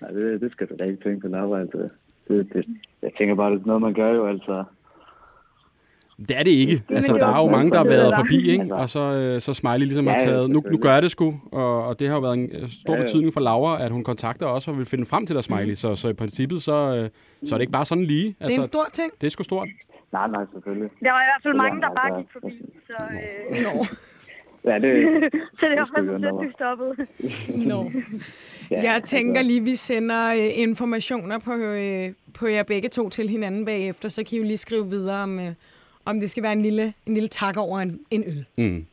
Det, 0.00 0.08
det, 0.08 0.16
nej, 0.16 0.30
det, 0.30 0.40
det 0.40 0.52
skal 0.52 0.66
du 0.66 0.74
da 0.78 0.84
ikke 0.84 1.02
tænke 1.04 1.20
på, 1.20 1.28
Laura. 1.28 1.60
Altså, 1.60 1.88
det, 2.28 2.48
det, 2.52 2.64
jeg 3.02 3.10
tænker 3.18 3.34
bare, 3.34 3.50
det 3.50 3.60
er 3.62 3.66
noget, 3.66 3.82
man 3.82 3.94
gør 3.94 4.10
jo, 4.14 4.26
altså. 4.26 4.64
det 6.28 6.38
er 6.38 6.42
det 6.42 6.50
ikke. 6.50 6.82
Altså, 6.90 7.12
det 7.12 7.20
der 7.20 7.26
var 7.26 7.38
er 7.38 7.44
jo 7.44 7.50
mange, 7.50 7.70
der 7.70 7.76
har 7.76 7.84
været 7.84 8.14
forbi, 8.16 8.50
ikke? 8.50 8.62
Altså. 8.62 8.74
Og 8.74 8.88
så, 8.88 9.00
øh, 9.34 9.40
så 9.40 9.54
Smiley 9.54 9.78
ligesom 9.86 10.04
Ja, 10.04 10.10
har 10.12 10.18
taget, 10.18 10.50
nu, 10.50 10.62
nu 10.70 10.78
gør 10.78 10.92
jeg 10.92 11.02
det 11.02 11.10
sgu, 11.10 11.40
og, 11.52 11.86
og 11.86 11.98
det 11.98 12.08
har 12.08 12.14
jo 12.14 12.20
været 12.20 12.34
en 12.38 12.50
øh, 12.52 12.68
stor 12.68 12.94
Ja, 12.94 13.00
betydning 13.00 13.32
for 13.32 13.40
Laura, 13.40 13.84
at 13.84 13.90
hun 13.90 14.04
kontakter 14.04 14.46
os 14.46 14.68
og 14.68 14.78
vil 14.78 14.86
finde 14.86 15.06
frem 15.06 15.26
til 15.26 15.36
dig, 15.36 15.44
Smiley. 15.44 15.74
Så, 15.74 15.94
så 15.96 16.08
i 16.08 16.12
princippet, 16.12 16.62
så, 16.62 16.72
øh, 16.72 17.08
så 17.48 17.54
er 17.54 17.58
det 17.58 17.60
ikke 17.62 17.72
bare 17.72 17.86
sådan 17.86 18.04
lige. 18.04 18.26
Det 18.28 18.36
er 18.40 18.44
en 18.46 18.52
Altså, 18.52 18.68
stor 18.68 18.86
ting. 18.92 19.12
det 19.20 19.26
er 19.26 19.30
sgu 19.30 19.42
stort. 19.42 19.68
Nej, 20.12 20.28
nej, 20.28 20.44
selvfølgelig. 20.52 20.90
Der 21.00 21.12
var 21.12 21.22
i 21.22 21.28
hvert 21.30 21.42
fald 21.42 21.54
mange, 21.54 21.80
der 21.80 21.88
bare 22.00 22.16
altså, 22.16 22.20
gik 22.20 22.32
forbi. 22.32 22.54
Så, 22.86 22.96
øh, 23.50 23.86
Ja, 24.64 24.78
det, 24.78 24.92
så 25.58 25.66
det 25.68 25.78
var 25.78 25.86
skulle 25.86 26.12
faktisk 26.12 26.46
vi 26.46 26.52
stoppede. 26.52 26.94
nå. 27.70 27.90
ja, 28.70 28.92
Jeg 28.92 29.02
tænker 29.04 29.42
lige, 29.42 29.62
vi 29.64 29.76
sender 29.76 30.34
øh, 30.34 30.58
informationer 30.58 31.38
på, 31.38 31.52
øh, 31.52 32.12
på 32.34 32.46
jer 32.46 32.62
begge 32.62 32.88
to 32.88 33.08
til 33.08 33.28
hinanden 33.28 33.64
bagefter, 33.64 34.08
så 34.08 34.24
kan 34.24 34.36
I 34.36 34.38
jo 34.38 34.44
lige 34.44 34.56
skrive 34.56 34.88
videre, 34.88 35.22
om, 35.22 35.40
øh, 35.40 35.52
om 36.04 36.20
det 36.20 36.30
skal 36.30 36.42
være 36.42 36.52
en 36.52 36.62
lille, 36.62 36.94
en 37.06 37.14
lille 37.14 37.28
tak 37.28 37.56
over 37.56 37.78
en, 37.80 38.00
en 38.10 38.24
øl. 38.26 38.46
Mm. 38.56 38.86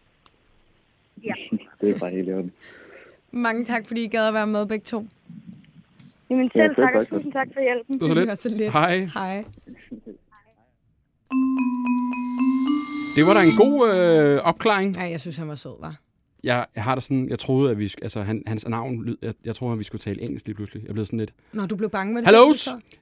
Det 1.81 1.95
er 1.95 1.99
bare 1.99 2.11
helt 2.11 2.29
i 2.29 2.33
orden. 2.33 2.51
Mange 3.31 3.65
tak, 3.65 3.87
fordi 3.87 4.03
I 4.03 4.07
gad 4.07 4.27
at 4.27 4.33
være 4.33 4.47
med 4.47 4.65
begge 4.65 4.83
to. 4.83 5.05
Jamen 6.29 6.51
Ja, 6.55 6.67
selv 6.67 6.75
selv 6.75 6.85
tak, 6.85 6.95
og 6.95 7.07
tusind 7.07 7.33
tak 7.33 7.47
for 7.53 7.61
hjælpen. 7.61 7.99
Det 8.17 8.27
var 8.27 8.35
så 8.35 8.49
lidt. 8.57 8.73
Hej. 8.73 9.09
Hej. 9.13 9.43
Det 13.15 13.25
var 13.25 13.33
da 13.33 13.41
en 13.41 13.55
god 13.57 13.93
øh, 13.93 14.37
opklaring. 14.43 14.95
Ja, 14.97 15.03
jeg 15.03 15.21
synes, 15.21 15.37
han 15.37 15.47
var 15.47 15.55
sød, 15.55 15.71
var. 15.79 15.95
Jeg, 16.43 16.65
jeg 16.75 16.83
har 16.83 16.95
da 16.95 17.01
sådan, 17.01 17.29
jeg 17.29 17.39
troede, 17.39 17.71
at 17.71 17.79
vi, 17.79 17.93
altså 18.01 18.21
han, 18.21 18.43
hans 18.47 18.67
navn, 18.67 19.03
lyd, 19.05 19.17
jeg, 19.21 19.33
jeg 19.45 19.55
troede, 19.55 19.73
at 19.73 19.79
vi 19.79 19.83
skulle 19.83 20.01
tale 20.01 20.21
engelsk 20.21 20.45
lige 20.45 20.55
pludselig. 20.55 20.83
Jeg 20.85 20.93
blev 20.93 21.05
sådan 21.05 21.19
lidt, 21.19 21.33
Nå, 21.53 21.65
du 21.65 21.75
blev 21.75 21.89
bange 21.89 22.13
med 22.13 22.21
det. 22.21 22.27
Hello, 22.29 22.53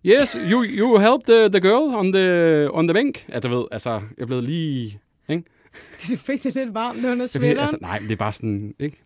yes, 0.06 0.38
you, 0.52 0.64
you 0.64 0.98
helped 1.00 1.26
the, 1.28 1.50
the 1.60 1.70
girl 1.70 1.96
on 1.96 2.14
the, 2.14 2.68
on 2.74 2.88
the 2.88 2.94
bank. 2.94 3.26
Ja, 3.30 3.40
du 3.40 3.48
ved, 3.48 3.66
altså, 3.72 4.02
jeg 4.18 4.28
blev 4.28 4.42
lige, 4.42 5.00
ikke? 5.30 5.44
Du 6.12 6.18
fik 6.18 6.44
det 6.44 6.56
lidt 6.56 6.74
varmt 6.74 6.98
under 6.98 7.16
ved, 7.16 7.28
sweateren. 7.28 7.60
altså, 7.60 7.78
nej, 7.82 8.00
det 8.00 8.12
er 8.12 8.16
bare 8.16 8.34
sådan, 8.34 8.74
ikke? 8.80 8.98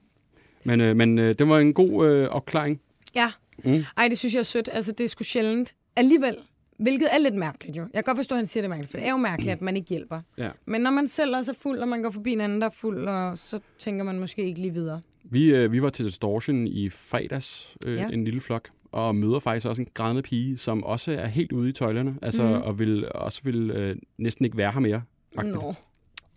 Men, 0.63 0.81
øh, 0.81 0.95
men 0.95 1.19
øh, 1.19 1.35
det 1.39 1.47
var 1.47 1.59
en 1.59 1.73
god 1.73 2.07
øh, 2.07 2.27
opklaring. 2.29 2.81
Ja. 3.15 3.31
Mm. 3.63 3.83
Ej, 3.97 4.07
det 4.07 4.17
synes 4.17 4.33
jeg 4.33 4.39
er 4.39 4.43
sødt. 4.43 4.69
Altså, 4.71 4.91
det 4.91 5.03
er 5.03 5.07
sgu 5.07 5.23
sjældent. 5.23 5.75
Alligevel, 5.95 6.35
hvilket 6.83 7.07
er 7.11 7.17
lidt 7.17 7.35
mærkeligt 7.35 7.77
jo. 7.77 7.81
Jeg 7.81 7.91
kan 7.93 8.03
godt 8.03 8.17
forstå, 8.17 8.35
at 8.35 8.37
han 8.37 8.45
siger 8.45 8.61
det 8.61 8.65
er 8.65 8.69
mærkeligt, 8.69 8.91
for 8.91 8.97
det 8.97 9.07
er 9.07 9.11
jo 9.11 9.17
mærkeligt, 9.17 9.51
at 9.51 9.61
man 9.61 9.77
ikke 9.77 9.89
hjælper. 9.89 10.21
Ja. 10.37 10.49
Men 10.65 10.81
når 10.81 10.91
man 10.91 11.07
selv 11.07 11.33
er 11.33 11.41
så 11.41 11.53
fuld, 11.53 11.79
og 11.79 11.87
man 11.87 12.01
går 12.03 12.09
forbi 12.11 12.31
en 12.31 12.41
anden, 12.41 12.61
der 12.61 12.67
er 12.67 12.71
fuld, 12.71 13.07
og 13.07 13.37
så 13.37 13.59
tænker 13.79 14.03
man 14.03 14.19
måske 14.19 14.43
ikke 14.43 14.61
lige 14.61 14.73
videre. 14.73 15.01
Vi, 15.23 15.55
øh, 15.55 15.71
vi 15.71 15.81
var 15.81 15.89
til 15.89 16.05
Distortion 16.05 16.67
i 16.67 16.89
fredags, 16.89 17.75
øh, 17.85 17.95
Ja. 17.95 18.07
en 18.09 18.23
lille 18.23 18.41
flok, 18.41 18.69
og 18.91 19.15
møder 19.15 19.39
faktisk 19.39 19.67
også 19.67 19.81
en 19.81 19.87
grædende 19.93 20.21
pige, 20.21 20.57
som 20.57 20.83
også 20.83 21.11
er 21.11 21.27
helt 21.27 21.51
ude 21.51 21.69
i 21.69 21.71
tøjlerne, 21.73 22.15
altså, 22.21 22.43
mm. 22.43 22.51
og 22.53 22.79
vil 22.79 23.11
også 23.15 23.41
vil 23.43 23.71
øh, 23.71 23.95
næsten 24.17 24.45
ikke 24.45 24.57
være 24.57 24.71
her 24.71 24.79
mere. 24.79 25.01
agtigt. 25.37 25.55
Nå. 25.55 25.73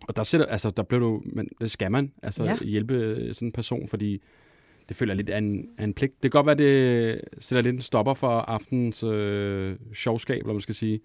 Og 0.09 0.17
der, 0.17 0.23
sætter, 0.25 0.47
altså, 0.47 0.71
der 0.71 0.83
blev 0.83 1.01
du, 1.01 1.23
men 1.25 1.49
det 1.61 1.71
skal 1.71 1.91
man, 1.93 2.13
altså 2.23 2.45
Ja. 2.45 2.57
hjælpe 2.65 2.95
sådan 3.35 3.49
en 3.49 3.53
person, 3.53 3.89
fordi 3.89 4.23
det 4.89 4.97
føler 4.97 5.13
jeg 5.13 5.17
lidt 5.17 5.31
af 5.31 5.39
en, 5.39 5.69
af 5.79 5.85
en 5.85 5.95
pligt. 5.95 6.23
Det 6.23 6.33
kan 6.33 6.39
godt 6.39 6.47
være, 6.47 6.55
det 6.55 7.21
sætter 7.39 7.63
lidt 7.63 7.75
en 7.75 7.83
stopper 7.83 8.15
for 8.15 8.29
aftens 8.29 9.03
øh, 9.03 9.77
sjovskab, 9.95 10.39
eller 10.41 10.53
man 10.53 10.61
skal 10.61 10.75
sige. 10.75 11.01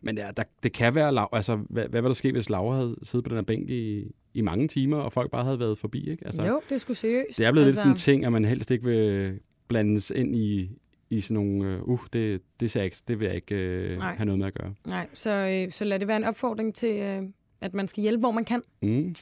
Men 0.00 0.18
ja, 0.18 0.30
der, 0.36 0.42
det 0.62 0.72
kan 0.72 0.94
være, 0.94 1.28
altså, 1.32 1.56
hvad, 1.56 1.88
hvad 1.88 2.00
ville 2.02 2.08
der 2.08 2.14
ske, 2.14 2.32
hvis 2.32 2.50
Laura 2.50 2.76
havde 2.76 2.96
siddet 3.02 3.24
på 3.24 3.28
den 3.28 3.36
her 3.36 3.42
bænk 3.42 3.70
i, 3.70 4.12
i 4.34 4.40
mange 4.40 4.68
timer, 4.68 4.96
og 4.96 5.12
folk 5.12 5.30
bare 5.30 5.44
havde 5.44 5.60
været 5.60 5.78
forbi, 5.78 6.10
ikke? 6.10 6.26
Altså, 6.26 6.46
Jo, 6.46 6.60
det 6.70 6.80
sgu 6.80 6.94
seriøst. 6.94 7.38
det 7.38 7.46
er 7.46 7.52
blevet 7.52 7.66
altså... 7.66 7.78
lidt 7.78 7.78
sådan 7.78 7.92
en 7.92 7.96
ting, 7.96 8.24
at 8.24 8.32
man 8.32 8.44
helst 8.44 8.70
ikke 8.70 8.84
vil 8.84 9.38
blandes 9.68 10.10
ind 10.10 10.36
i, 10.36 10.70
i 11.10 11.20
sådan 11.20 11.34
nogle, 11.34 11.74
øh, 11.74 11.88
uh, 11.88 12.00
det, 12.12 12.42
det, 12.60 12.70
ser 12.70 12.82
ikke, 12.82 12.96
det 13.08 13.20
vil 13.20 13.26
jeg 13.26 13.34
ikke 13.34 13.54
øh, 13.54 13.98
Nej. 13.98 14.14
have 14.14 14.24
noget 14.24 14.38
med 14.38 14.46
at 14.46 14.54
gøre. 14.54 14.74
Nej, 14.86 15.08
så, 15.12 15.30
øh, 15.30 15.72
så 15.72 15.84
lad 15.84 15.98
det 15.98 16.08
være 16.08 16.16
en 16.16 16.24
opfordring 16.24 16.74
til, 16.74 16.96
øh, 16.96 17.22
at 17.60 17.74
man 17.74 17.88
skal 17.88 18.02
hjælpe, 18.02 18.20
hvor 18.20 18.30
man 18.30 18.44
kan. 18.44 18.62
Mm. 18.82 19.14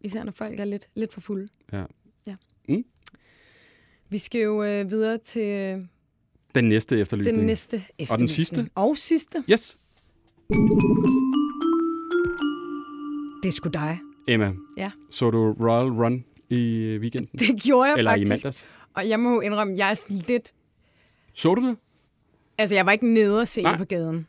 Især 0.00 0.24
når 0.24 0.32
folk 0.32 0.60
er 0.60 0.64
lidt, 0.64 0.88
lidt 0.94 1.12
for 1.12 1.20
fulde. 1.20 1.48
Ja. 1.72 1.84
ja. 2.26 2.34
Mm. 2.68 2.84
Vi 4.10 4.18
skal 4.18 4.40
jo 4.40 4.62
øh, 4.62 4.90
videre 4.90 5.18
til, 5.18 5.42
øh, 5.42 5.78
Den 6.54 6.64
næste 6.64 6.98
efterlysning. 7.00 7.36
Den 7.38 7.46
næste 7.46 7.76
efterlysning. 7.76 8.10
Og 8.12 8.18
den 8.18 8.28
sidste? 8.28 8.70
Og 8.74 8.96
sidste. 8.98 9.44
Yes. 9.52 9.78
Det 13.42 13.48
er 13.48 13.52
sgu 13.52 13.68
dig. 13.68 13.98
Emma, 14.28 14.52
Ja. 14.76 14.90
så 15.10 15.30
du 15.30 15.52
Royal 15.60 15.88
Run 15.92 16.24
i 16.50 16.76
øh, 16.82 17.00
weekenden? 17.00 17.38
Det 17.38 17.62
gjorde 17.62 17.88
jeg 17.90 17.98
Eller 17.98 18.10
i 18.14 18.26
faktisk. 18.26 18.44
mandags? 18.44 18.66
Og 18.94 19.08
jeg 19.08 19.20
må 19.20 19.30
jo 19.34 19.40
indrømme, 19.40 19.74
jeg 19.76 19.90
er 19.90 19.94
sådan 19.94 20.16
lidt... 20.28 20.52
Så 21.34 21.54
du 21.54 21.68
det? 21.68 21.76
Altså, 22.58 22.74
jeg 22.74 22.86
var 22.86 22.92
ikke 22.92 23.12
nede 23.12 23.40
og 23.40 23.48
se 23.48 23.62
Nej. 23.62 23.76
på 23.76 23.84
gaden. 23.84 24.26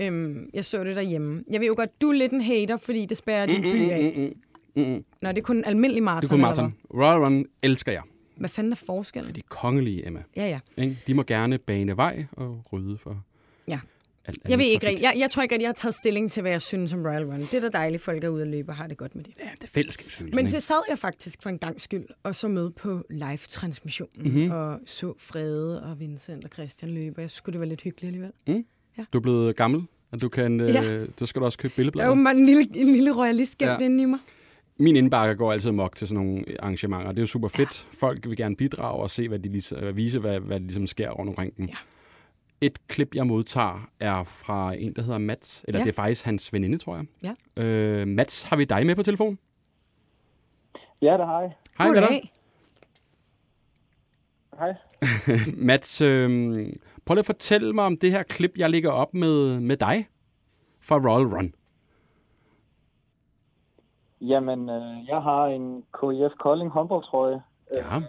Øhm, 0.00 0.50
jeg 0.54 0.64
så 0.64 0.84
det 0.84 0.96
derhjemme. 0.96 1.44
Jeg 1.50 1.60
ved 1.60 1.66
jo 1.66 1.74
godt, 1.76 2.00
du 2.00 2.08
er 2.08 2.12
lidt 2.12 2.32
en 2.32 2.40
hater, 2.40 2.76
fordi 2.76 3.06
det 3.06 3.16
spærrer 3.16 3.46
din 3.46 3.62
by 3.62 3.90
af. 3.90 4.32
Mm, 4.76 4.82
mm. 4.82 5.04
Nå, 5.22 5.28
det 5.28 5.38
er 5.38 5.42
kun 5.42 5.64
almindelig 5.64 6.02
maraton. 6.02 6.22
Det 6.22 6.30
kunne 6.30 6.40
Martin. 6.40 6.74
Royal 6.94 7.18
Run 7.24 7.44
elsker 7.62 7.92
jeg. 7.92 8.02
Hvad? 8.42 8.48
Fanden 8.50 8.72
er 8.72 8.76
forskellen? 8.76 9.34
De 9.34 9.38
er 9.38 9.42
kongelige, 9.48 10.06
Emma. 10.06 10.22
Ja, 10.36 10.48
ja. 10.48 10.82
Ikke? 10.82 10.98
De 11.06 11.14
må 11.14 11.22
gerne 11.22 11.58
bane 11.58 11.96
vej 11.96 12.24
og 12.32 12.64
rydde 12.72 12.98
for 12.98 13.24
Ja. 13.68 13.80
alt 14.24 14.38
Jeg 14.48 14.58
ved 14.58 14.64
ikke. 14.66 14.86
Jeg, 15.02 15.14
jeg 15.16 15.30
tror 15.30 15.42
ikke, 15.42 15.54
at 15.54 15.60
jeg 15.60 15.68
har 15.68 15.72
taget 15.74 15.94
stilling 15.94 16.30
til, 16.30 16.40
hvad 16.40 16.50
jeg 16.52 16.62
synes 16.62 16.92
om 16.92 17.02
Royal 17.06 17.24
Run. 17.24 17.40
Det 17.40 17.54
er 17.54 17.60
da 17.60 17.68
dejligt, 17.68 18.02
folk 18.02 18.24
er 18.24 18.28
ude 18.28 18.42
og 18.42 18.46
løbe 18.48 18.70
og 18.70 18.76
har 18.76 18.86
det 18.86 18.96
godt 18.96 19.14
med 19.14 19.24
det. 19.24 19.32
Ja, 19.38 19.44
det 19.60 19.64
er 19.64 19.68
fællesskabsfølelsen. 19.68 20.36
Men 20.36 20.50
så 20.50 20.60
sad 20.60 20.82
jeg 20.88 20.98
faktisk 20.98 21.42
for 21.42 21.50
en 21.50 21.58
gang 21.58 21.80
skyld 21.80 22.04
og 22.22 22.34
så 22.34 22.48
med 22.48 22.70
på 22.70 23.02
live-transmissionen 23.10 24.22
Mhm. 24.22 24.34
mm-hmm. 24.34 24.50
og 24.50 24.80
så 24.86 25.14
Frede 25.18 25.82
og 25.82 26.00
Vincent 26.00 26.44
og 26.44 26.50
Christian 26.52 26.90
løbe. 26.90 27.20
Jeg 27.20 27.30
skulle 27.30 27.52
det 27.52 27.60
var 27.60 27.66
lidt 27.66 27.82
hyggeligt 27.82 28.08
alligevel. 28.08 28.64
Du 29.12 29.18
er 29.18 29.22
blevet 29.22 29.56
gammel, 29.56 29.82
og 30.10 30.22
du 30.22 30.28
kan, 30.28 30.60
Ja. 30.60 30.92
øh, 30.92 31.08
du 31.20 31.26
skal 31.26 31.40
du 31.40 31.44
også 31.44 31.58
købe 31.58 31.84
Der 31.84 32.02
er 32.02 32.06
jo 32.06 32.12
en 32.30 32.46
lille, 32.46 32.68
en 32.76 32.92
lille 32.92 33.16
royalist 33.16 33.58
gemt 33.58 33.68
Ja. 33.68 33.76
ja. 33.78 33.84
inde 33.84 34.02
i 34.02 34.06
mig. 34.06 34.18
Min 34.82 34.96
indbakke 34.96 35.34
går 35.34 35.52
altid 35.52 35.70
mok 35.72 35.96
til 35.96 36.08
sådan 36.08 36.24
nogle 36.24 36.44
arrangementer. 36.60 37.08
Det 37.08 37.18
er 37.18 37.22
jo 37.22 37.26
super 37.26 37.48
fedt. 37.48 37.88
Folk 37.98 38.28
vil 38.28 38.36
gerne 38.36 38.56
bidrage 38.56 39.02
og 39.02 39.10
se, 39.10 39.28
hvad 39.28 39.38
de 39.38 39.48
ligesom, 39.48 39.78
øh, 39.78 39.96
vise, 39.96 40.18
hvad, 40.18 40.40
hvad 40.40 40.60
der 40.60 40.66
ligesom 40.66 40.86
sker 40.86 41.10
rundt 41.10 41.28
omkring 41.28 41.56
dem. 41.56 41.66
Ja. 41.66 41.74
Et 42.60 42.88
klip, 42.88 43.14
jeg 43.14 43.26
modtager, 43.26 43.90
er 44.00 44.24
fra 44.24 44.74
en, 44.74 44.92
der 44.96 45.02
hedder 45.02 45.18
Mats. 45.18 45.64
Eller 45.68 45.80
Ja. 45.80 45.84
det 45.84 45.90
er 45.90 45.94
faktisk 45.94 46.24
hans 46.24 46.52
veninde, 46.52 46.78
tror 46.78 46.96
jeg. 46.96 47.34
Ja. 47.56 47.62
Øh, 47.62 48.08
Mats, 48.08 48.42
har 48.42 48.56
vi 48.56 48.64
dig 48.64 48.86
med 48.86 48.94
på 48.96 49.02
telefon? 49.02 49.38
Ja, 51.02 51.12
det 51.16 51.26
har 51.26 51.40
jeg. 51.40 51.52
Hej 51.78 51.88
med 51.88 52.00
dig. 52.00 52.32
Hej. 54.58 54.72
Mats, 55.68 56.00
øh, 56.00 56.28
prøv 57.04 57.14
lige 57.14 57.18
at 57.20 57.26
fortælle 57.26 57.72
mig 57.72 57.84
om 57.84 57.96
det 57.96 58.10
her 58.10 58.22
klip, 58.22 58.52
jeg 58.56 58.70
lægger 58.70 58.90
op 58.90 59.14
med, 59.14 59.60
med 59.60 59.76
dig 59.76 60.08
fra 60.80 60.96
Royal 60.96 61.26
Run. 61.26 61.54
Jamen, 64.30 64.68
øh, 64.68 65.08
jeg 65.08 65.20
har 65.28 65.44
en 65.46 65.84
KIF 66.00 66.32
Kolding 66.38 66.70
håndboldtrøje, 66.70 67.42
øh, 67.72 67.78
Ja. 67.78 68.00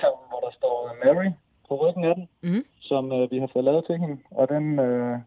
som, 0.00 0.12
hvor 0.28 0.40
der 0.46 0.52
står 0.58 0.96
Mary 1.04 1.30
på 1.68 1.72
ryggen 1.88 2.04
af 2.04 2.14
den, 2.14 2.28
Mhm. 2.42 2.64
som 2.80 3.12
øh, 3.12 3.30
vi 3.30 3.38
har 3.38 3.48
fået 3.52 3.64
lavet 3.64 3.84
til 3.86 3.96
hende. 3.98 4.16
Og 4.30 4.48
den, 4.48 4.78
øh, 4.78 5.18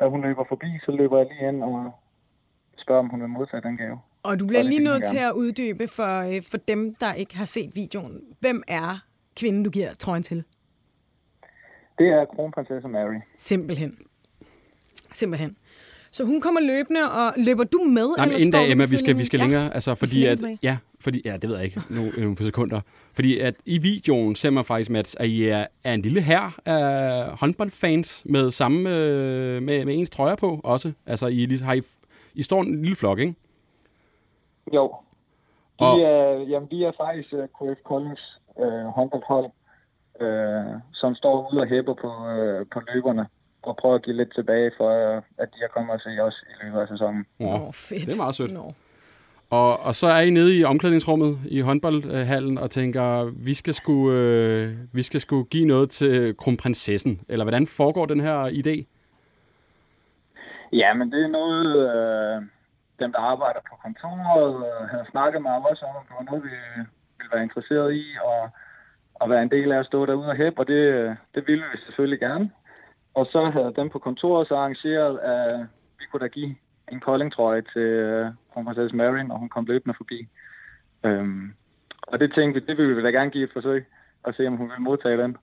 da 0.00 0.08
hun 0.08 0.22
løber 0.22 0.44
forbi, 0.48 0.66
så 0.84 0.90
løber 0.92 1.18
jeg 1.18 1.26
lige 1.26 1.48
ind 1.48 1.62
og 1.64 1.92
spørger, 2.82 2.98
om 3.00 3.08
hun 3.08 3.20
vil 3.20 3.28
modtage 3.28 3.62
den 3.62 3.76
gave. 3.76 4.00
Og 4.22 4.40
du 4.40 4.46
bliver 4.46 4.60
Og 4.60 4.64
lige 4.64 4.84
nødt 4.84 5.04
til 5.06 5.18
at 5.18 5.32
uddybe 5.32 5.88
for, 5.88 6.20
øh, 6.36 6.42
for 6.50 6.56
dem, 6.56 6.94
der 6.94 7.12
ikke 7.14 7.36
har 7.36 7.44
set 7.44 7.70
videoen. 7.74 8.22
Hvem 8.40 8.62
er 8.68 9.04
kvinden, 9.36 9.62
du 9.64 9.70
giver 9.70 9.94
trøjen 9.94 10.22
til? 10.22 10.44
Det 11.98 12.08
er 12.08 12.24
kronprinsesse 12.24 12.88
Mary. 12.88 13.20
Simpelthen. 13.36 13.98
Simpelthen. 15.12 15.56
Så 16.12 16.24
hun 16.24 16.40
kommer 16.40 16.60
løbende, 16.60 17.00
og 17.12 17.32
løber 17.36 17.64
du 17.64 17.78
med? 17.78 18.08
Nej, 18.16 18.26
men 18.26 18.34
eller 18.34 18.46
inden 18.46 18.52
da, 18.52 18.70
Emma, 18.72 18.84
vi 18.90 18.98
skal, 18.98 19.18
vi 19.18 19.24
skal 19.24 19.38
ja. 19.38 19.44
længere, 19.44 19.74
altså 19.74 19.94
fordi 19.94 20.26
at, 20.26 20.38
tilbage. 20.38 20.58
ja, 20.62 20.76
fordi, 21.00 21.22
ja, 21.24 21.36
det 21.36 21.48
ved 21.50 21.56
jeg 21.56 21.64
ikke, 21.64 21.80
nu, 21.90 22.02
nu 22.18 22.34
på 22.34 22.42
sekunder. 22.42 22.80
Fordi 23.14 23.38
at 23.38 23.54
i 23.66 23.78
videoen 23.78 24.34
ser 24.36 24.50
man 24.50 24.64
faktisk, 24.64 24.90
Mats, 24.90 25.14
at 25.20 25.26
I 25.28 25.44
er, 25.48 25.66
er 25.84 25.94
en 25.94 26.02
lille 26.02 26.20
her 26.20 26.58
af 26.66 27.26
håndboldfans 27.40 28.22
med 28.24 28.50
samme, 28.50 28.90
øh, 28.90 29.62
med, 29.62 29.84
med 29.84 29.94
ens 29.98 30.10
trøjer 30.10 30.34
på 30.36 30.60
også. 30.64 30.92
Altså, 31.06 31.26
I, 31.26 31.46
lige- 31.46 31.62
har 31.64 31.74
I, 31.74 31.82
I 32.34 32.42
står 32.42 32.62
en 32.62 32.82
lille 32.82 32.96
flok, 32.96 33.18
ikke? 33.18 33.34
Jo. 34.74 34.94
Og- 35.78 36.00
er, 36.00 36.38
jamen, 36.48 36.68
vi 36.70 36.82
er 36.82 36.92
faktisk 37.00 37.32
uh, 37.32 37.38
KF 37.44 37.78
Koldings 37.84 38.40
øh, 38.60 38.84
håndboldhold, 38.96 39.50
øh, 40.20 40.80
som 40.92 41.14
står 41.14 41.52
ude 41.52 41.60
og 41.60 41.68
hæpper 41.68 41.94
på, 41.94 42.28
øh, 42.28 42.66
på 42.72 42.80
løberne 42.94 43.26
og 43.62 43.76
prøver 43.76 43.94
at 43.94 44.02
give 44.02 44.16
lidt 44.16 44.34
tilbage 44.34 44.70
for, 44.76 44.88
øh, 44.88 45.22
at 45.38 45.48
de 45.54 45.58
har 45.60 45.68
kommet 45.68 45.94
og 45.94 46.00
se 46.00 46.10
os 46.20 46.44
i 46.50 46.64
løbet 46.64 46.80
af 46.80 46.88
sæsonen. 46.88 47.26
Ja. 47.40 47.54
Åh, 47.54 47.72
fedt. 47.72 48.06
det 48.06 48.12
er 48.12 48.16
meget 48.16 48.34
sødt. 48.34 48.52
Nå. 48.52 48.72
Og, 49.50 49.80
og 49.80 49.94
så 49.94 50.06
er 50.06 50.20
I 50.20 50.30
nede 50.30 50.58
i 50.58 50.64
omklædningsrummet 50.64 51.38
i 51.48 51.60
håndboldhallen 51.60 52.58
og 52.58 52.70
tænker, 52.70 53.30
vi 53.44 53.54
skal 53.54 53.74
sgu, 53.74 54.12
øh, 54.12 54.72
vi 54.92 55.02
skal 55.02 55.20
sgu 55.20 55.42
give 55.44 55.66
noget 55.66 55.90
til 55.90 56.36
kronprinsessen. 56.36 57.20
Eller 57.28 57.44
hvordan 57.44 57.66
foregår 57.66 58.06
den 58.06 58.20
her 58.20 58.38
idé? 58.46 58.76
Ja, 60.72 60.94
men 60.94 61.12
det 61.12 61.22
er 61.22 61.28
noget, 61.28 61.66
øh, 61.88 62.42
dem 63.02 63.12
der 63.12 63.18
arbejder 63.18 63.60
på 63.70 63.74
kontoret 63.84 64.54
øh, 64.68 64.88
havde 64.88 65.06
snakket 65.10 65.42
med 65.42 65.50
os 65.50 65.82
om, 65.82 65.96
om 65.98 66.04
det 66.08 66.14
var 66.18 66.24
noget, 66.30 66.44
vi 66.44 66.48
ville 67.18 67.32
være 67.32 67.42
interesseret 67.42 67.94
i, 67.94 68.04
og, 68.24 68.40
og 69.14 69.30
være 69.30 69.42
en 69.42 69.50
del 69.50 69.72
af 69.72 69.78
at 69.78 69.86
stå 69.86 70.06
derude 70.06 70.28
og 70.28 70.36
hæppe, 70.36 70.58
og 70.58 70.66
det, 70.66 70.82
det 71.34 71.42
ville 71.46 71.64
vi 71.72 71.78
selvfølgelig 71.86 72.20
gerne. 72.20 72.50
Og 73.14 73.26
så 73.32 73.50
havde 73.50 73.72
dem 73.76 73.88
på 73.90 73.98
kontoret 73.98 74.48
så 74.48 74.54
arrangeret, 74.54 75.18
at 75.18 75.60
vi 75.98 76.04
kunne 76.10 76.20
da 76.20 76.26
give 76.26 76.54
en 76.92 77.00
koldingtrøje 77.00 77.62
til 77.72 77.82
øh, 77.82 78.26
kronprinsesse 78.52 78.96
Mary, 78.96 79.18
når 79.18 79.36
hun 79.38 79.48
kom 79.48 79.64
løbende 79.66 79.94
forbi. 79.96 80.28
Øhm, 81.04 81.52
og 82.02 82.18
det 82.20 82.32
tænkte 82.34 82.60
vi, 82.60 82.66
det 82.66 82.76
ville 82.76 82.96
vi 82.96 83.02
da 83.02 83.08
gerne 83.10 83.30
give 83.30 83.44
et 83.44 83.50
forsøg, 83.52 83.86
og 84.22 84.34
se 84.34 84.46
om 84.46 84.56
hun 84.56 84.68
ville 84.68 84.82
modtage 84.82 85.22
den. 85.22 85.36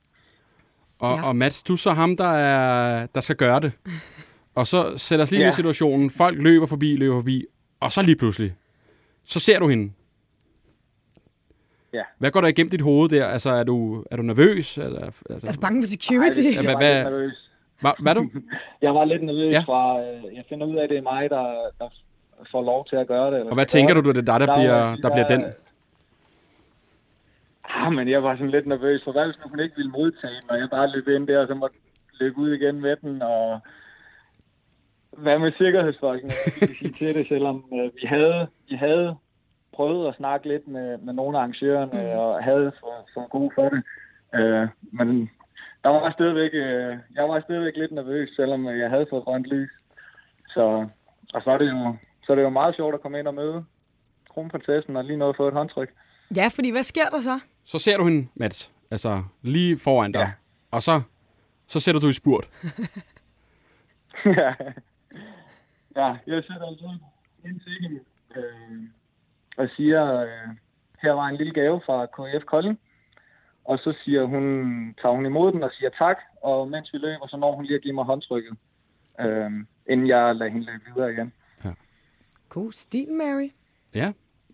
Og, 0.99 1.17
Ja. 1.17 1.27
og 1.27 1.35
Mats, 1.35 1.63
du 1.63 1.73
er 1.73 1.77
så 1.77 1.91
ham, 1.91 2.17
der, 2.17 2.27
er, 2.33 3.05
der 3.05 3.21
skal 3.21 3.35
gøre 3.35 3.59
det. 3.59 3.71
Og 4.55 4.67
så 4.67 4.97
sætter 4.97 5.23
os 5.23 5.31
lige 5.31 5.41
ja. 5.43 5.49
I 5.49 5.51
situationen. 5.51 6.09
Folk 6.11 6.37
løber 6.37 6.65
forbi, 6.65 6.95
løber 6.95 7.15
forbi. 7.15 7.45
Og 7.79 7.91
så 7.91 8.01
lige 8.01 8.15
pludselig, 8.15 8.55
så 9.25 9.39
ser 9.39 9.59
du 9.59 9.67
hende. 9.67 9.93
Ja. 11.93 12.03
Hvad 12.17 12.31
går 12.31 12.41
der 12.41 12.47
igennem 12.47 12.69
dit 12.69 12.81
hoved 12.81 13.09
der? 13.09 13.25
Altså, 13.27 13.49
er 13.49 13.63
du, 13.63 14.03
er 14.11 14.15
du 14.15 14.23
nervøs? 14.23 14.77
Eller, 14.77 15.05
altså, 15.29 15.47
Er 15.47 15.51
du 15.53 15.59
bange 15.59 15.81
for 15.83 15.87
security? 15.87 16.39
Ja, 16.43 16.49
Jeg 16.55 16.63
hvad- 16.63 16.73
var 16.73 16.79
hvad- 16.79 16.95
lidt 17.03 17.13
nervøs. 17.13 17.48
Hvad, 17.81 17.91
hvad 18.01 18.15
er 18.15 18.19
du? 18.19 18.29
Jeg 18.85 18.95
var 18.95 19.05
lidt 19.05 19.23
nervøs 19.23 19.53
Ja. 19.53 19.59
fra, 19.59 20.01
øh, 20.01 20.35
jeg 20.35 20.43
finder 20.49 20.65
ud 20.67 20.75
af, 20.75 20.83
at 20.83 20.89
det 20.89 20.97
er 20.97 21.01
mig, 21.01 21.29
der, 21.29 21.43
der 21.79 21.89
får 22.51 22.61
lov 22.63 22.85
til 22.85 22.95
at 22.95 23.07
gøre 23.07 23.31
det. 23.31 23.37
Eller 23.39 23.49
Og 23.49 23.55
hvad 23.55 23.65
tænker 23.65 23.93
gøre 23.93 24.03
du, 24.03 24.09
det 24.11 24.17
er 24.17 24.31
dig, 24.31 24.39
der, 24.39 24.45
Der 24.45 24.53
var 24.53 24.59
bliver, 24.59 24.95
de 24.95 25.01
der 25.01 25.09
bliver 25.15 25.27
der- 25.27 25.37
den? 25.37 25.53
Ah, 27.69 27.93
men 27.93 28.09
jeg 28.09 28.23
var 28.23 28.33
sådan 28.35 28.49
lidt 28.49 28.67
nervøs, 28.67 29.01
for 29.03 29.11
hvad 29.11 29.25
hvis 29.25 29.37
nu 29.43 29.49
hun 29.49 29.59
ikke 29.59 29.75
ville 29.75 29.91
modtage 29.91 30.33
den, 30.41 30.49
og 30.49 30.59
jeg 30.59 30.69
bare 30.69 30.89
løb 30.91 31.07
ind 31.07 31.27
der, 31.27 31.39
og 31.41 31.47
så 31.47 31.53
måtte 31.53 31.75
løbe 32.19 32.37
ud 32.37 32.51
igen 32.53 32.81
med 32.81 32.95
den, 32.95 33.21
og 33.21 33.59
hvad 35.17 35.39
med 35.39 35.51
sikkerhedsfolkene, 35.57 36.31
vi 36.61 36.67
sige 36.79 36.93
til 36.97 37.15
det, 37.15 37.27
selvom 37.27 37.63
øh, 37.73 37.91
vi 38.01 38.07
havde, 38.07 38.47
vi 38.69 38.75
havde 38.75 39.15
prøvet 39.73 40.07
at 40.07 40.15
snakke 40.15 40.47
lidt 40.47 40.67
med, 40.67 40.97
med 40.97 41.13
nogle 41.13 41.37
af 41.37 41.41
arrangørerne, 41.41 41.91
mm. 42.13 42.19
og 42.19 42.43
havde 42.43 42.71
fået 42.81 43.03
for 43.13 43.27
gode 43.29 43.51
for 43.55 43.69
det. 43.69 43.83
Øh, 44.35 44.67
men 44.91 45.29
der 45.83 45.89
var 45.89 46.11
stadigvæk, 46.11 46.51
øh, 46.53 46.97
jeg 47.15 47.29
var 47.29 47.41
stadigvæk 47.41 47.73
lidt 47.77 47.91
nervøs, 47.91 48.29
selvom 48.35 48.67
øh, 48.67 48.79
jeg 48.79 48.89
havde 48.89 49.07
fået 49.09 49.23
grønt 49.23 49.45
lys. 49.45 49.69
Så, 50.47 50.87
og 51.33 51.41
så 51.43 51.49
er, 51.51 51.57
det 51.57 51.69
jo, 51.69 51.95
så 52.23 52.31
er 52.31 52.35
det 52.35 52.43
jo 52.43 52.49
meget 52.49 52.75
sjovt 52.75 52.95
at 52.95 53.01
komme 53.01 53.19
ind 53.19 53.27
og 53.27 53.33
møde 53.33 53.65
kronprinsessen 54.29 54.95
og 54.95 55.03
lige 55.05 55.17
noget 55.17 55.35
få 55.35 55.47
et 55.47 55.53
håndtryk. 55.53 55.89
Ja, 56.35 56.47
fordi 56.55 56.71
hvad 56.71 56.83
sker 56.83 57.09
der 57.09 57.19
så? 57.19 57.39
Så 57.65 57.79
ser 57.79 57.97
du 57.97 58.03
hende, 58.03 58.27
Mats. 58.35 58.71
Altså, 58.91 59.23
lige 59.41 59.79
foran 59.79 60.11
dig. 60.11 60.19
Ja. 60.19 60.31
Og 60.71 60.83
så, 60.83 61.01
så 61.67 61.79
sætter 61.79 62.01
du 62.01 62.09
i 62.09 62.13
spurt. 62.13 62.49
ja. 64.39 64.53
ja, 65.95 66.15
jeg 66.27 66.43
sætter 66.47 66.67
altså 66.67 66.89
ind 67.45 67.59
til 67.59 67.77
hende 67.81 67.99
øh, 68.35 68.79
og 69.57 69.69
siger, 69.75 70.21
øh, 70.21 70.49
her 71.01 71.11
var 71.11 71.27
en 71.27 71.35
lille 71.35 71.53
gave 71.53 71.81
fra 71.85 72.05
KF 72.05 72.45
Kolding. 72.45 72.79
Og 73.65 73.79
så 73.79 73.93
siger 74.03 74.23
hun, 74.25 74.43
tager 75.01 75.15
hun 75.15 75.25
imod 75.25 75.51
den 75.51 75.63
og 75.63 75.71
siger 75.71 75.89
tak, 75.89 76.17
og 76.43 76.69
mens 76.69 76.93
vi 76.93 76.97
løber, 76.97 77.27
så 77.27 77.37
når 77.37 77.55
hun 77.55 77.65
lige 77.65 77.75
at 77.75 77.81
give 77.81 77.93
mig 77.93 78.05
håndtrykket, 78.05 78.57
øh, 79.19 79.51
inden 79.89 80.07
jeg 80.07 80.35
lader 80.35 80.51
hende 80.51 80.65
løbe 80.65 80.83
videre 80.95 81.11
igen. 81.11 81.33
God 82.49 82.71
stil, 82.71 83.11
Mary. 83.11 83.49
Ja. 83.95 84.11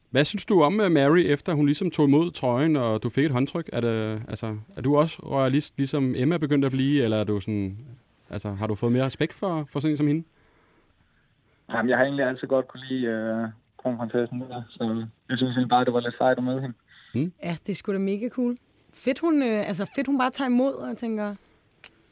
Hvad 0.10 0.26
synes 0.26 0.46
du 0.46 0.62
om 0.62 0.80
øh, 0.80 0.92
Mary, 0.92 1.20
efter 1.20 1.54
hun 1.54 1.66
ligesom 1.66 1.92
tog 1.92 2.06
imod 2.08 2.32
trøjen, 2.32 2.76
og 2.76 3.04
du 3.04 3.10
fik 3.10 3.26
et 3.26 3.32
håndtryk? 3.32 3.70
Er, 3.74 3.82
det, 3.82 4.22
altså, 4.28 4.58
er 4.76 4.82
du 4.82 4.98
også 4.98 5.20
royalist, 5.24 5.78
ligesom 5.78 6.16
Emma 6.16 6.38
begyndte 6.38 6.66
at 6.66 6.72
blive, 6.72 7.04
eller 7.04 7.18
er 7.18 7.24
du 7.24 7.40
sådan, 7.40 7.78
altså, 8.30 8.52
har 8.52 8.68
du 8.68 8.76
fået 8.76 8.92
mere 8.92 9.06
respekt 9.06 9.34
for, 9.34 9.68
for 9.72 9.80
sådan 9.80 9.92
en 9.92 9.98
som 9.98 10.08
hende? 10.08 10.24
Jamen, 11.70 11.90
jeg 11.90 11.98
har 11.98 12.06
egentlig 12.06 12.26
altid 12.26 12.48
godt 12.48 12.68
kunne 12.68 12.86
lide 12.90 13.06
øh, 13.06 13.48
kronprinsessen 13.78 14.42
der, 14.42 14.64
så 14.70 15.08
jeg 15.30 15.38
synes 15.38 15.52
egentlig 15.52 15.70
bare, 15.70 15.86
det 15.86 15.94
var 15.94 16.00
lidt 16.00 16.18
sejt 16.18 16.38
at 16.38 16.44
møde 16.44 16.62
hende. 16.62 16.76
Ja, 17.44 17.52
det 17.52 17.70
er 17.70 17.76
sgu 17.76 17.94
da 17.94 17.98
mega 17.98 18.30
cool. 18.30 18.58
Fedt 18.96 19.20
hun, 19.20 19.44
øh, 19.44 19.68
altså 19.68 19.86
fedt 19.96 20.08
hun 20.08 20.18
bare 20.18 20.32
tager 20.32 20.48
imod, 20.50 20.74
og 20.74 20.88
jeg 20.90 20.98
tænker, 20.98 21.36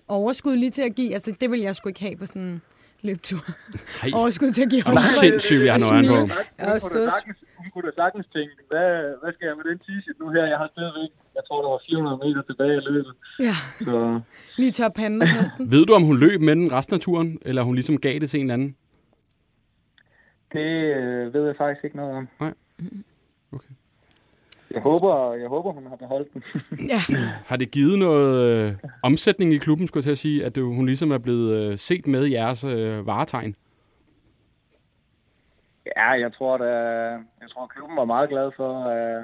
overskud 0.07 0.55
lige 0.55 0.71
til 0.71 0.81
at 0.81 0.95
give. 0.95 1.13
Altså, 1.13 1.35
det 1.41 1.51
vil 1.51 1.59
jeg 1.59 1.75
sgu 1.75 1.89
ikke 1.89 1.99
have 2.01 2.17
på 2.17 2.25
sådan 2.25 2.41
en 2.41 2.61
løbetur. 3.01 3.39
Hej. 4.01 4.11
Overskud 4.19 4.51
til 4.51 4.63
at 4.63 4.69
give 4.69 4.83
Og 4.85 4.91
hvor 4.91 4.99
håndtryk. 5.01 5.23
sindssygt, 5.29 5.61
vi 5.63 5.67
har 5.67 5.79
nøjeren 5.85 6.07
på. 6.29 6.33
Jeg 6.59 6.65
har 6.67 6.79
stået 6.79 7.09
Hun 7.57 7.65
kunne 7.73 7.87
da 7.89 7.95
sagtens 8.01 8.27
tænke, 8.35 8.53
hvad, 8.71 8.89
hvad 9.21 9.31
skal 9.35 9.45
jeg 9.49 9.55
med 9.59 9.65
den 9.71 9.79
t-shirt 9.85 10.17
nu 10.19 10.29
her? 10.35 10.45
Jeg 10.53 10.57
har 10.57 10.69
stadigvæk, 10.75 11.09
jeg 11.37 11.43
tror, 11.47 11.61
der 11.65 11.69
var 11.69 11.81
400 11.89 12.17
meter 12.25 12.41
tilbage 12.49 12.75
i 12.81 12.85
løbet. 12.91 13.13
Ja, 13.39 13.55
Så 13.87 14.19
lige 14.57 14.71
tør 14.71 14.89
panden 14.89 15.21
og 15.21 15.27
næsten. 15.39 15.61
Ved 15.73 15.85
du, 15.85 15.93
om 15.93 16.03
hun 16.03 16.17
løb 16.19 16.41
med 16.41 16.55
den 16.55 16.71
resten 16.71 16.93
af 16.95 17.01
turen, 17.01 17.39
eller 17.41 17.61
hun 17.61 17.75
ligesom 17.75 17.97
gav 17.97 18.19
det 18.19 18.29
til 18.29 18.39
en 18.39 18.45
eller 18.45 18.53
anden? 18.53 18.75
det 20.53 20.69
øh, 20.99 21.33
ved 21.33 21.45
jeg 21.45 21.55
faktisk 21.57 21.83
ikke 21.83 21.97
noget 21.97 22.15
om. 22.15 22.27
Nej. 22.39 22.53
Jeg 24.73 24.81
håber, 24.81 25.33
jeg 25.33 25.47
håber 25.49 25.71
hun 25.71 25.87
har 25.87 25.95
beholdt 25.95 26.33
den. 26.33 26.43
Ja, 26.89 26.97
Har 27.45 27.55
det 27.55 27.71
givet 27.71 27.99
noget 27.99 28.49
øh, 28.67 28.73
omsætning 29.03 29.53
i 29.53 29.57
klubben, 29.57 29.87
skulle 29.87 30.01
jeg 30.01 30.03
til 30.03 30.11
at 30.11 30.17
sige, 30.17 30.45
at 30.45 30.55
det, 30.55 30.63
hun 30.63 30.85
ligesom 30.85 31.11
er 31.11 31.17
blevet 31.17 31.51
øh, 31.71 31.77
set 31.77 32.07
med 32.07 32.25
i 32.25 32.31
jeres 32.33 32.63
øh, 32.63 33.07
varetegn? 33.07 33.55
Ja, 35.97 36.09
jeg 36.09 36.33
tror, 36.33 36.57
da, 36.57 36.65
jeg 37.41 37.49
tror, 37.53 37.67
klubben 37.67 37.97
var 37.97 38.05
meget 38.05 38.29
glad 38.29 38.51
for. 38.57 38.71
Uh, 38.85 39.23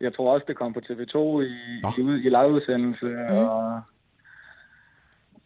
jeg 0.00 0.14
tror 0.14 0.32
også, 0.34 0.44
det 0.48 0.56
kom 0.56 0.72
på 0.72 0.80
TV2 0.80 1.16
i, 1.40 1.80
Nå. 1.82 1.88
i, 1.98 2.02
ud- 2.02 2.18
i 2.26 2.28
liveudsendelse. 2.28 3.06
Mm. 3.06 3.36
Og, 3.36 3.80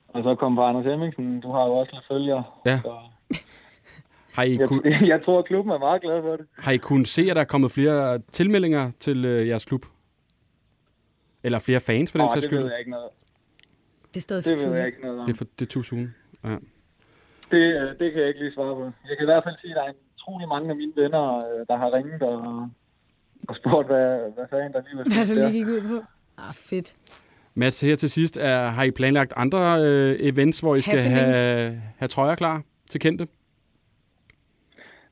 og 0.09 0.23
så 0.23 0.35
kom 0.35 0.55
på 0.55 0.63
Anders 0.63 0.85
Hemmingsen. 0.87 1.41
Du 1.41 1.53
har 1.53 1.65
jo 1.67 1.73
også 1.73 1.93
lidt 1.95 2.05
følgere. 2.09 2.45
Ja. 2.67 2.79
Så, 2.85 2.93
Har 4.37 4.43
I, 4.43 4.59
jeg, 4.59 4.69
kun, 4.69 4.83
jeg 5.13 5.21
tror, 5.25 5.43
klubben 5.43 5.73
er 5.73 5.79
meget 5.79 6.03
glad 6.03 6.23
for 6.23 6.37
det. 6.37 6.47
har 6.59 6.73
I 6.73 6.77
kunnet 6.77 7.09
se, 7.09 7.23
at 7.31 7.37
der 7.37 7.43
er 7.43 7.47
kommet 7.47 7.73
flere 7.73 8.19
tilmeldinger 8.33 8.91
til 9.01 9.25
øh, 9.25 9.49
jeres 9.49 9.65
klub? 9.65 9.87
Eller 11.43 11.59
flere 11.59 11.81
fans, 11.81 12.11
for 12.13 12.19
den 12.19 12.25
Åh, 12.25 12.31
sags 12.31 12.41
det 12.41 12.51
skyld? 12.51 12.59
ved 12.63 12.71
jeg 12.71 12.79
ikke 12.79 12.91
noget. 12.91 13.09
det 14.15 14.17
er 14.17 14.21
stadig 14.21 14.45
for 14.45 14.51
Det 14.51 14.59
ved 14.59 14.65
jeg 14.65 14.73
tidligt. 14.73 14.87
ikke 14.87 15.01
noget 15.07 15.21
om. 15.21 15.27
Det 15.27 15.33
er, 15.33 15.37
for, 15.37 15.45
det 15.59 15.67
er 15.67 15.71
too 15.71 15.83
soon. 15.83 16.15
Ja. 16.45 16.57
Det, 17.51 17.63
øh, 17.81 17.89
det 17.99 18.13
kan 18.13 18.21
jeg 18.21 18.29
ikke 18.29 18.41
lige 18.41 18.53
svare 18.55 18.75
på. 18.75 18.85
Jeg 19.09 19.17
kan 19.19 19.25
i 19.27 19.31
hvert 19.33 19.45
fald 19.45 19.55
sige, 19.61 19.71
at 19.71 19.77
der 19.77 19.83
er 19.83 19.93
utrolig 20.17 20.49
mange 20.49 20.71
af 20.71 20.77
mine 20.77 20.93
venner, 20.97 21.37
øh, 21.37 21.67
der 21.69 21.77
har 21.77 21.93
ringet 21.97 22.23
og, 22.23 22.69
og 23.49 23.57
spurgt, 23.57 23.87
hvad, 23.89 24.19
hvad 24.35 24.45
fanden 24.51 24.73
der 24.73 24.81
lige 24.87 24.97
var 24.99 25.05
Hvad 25.05 25.27
der 25.37 25.43
der. 25.43 25.49
lige 25.49 25.65
gik 25.65 25.67
ud 25.75 25.81
på. 25.89 26.05
Ah, 26.39 26.55
fedt. 26.55 26.97
Mads, 27.55 27.81
her 27.81 27.95
til 27.97 28.11
sidst, 28.11 28.37
er, 28.37 28.67
har 28.69 28.83
I 28.85 28.91
planlagt 28.91 29.33
andre 29.37 29.81
øh, 29.85 30.17
events, 30.21 30.61
hvor 30.61 30.77
I 30.77 30.81
skal 30.81 31.01
Happenings. 31.03 31.39
have, 31.39 31.83
have 31.97 32.09
trøjer 32.09 32.35
klar 32.35 32.63
til 32.91 33.01
kendte? 33.01 33.29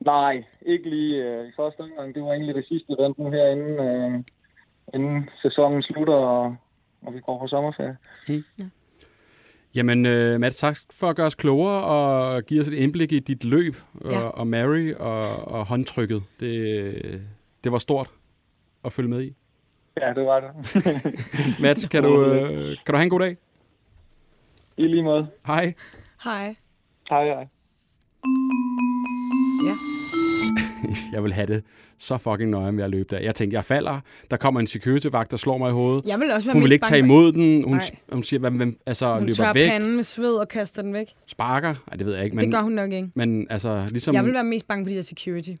Nej, 0.05 0.43
ikke 0.65 0.89
lige 0.89 1.23
øh, 1.23 1.47
i 1.47 1.51
første 1.55 1.79
omgang. 1.81 2.15
Det 2.15 2.23
var 2.23 2.33
egentlig 2.33 2.55
det 2.55 2.65
sidste 2.67 2.95
event 2.99 3.19
nu 3.19 3.31
her, 3.31 3.47
inden, 3.51 3.79
øh, 3.87 4.23
inden 4.93 5.29
sæsonen 5.41 5.83
slutter, 5.83 6.13
og, 6.13 6.55
og 7.01 7.13
vi 7.13 7.19
går 7.19 7.39
på 7.39 7.47
sommerferie. 7.47 7.97
Jamen, 9.75 10.05
øh, 10.05 10.39
Mads, 10.39 10.57
tak 10.57 10.75
for 10.93 11.09
at 11.09 11.15
gøre 11.15 11.25
os 11.25 11.35
klogere 11.35 11.83
og 11.83 12.43
give 12.43 12.61
os 12.61 12.67
et 12.67 12.73
indblik 12.73 13.11
i 13.11 13.19
dit 13.19 13.43
løb 13.43 13.75
og, 14.01 14.11
Ja. 14.11 14.19
og 14.27 14.47
Mary 14.47 14.93
og, 14.93 15.47
og 15.47 15.65
håndtrykket. 15.65 16.23
Det, 16.39 17.21
det 17.63 17.71
var 17.71 17.77
stort 17.77 18.09
at 18.85 18.93
følge 18.93 19.09
med 19.09 19.21
i. 19.21 19.35
Ja, 20.01 20.13
det 20.13 20.25
var 20.25 20.39
det. 20.39 20.49
Mads, 21.61 21.85
kan 21.85 22.03
du, 22.03 22.25
øh, 22.25 22.67
kan 22.85 22.91
du 22.93 22.95
have 22.95 23.03
en 23.03 23.09
god 23.09 23.19
dag? 23.19 23.37
I 24.77 24.87
lige 24.87 25.03
måde. 25.03 25.27
Hej. 25.47 25.73
Hej. 26.23 26.55
Hej, 27.09 27.25
hej. 27.25 27.47
Jeg 31.13 31.23
vil 31.23 31.33
have 31.33 31.47
det 31.47 31.63
så 31.97 32.17
fucking 32.17 32.49
nøje 32.49 32.71
med 32.71 32.83
at 32.83 32.89
løbe 32.89 33.15
der. 33.15 33.21
Jeg 33.21 33.35
tænkte, 33.35 33.55
jeg 33.55 33.65
falder. 33.65 33.99
Der 34.31 34.37
kommer 34.37 34.59
en 34.59 34.67
security-vagt, 34.67 35.31
der 35.31 35.37
slår 35.37 35.57
mig 35.57 35.69
i 35.69 35.73
hovedet. 35.73 36.05
Jeg 36.05 36.19
vil 36.19 36.31
også 36.31 36.47
være 36.47 36.53
Hun 36.53 36.63
vil 36.63 36.71
ikke 36.71 36.85
tage 36.85 37.01
for- 37.01 37.05
imod 37.05 37.31
den. 37.31 37.63
Hun, 37.63 37.73
Nej. 37.77 37.83
hun 38.11 38.23
siger, 38.23 38.39
hvem, 38.39 38.55
hvem 38.55 38.79
altså, 38.85 39.13
Hun 39.17 39.25
løber 39.25 39.53
væk, 39.53 39.69
panden 39.69 39.95
med 39.95 40.03
sved 40.03 40.33
og 40.35 40.47
kaster 40.47 40.81
den 40.81 40.93
væk. 40.93 41.07
sparker. 41.27 41.67
Nej, 41.87 41.97
det 41.97 42.05
ved 42.05 42.15
jeg 42.15 42.23
ikke. 42.23 42.35
Men, 42.35 42.45
det 42.45 42.53
gør 42.53 42.61
hun 42.61 42.71
nok 42.71 42.91
ikke. 42.91 43.09
men 43.15 43.47
altså, 43.49 43.87
ligesom... 43.91 44.15
Jeg 44.15 44.25
vil 44.25 44.33
være 44.33 44.43
mest 44.43 44.67
bange 44.67 44.85
for 44.85 44.89
de 44.89 44.95
der 44.95 45.01
security. 45.01 45.51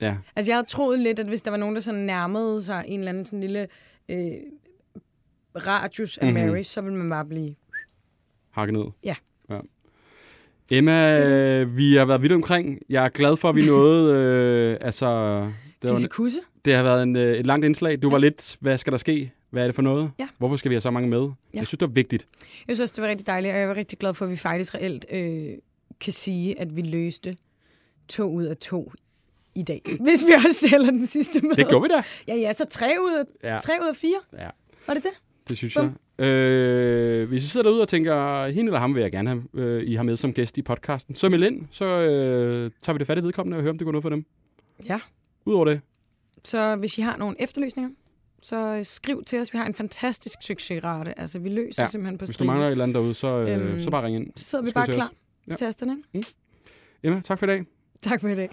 Ja. 0.00 0.16
Altså, 0.36 0.50
jeg 0.52 0.56
havde 0.56 0.66
troet 0.66 0.98
lidt, 0.98 1.18
at 1.18 1.26
hvis 1.26 1.42
der 1.42 1.50
var 1.50 1.58
nogen, 1.58 1.74
der 1.74 1.80
sådan 1.80 2.00
nærmede 2.00 2.64
sig 2.64 2.84
en 2.88 2.98
eller 3.00 3.08
anden 3.08 3.24
sådan 3.26 3.40
lille 3.40 3.66
øh, 4.08 4.16
radius 5.66 6.18
af 6.18 6.26
Mhm. 6.26 6.34
mm-hmm. 6.36 6.50
Mary, 6.52 6.62
så 6.62 6.80
ville 6.80 6.98
man 6.98 7.10
bare 7.10 7.24
blive... 7.24 7.54
hakket 8.50 8.72
ned. 8.74 8.84
Ja. 9.04 9.14
ja. 9.50 9.58
Emma, 10.70 11.20
øh, 11.26 11.76
vi 11.76 11.94
har 11.94 12.04
været 12.04 12.22
vidt 12.22 12.32
omkring. 12.32 12.78
Jeg 12.88 13.04
er 13.04 13.08
glad 13.08 13.36
for, 13.36 13.48
at 13.48 13.56
vi 13.56 13.66
nåede... 13.72 14.14
Øh, 14.14 14.78
altså, 14.80 15.06
det, 15.82 15.90
var, 15.90 16.06
kusse. 16.10 16.38
det 16.64 16.74
har 16.76 16.82
været 16.82 17.02
en, 17.02 17.16
øh, 17.16 17.36
et 17.36 17.46
langt 17.46 17.64
indslag. 17.66 18.02
Du 18.02 18.10
var 18.10 18.18
lidt, 18.18 18.56
hvad 18.60 18.78
skal 18.78 18.90
der 18.90 18.98
ske? 18.98 19.32
Hvad 19.50 19.62
er 19.62 19.66
det 19.66 19.74
for 19.74 19.82
noget? 19.82 20.10
Ja. 20.18 20.28
Hvorfor 20.38 20.56
skal 20.56 20.68
vi 20.68 20.74
have 20.74 20.80
så 20.80 20.90
mange 20.90 21.08
med? 21.08 21.20
Ja. 21.20 21.58
Jeg 21.58 21.66
synes, 21.66 21.78
det 21.78 21.88
var 21.88 21.92
vigtigt. 21.92 22.26
Jeg 22.68 22.76
synes, 22.76 22.90
det 22.90 23.02
var 23.02 23.08
rigtig 23.08 23.26
dejligt, 23.26 23.54
og 23.54 23.60
jeg 23.60 23.68
var 23.68 23.74
rigtig 23.76 23.98
glad 23.98 24.14
for, 24.14 24.24
at 24.24 24.30
vi 24.30 24.36
faktisk 24.36 24.74
reelt 24.74 25.06
øh, 25.12 25.48
kan 26.00 26.12
sige, 26.12 26.60
at 26.60 26.76
vi 26.76 26.82
løste 26.82 27.36
to 28.08 28.30
ud 28.32 28.44
af 28.44 28.56
to 28.56 28.92
i 29.54 29.62
dag. 29.62 29.82
Hvis 30.06 30.24
vi 30.26 30.32
også 30.32 30.68
sælger 30.68 30.90
den 30.90 31.06
sidste 31.06 31.40
med. 31.40 31.56
Det 31.56 31.68
gjorde 31.68 31.82
vi 31.82 31.88
da. 31.88 32.02
Ja, 32.28 32.34
ja, 32.40 32.52
så 32.52 32.64
tre 32.70 32.90
ud 33.00 33.12
af, 33.42 33.50
Ja, 33.54 33.58
tre 33.60 33.72
ud 33.82 33.88
af 33.88 33.96
fire. 33.96 34.18
Ja. 34.38 34.48
Var 34.86 34.94
det 34.94 35.02
det? 35.02 35.12
det 35.48 35.56
synes 35.56 35.74
Bum. 35.74 35.84
jeg. 35.84 35.92
Øh, 36.18 37.28
hvis 37.28 37.44
I 37.44 37.48
sidder 37.48 37.64
derude 37.68 37.82
og 37.82 37.88
tænker, 37.88 38.46
hende 38.48 38.68
eller 38.68 38.78
ham 38.80 38.94
vil 38.94 39.00
jeg 39.00 39.12
gerne 39.12 39.28
have, 39.30 39.42
øh, 39.54 39.82
I 39.86 39.94
har 39.94 40.02
med 40.02 40.16
som 40.16 40.32
gæst 40.32 40.58
i 40.58 40.62
podcasten, 40.62 41.14
så 41.14 41.28
meld 41.28 41.44
ind, 41.44 41.66
så 41.70 41.84
øh, 41.84 42.70
tager 42.82 42.94
vi 42.94 42.98
det 42.98 43.06
fat 43.06 43.18
i 43.18 43.22
vedkommende 43.22 43.56
og 43.56 43.62
hører, 43.62 43.72
om 43.72 43.78
det 43.78 43.84
går 43.84 43.92
noget 43.92 44.02
for 44.02 44.08
dem. 44.10 44.24
Ja. 44.88 45.00
Udover 45.44 45.64
det, 45.64 45.80
Så 46.44 46.76
hvis 46.76 46.98
I 46.98 47.00
har 47.00 47.16
nogle 47.16 47.36
efterløsninger, 47.42 47.90
så 48.42 48.80
skriv 48.82 49.24
til 49.24 49.40
os. 49.40 49.52
Vi 49.52 49.58
har 49.58 49.66
en 49.66 49.74
fantastisk 49.74 50.38
succesrate. 50.42 51.18
Altså, 51.20 51.38
vi 51.38 51.48
løser 51.48 51.82
Ja, 51.82 51.86
simpelthen 51.86 52.18
på 52.18 52.22
hvis 52.22 52.28
du 52.30 52.34
stribe. 52.34 52.46
mangler 52.46 52.66
et 52.66 52.70
eller 52.70 52.84
andet 52.84 52.94
derude, 52.94 53.14
så, 53.14 53.38
øh, 53.38 53.72
Øhm, 53.72 53.82
så 53.82 53.90
bare 53.90 54.06
ring 54.06 54.16
ind. 54.16 54.26
Så 54.36 54.44
sidder 54.44 54.64
vi 54.64 54.70
bare 54.70 54.86
klar. 54.86 55.12
Ja. 55.48 55.52
til 55.56 55.66
tasterne. 55.66 55.96
ikke? 56.14 56.28
Emma, 57.02 57.20
tak 57.20 57.38
for 57.38 57.46
i 57.46 57.48
dag. 57.48 57.64
Tak 58.02 58.20
for 58.20 58.28
i 58.28 58.34
dag. 58.34 58.50